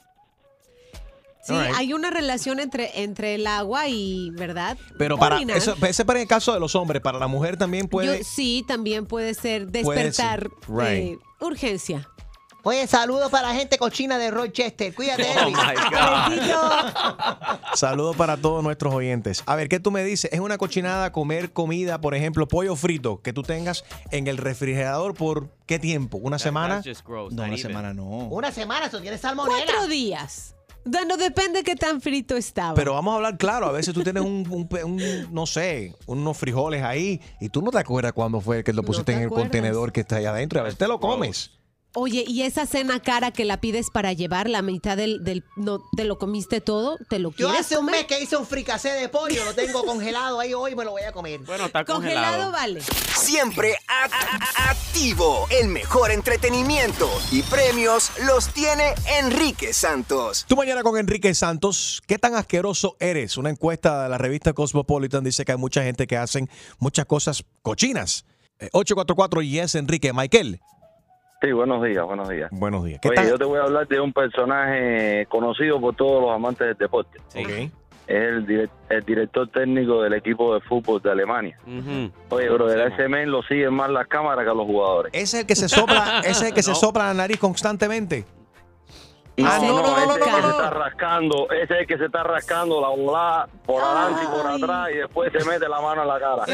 Sí, 1.44 1.55
Alright. 1.55 1.74
hay 1.76 1.92
una 1.92 2.11
relación 2.11 2.61
entre, 2.61 3.03
entre 3.03 3.34
el 3.34 3.46
agua 3.48 3.88
y, 3.88 4.30
¿verdad? 4.30 4.78
Pero 4.96 5.18
para 5.18 5.34
Orinar. 5.36 5.57
eso, 5.57 5.74
ese 5.84 6.05
para 6.05 6.20
el 6.20 6.28
caso 6.28 6.55
de 6.55 6.61
los 6.61 6.76
hombres, 6.76 7.03
para 7.03 7.18
la 7.18 7.26
mujer 7.26 7.57
también 7.57 7.88
puede. 7.88 8.18
Yo- 8.18 8.24
sí, 8.24 8.64
también 8.68 9.07
puede 9.07 9.34
ser 9.34 9.66
Puede 9.66 9.82
despertar 10.05 10.40
ser, 10.42 10.50
right. 10.68 11.14
eh, 11.14 11.18
urgencia. 11.40 12.09
Oye, 12.65 12.87
saludos 12.87 13.31
para 13.31 13.49
la 13.49 13.55
gente 13.55 13.77
cochina 13.79 14.19
de 14.19 14.31
Rochester. 14.31 14.95
Cuídate, 14.95 15.27
Oh, 15.37 15.41
Elvis. 15.49 15.57
my 15.57 15.75
Saludos 17.75 18.17
para 18.17 18.37
todos 18.37 18.63
nuestros 18.63 18.95
oyentes. 18.95 19.43
A 19.47 19.57
ver, 19.57 19.69
¿qué 19.69 19.81
tú 19.81 19.91
me 19.91 20.05
dices? 20.05 20.31
¿Es 20.33 20.41
una 20.41 20.59
cochinada 20.59 21.11
comer 21.13 21.53
comida, 21.53 22.01
por 22.01 22.15
ejemplo, 22.15 22.47
pollo 22.47 22.77
frito, 22.77 23.21
que 23.23 23.33
tú 23.33 23.43
tengas 23.43 23.85
en 24.11 24.27
el 24.29 24.37
refrigerador 24.37 25.15
por 25.15 25.49
qué 25.67 25.79
tiempo? 25.79 26.19
¿Una 26.19 26.39
semana? 26.39 26.83
gross, 27.05 27.33
No, 27.33 27.43
una 27.43 27.47
even. 27.55 27.59
semana 27.59 27.95
no. 27.95 28.05
Una 28.05 28.53
semana, 28.53 28.87
eso 28.87 29.01
tiene 29.01 29.19
salmonela. 29.19 29.65
Cuatro 29.65 29.89
días. 29.89 30.55
Bueno, 30.85 31.17
depende 31.17 31.63
qué 31.63 31.77
tan 31.77 32.01
frito 32.01 32.37
estaba. 32.37 32.75
Pero 32.75 32.95
vamos 32.95 33.13
a 33.13 33.17
hablar 33.17 33.39
claro, 33.39 33.67
a 33.67 33.73
veces 33.73 33.95
tú 33.95 34.03
tienes 34.03 34.23
un, 34.25 34.45
un 34.51 34.67
pe- 34.69 34.83
un, 34.83 35.01
no 35.33 35.47
sé, 35.47 35.95
unos 36.07 36.37
frijoles 36.37 36.83
ahí 36.83 37.21
y 37.41 37.49
tú 37.51 37.63
no 37.63 37.71
te 37.71 37.79
acuerdas 37.79 38.13
cuándo 38.13 38.41
fue 38.41 38.65
que 38.65 38.73
lo 38.73 38.83
pusiste 38.83 39.13
te 39.13 39.13
en 39.13 39.19
el 39.21 39.27
acuerdas. 39.27 39.45
contenedor 39.49 39.93
que 39.93 40.01
está 40.01 40.17
ahí 40.17 40.25
adentro. 40.27 40.59
A 40.61 40.65
veces 40.65 40.79
te 40.79 40.89
lo 40.89 40.99
comes. 40.99 41.53
Oye, 41.95 42.24
y 42.26 42.43
esa 42.43 42.64
cena 42.64 43.01
cara 43.01 43.32
que 43.32 43.45
la 43.45 43.61
pides 43.61 43.90
para 43.90 44.14
llevar 44.14 44.49
la 44.49 44.62
mitad 44.62 44.97
del, 44.97 45.22
del 45.24 45.45
no 45.57 45.82
te 45.95 46.05
lo 46.05 46.16
comiste 46.18 46.62
todo, 46.62 46.97
te 47.11 47.18
lo 47.18 47.30
Yo 47.32 47.49
quieres 47.49 47.66
hace 47.66 47.76
un 47.76 47.84
comer? 47.84 47.97
mes 48.01 48.07
que 48.07 48.22
hice 48.22 48.34
un 48.36 48.47
fricasé 48.47 48.88
de 48.93 49.11
pollo, 49.11 49.45
lo 49.45 49.55
tengo 49.55 49.84
congelado 49.86 50.40
ahí 50.40 50.55
hoy, 50.55 50.74
me 50.74 50.84
lo 50.84 50.93
voy 50.93 51.03
a 51.03 51.12
comer. 51.12 51.40
Bueno, 51.40 51.66
está 51.66 51.84
Congelado 51.84 52.51
vale. 52.51 52.80
Siempre 52.80 53.74
a- 53.88 54.05
a- 54.05 54.66
a- 54.66 54.70
activo. 54.70 55.47
El 55.51 55.68
mejor 55.68 56.11
entretenimiento 56.12 57.11
y 57.30 57.43
premios 57.43 58.11
los 58.26 58.49
tiene 58.49 58.95
Enrique 59.20 59.74
Santos. 59.74 60.47
Tú 60.49 60.57
mañana 60.57 60.82
con 60.82 60.97
Enrique 60.99 61.34
Santos, 61.34 62.03
¿qué 62.07 62.18
tan 62.18 62.34
asqueroso 62.36 62.97
eres? 63.01 63.36
Una 63.36 63.51
encuesta 63.51 64.05
de 64.05 64.09
la 64.09 64.16
revista 64.16 64.55
Cosmopolitan 64.55 65.22
dice 65.24 65.45
que 65.45 65.53
hay 65.53 65.59
mucha 65.59 65.82
gente 65.82 66.07
que 66.07 66.16
hacen 66.16 66.49
muchas 66.78 67.05
cosas 67.05 67.45
cochinas. 67.61 68.24
Eh, 68.59 68.70
844 68.72 69.43
Yes 69.43 69.74
Enrique. 69.74 70.12
Michael. 70.14 70.61
Sí, 71.43 71.51
buenos 71.51 71.82
días, 71.82 72.05
buenos 72.05 72.28
días. 72.28 72.49
Buenos 72.53 72.84
días. 72.84 73.01
¿Qué 73.03 73.09
Oye, 73.09 73.16
tal? 73.16 73.28
yo 73.30 73.38
te 73.38 73.45
voy 73.45 73.59
a 73.59 73.64
hablar 73.64 73.88
de 73.88 73.99
un 74.01 74.12
personaje 74.12 75.26
conocido 75.28 75.80
por 75.80 75.97
todos 75.97 76.22
los 76.22 76.30
amantes 76.30 76.68
del 76.68 76.76
deporte. 76.76 77.18
Ok. 77.34 77.72
Es 78.07 78.16
el, 78.16 78.70
el 78.90 79.05
director 79.05 79.49
técnico 79.49 80.03
del 80.03 80.12
equipo 80.12 80.55
de 80.55 80.61
fútbol 80.61 81.03
de 81.03 81.11
Alemania. 81.11 81.59
Oye, 82.28 82.49
bro, 82.49 82.70
el 82.72 82.93
ese 82.93 83.09
men 83.09 83.30
lo 83.30 83.43
siguen 83.43 83.74
más 83.74 83.90
las 83.90 84.07
cámaras 84.07 84.45
que 84.45 84.51
a 84.51 84.55
los 84.55 84.66
jugadores. 84.66 85.12
Ese 85.14 85.22
es 85.38 85.40
el 85.43 85.47
que 85.47 85.57
se 85.57 85.68
sopla, 85.68 86.20
ese 86.20 86.30
es 86.30 86.43
el 86.43 86.55
que 86.55 86.62
se 86.62 86.74
sopla 86.76 87.07
la 87.07 87.14
nariz 87.14 87.38
constantemente. 87.38 88.24
No, 89.35 89.49
Ah, 89.51 89.59
no, 89.61 89.66
no, 89.68 89.83
no, 89.83 89.97
ese 89.97 90.07
no, 90.07 90.14
que 90.26 90.30
no, 90.30 90.37
se 90.37 90.43
no. 90.43 90.51
está 90.51 90.70
rascando, 90.70 91.51
ese 91.51 91.62
es 91.64 91.70
el 91.80 91.87
que 91.87 91.97
se 91.97 92.05
está 92.05 92.22
rascando 92.22 92.80
la 92.83 92.89
volada 92.89 93.49
por 93.64 93.83
adelante 93.83 94.24
y 94.24 94.26
por 94.26 94.47
atrás 94.47 94.89
y 94.93 94.97
después 94.99 95.33
se 95.33 95.43
mete 95.47 95.68
la 95.68 95.80
mano 95.80 96.03
en 96.03 96.09
la 96.09 96.20
cara. 96.20 96.45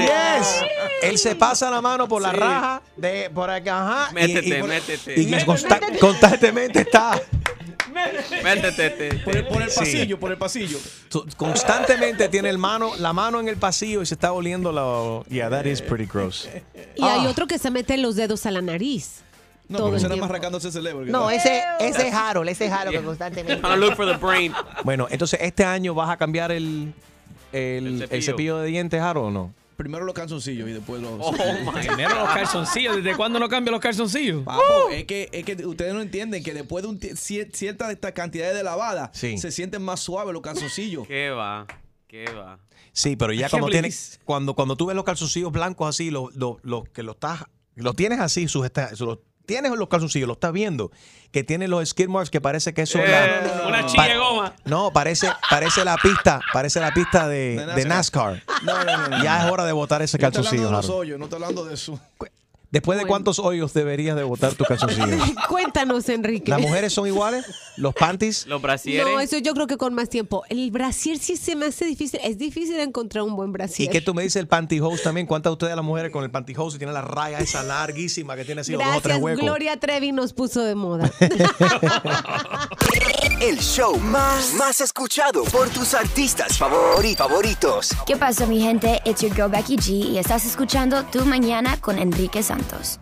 Yes. 0.00 0.64
Él 1.02 1.18
se 1.18 1.36
pasa 1.36 1.70
la 1.70 1.80
mano 1.80 2.08
por 2.08 2.22
la 2.22 2.32
raja 2.32 2.82
de 2.96 3.30
por 3.32 3.50
acá, 3.50 3.82
ajá. 4.04 4.10
y- 4.10 4.14
Métete, 4.14 4.48
y, 4.48 4.60
por- 4.60 4.68
métete. 4.68 5.20
y 5.20 5.44
consta- 5.44 5.80
constantemente 6.00 6.80
está. 6.80 7.20
Métete. 8.42 9.20
Por 9.24 9.36
el, 9.36 9.46
por 9.46 9.62
el 9.62 9.70
Sí. 9.70 9.78
pasillo, 9.78 10.18
por 10.18 10.32
el 10.32 10.38
pasillo. 10.38 10.78
Constantemente 11.36 12.28
tiene 12.28 12.48
el 12.48 12.58
mano, 12.58 12.92
la 12.98 13.12
mano 13.12 13.38
en 13.40 13.48
el 13.48 13.56
pasillo 13.58 14.02
y 14.02 14.06
se 14.06 14.14
está 14.14 14.32
oliendo 14.32 14.72
la. 14.72 15.22
Yeah, 15.28 15.50
that 15.50 15.66
is 15.66 15.80
pretty 15.82 16.06
gross. 16.12 16.48
Y 16.96 17.04
hay 17.04 17.26
otro 17.26 17.46
que 17.46 17.58
se 17.58 17.70
mete 17.70 17.96
los 17.96 18.16
dedos 18.16 18.44
a 18.46 18.50
la 18.50 18.60
nariz. 18.62 19.22
No, 19.72 19.78
todo 19.78 19.86
pero 19.88 19.96
el 19.96 20.00
será 20.02 20.14
tiempo. 20.14 20.56
ese 20.58 20.70
cerebro. 20.72 21.04
No, 21.06 21.30
ese, 21.30 21.62
ese 21.80 22.08
es 22.08 22.14
Harold, 22.14 22.48
ese 22.48 22.66
es 22.66 22.72
Harold 22.72 22.96
que 22.98 23.04
constantemente. 23.04 23.56
Trying 23.60 23.80
to 23.80 23.86
look 23.86 23.96
for 23.96 24.06
the 24.06 24.16
brain. 24.16 24.52
Bueno, 24.84 25.06
entonces 25.10 25.38
este 25.42 25.64
año 25.64 25.94
vas 25.94 26.10
a 26.10 26.16
cambiar 26.16 26.52
el, 26.52 26.92
el, 27.52 27.86
el 27.86 27.98
cepillo. 28.08 28.22
cepillo. 28.22 28.58
de 28.58 28.68
dientes, 28.68 29.00
Harold, 29.00 29.28
o 29.28 29.30
no? 29.30 29.54
Primero 29.76 30.04
los 30.04 30.14
calzoncillos 30.14 30.68
y 30.68 30.72
después 30.72 31.00
los. 31.02 31.12
Oh, 31.18 31.32
Primero 31.74 32.14
los 32.14 32.28
calzoncillos. 32.28 32.96
¿Desde 32.96 33.16
cuándo 33.16 33.38
no 33.40 33.48
cambian 33.48 33.72
los 33.72 33.80
calzoncillos? 33.80 34.44
Papo, 34.44 34.62
es, 34.92 35.04
que, 35.06 35.28
es 35.32 35.44
que 35.44 35.66
ustedes 35.66 35.92
no 35.94 36.00
entienden 36.02 36.44
que 36.44 36.52
después 36.54 36.82
de 36.84 36.90
un 36.90 37.00
cier- 37.00 37.50
cierta 37.52 37.90
esta 37.90 38.12
cantidad 38.12 38.52
de 38.54 38.62
lavada 38.62 39.10
Sí. 39.14 39.38
se 39.38 39.50
sienten 39.50 39.82
más 39.82 39.98
suaves 40.00 40.32
los 40.34 40.42
calzoncillos. 40.42 41.06
¿Qué 41.08 41.30
va? 41.30 41.66
¿Qué 42.06 42.26
va? 42.26 42.58
Sí, 42.92 43.16
pero 43.16 43.32
ya 43.32 43.48
cuando 43.48 43.70
tienes, 43.70 44.20
cuando, 44.24 44.54
cuando 44.54 44.76
tú 44.76 44.86
ves 44.86 44.94
los 44.94 45.04
calzoncillos 45.04 45.50
blancos 45.50 45.88
así, 45.88 46.10
los 46.10 46.32
los- 46.36 46.56
los 46.62 46.84
que 46.90 47.02
los 47.02 47.14
estás, 47.16 47.44
los 47.74 47.96
tienes 47.96 48.20
así, 48.20 48.46
sujeta- 48.48 48.90
los 49.00 49.18
tienes 49.46 49.72
los 49.72 49.88
calzoncillos, 49.88 50.26
los 50.28 50.36
estás 50.36 50.52
viendo, 50.52 50.90
que 51.30 51.44
tienen 51.44 51.70
los 51.70 51.88
skid 51.88 52.08
marks 52.08 52.30
que 52.30 52.40
parece 52.40 52.72
que 52.74 52.82
eso 52.82 52.98
es 52.98 53.08
la- 53.10 53.26
Eh, 53.26 53.66
una 53.66 53.86
chilla 53.86 54.04
de 54.04 54.16
goma. 54.16 54.54
No, 54.64 54.92
parece, 54.92 55.28
parece 55.50 55.84
la 55.84 55.96
pista, 55.96 56.40
parece 56.52 56.80
la 56.80 56.92
pista 56.92 57.26
de, 57.28 57.56
De 57.56 57.66
de 57.74 57.84
NASCAR. 57.84 58.42
No, 58.62 58.84
no, 58.84 58.96
no, 58.96 59.08
no. 59.08 59.22
Ya 59.24 59.44
es 59.46 59.52
hora 59.52 59.64
de 59.64 59.72
botar 59.72 60.02
ese 60.02 60.18
Yo 60.18 60.26
estoy 60.26 60.40
hablando 60.40 60.50
calzoncillo, 60.50 60.66
de 60.66 60.70
los 60.72 60.84
Harold. 60.84 61.00
hoyos, 61.00 61.18
no 61.18 61.24
estoy 61.26 61.36
hablando 61.42 61.64
de 61.64 61.74
eso. 61.74 62.00
Después 62.72 62.98
de 62.98 63.04
cuántos 63.06 63.38
hoyos 63.38 63.74
deberías 63.74 64.16
de 64.16 64.22
botar 64.22 64.54
tu 64.54 64.64
calzoncillo. 64.64 65.06
Cuéntanos, 65.48 66.08
Enrique. 66.08 66.50
¿Las 66.50 66.60
mujeres 66.62 66.92
son 66.92 67.06
iguales? 67.06 67.44
¿Los 67.76 67.94
panties? 67.94 68.46
Los 68.46 68.62
brasieres. 68.62 69.06
No, 69.06 69.20
eso 69.20 69.36
yo 69.38 69.52
creo 69.52 69.66
que 69.66 69.76
con 69.76 69.92
más 69.94 70.08
tiempo. 70.08 70.42
El 70.48 70.70
brasier 70.70 71.18
sí 71.18 71.36
se 71.36 71.54
me 71.54 71.66
hace 71.66 71.84
difícil. 71.84 72.18
Es 72.24 72.38
difícil 72.38 72.80
encontrar 72.80 73.24
un 73.24 73.36
buen 73.36 73.50
¿Y 73.50 73.52
brasier. 73.52 73.90
qué 73.90 74.00
tú 74.00 74.14
me 74.14 74.22
dices 74.22 74.36
el 74.40 74.48
pantyhose 74.48 75.02
también? 75.02 75.26
¿Cuántas 75.26 75.50
de 75.50 75.52
ustedes 75.52 75.76
las 75.76 75.84
mujeres 75.84 76.10
con 76.10 76.24
el 76.24 76.30
pantyhose 76.30 76.78
tienen 76.78 76.94
la 76.94 77.02
raya 77.02 77.38
esa 77.40 77.62
larguísima 77.62 78.36
que 78.36 78.44
tiene 78.46 78.62
así 78.62 78.72
los 78.72 78.80
dos 78.80 78.88
o 78.88 79.00
tres 79.02 79.04
Gracias, 79.04 79.22
huecos? 79.22 79.44
Gloria 79.44 79.76
Trevi 79.78 80.12
nos 80.12 80.32
puso 80.32 80.62
de 80.62 80.74
moda. 80.74 81.10
El 83.40 83.58
show 83.58 83.98
más, 83.98 84.54
más 84.54 84.80
escuchado 84.80 85.42
por 85.44 85.68
tus 85.70 85.94
artistas 85.94 86.60
favori- 86.60 87.16
favoritos. 87.16 87.90
¿Qué 88.06 88.16
pasa, 88.16 88.46
mi 88.46 88.60
gente? 88.60 89.00
It's 89.04 89.20
your 89.20 89.34
girl 89.34 89.48
Becky 89.50 89.76
G 89.76 89.90
y 90.12 90.18
estás 90.18 90.44
escuchando 90.46 91.02
Tu 91.06 91.24
Mañana 91.26 91.80
con 91.80 91.98
Enrique 91.98 92.42
Santos. 92.62 93.00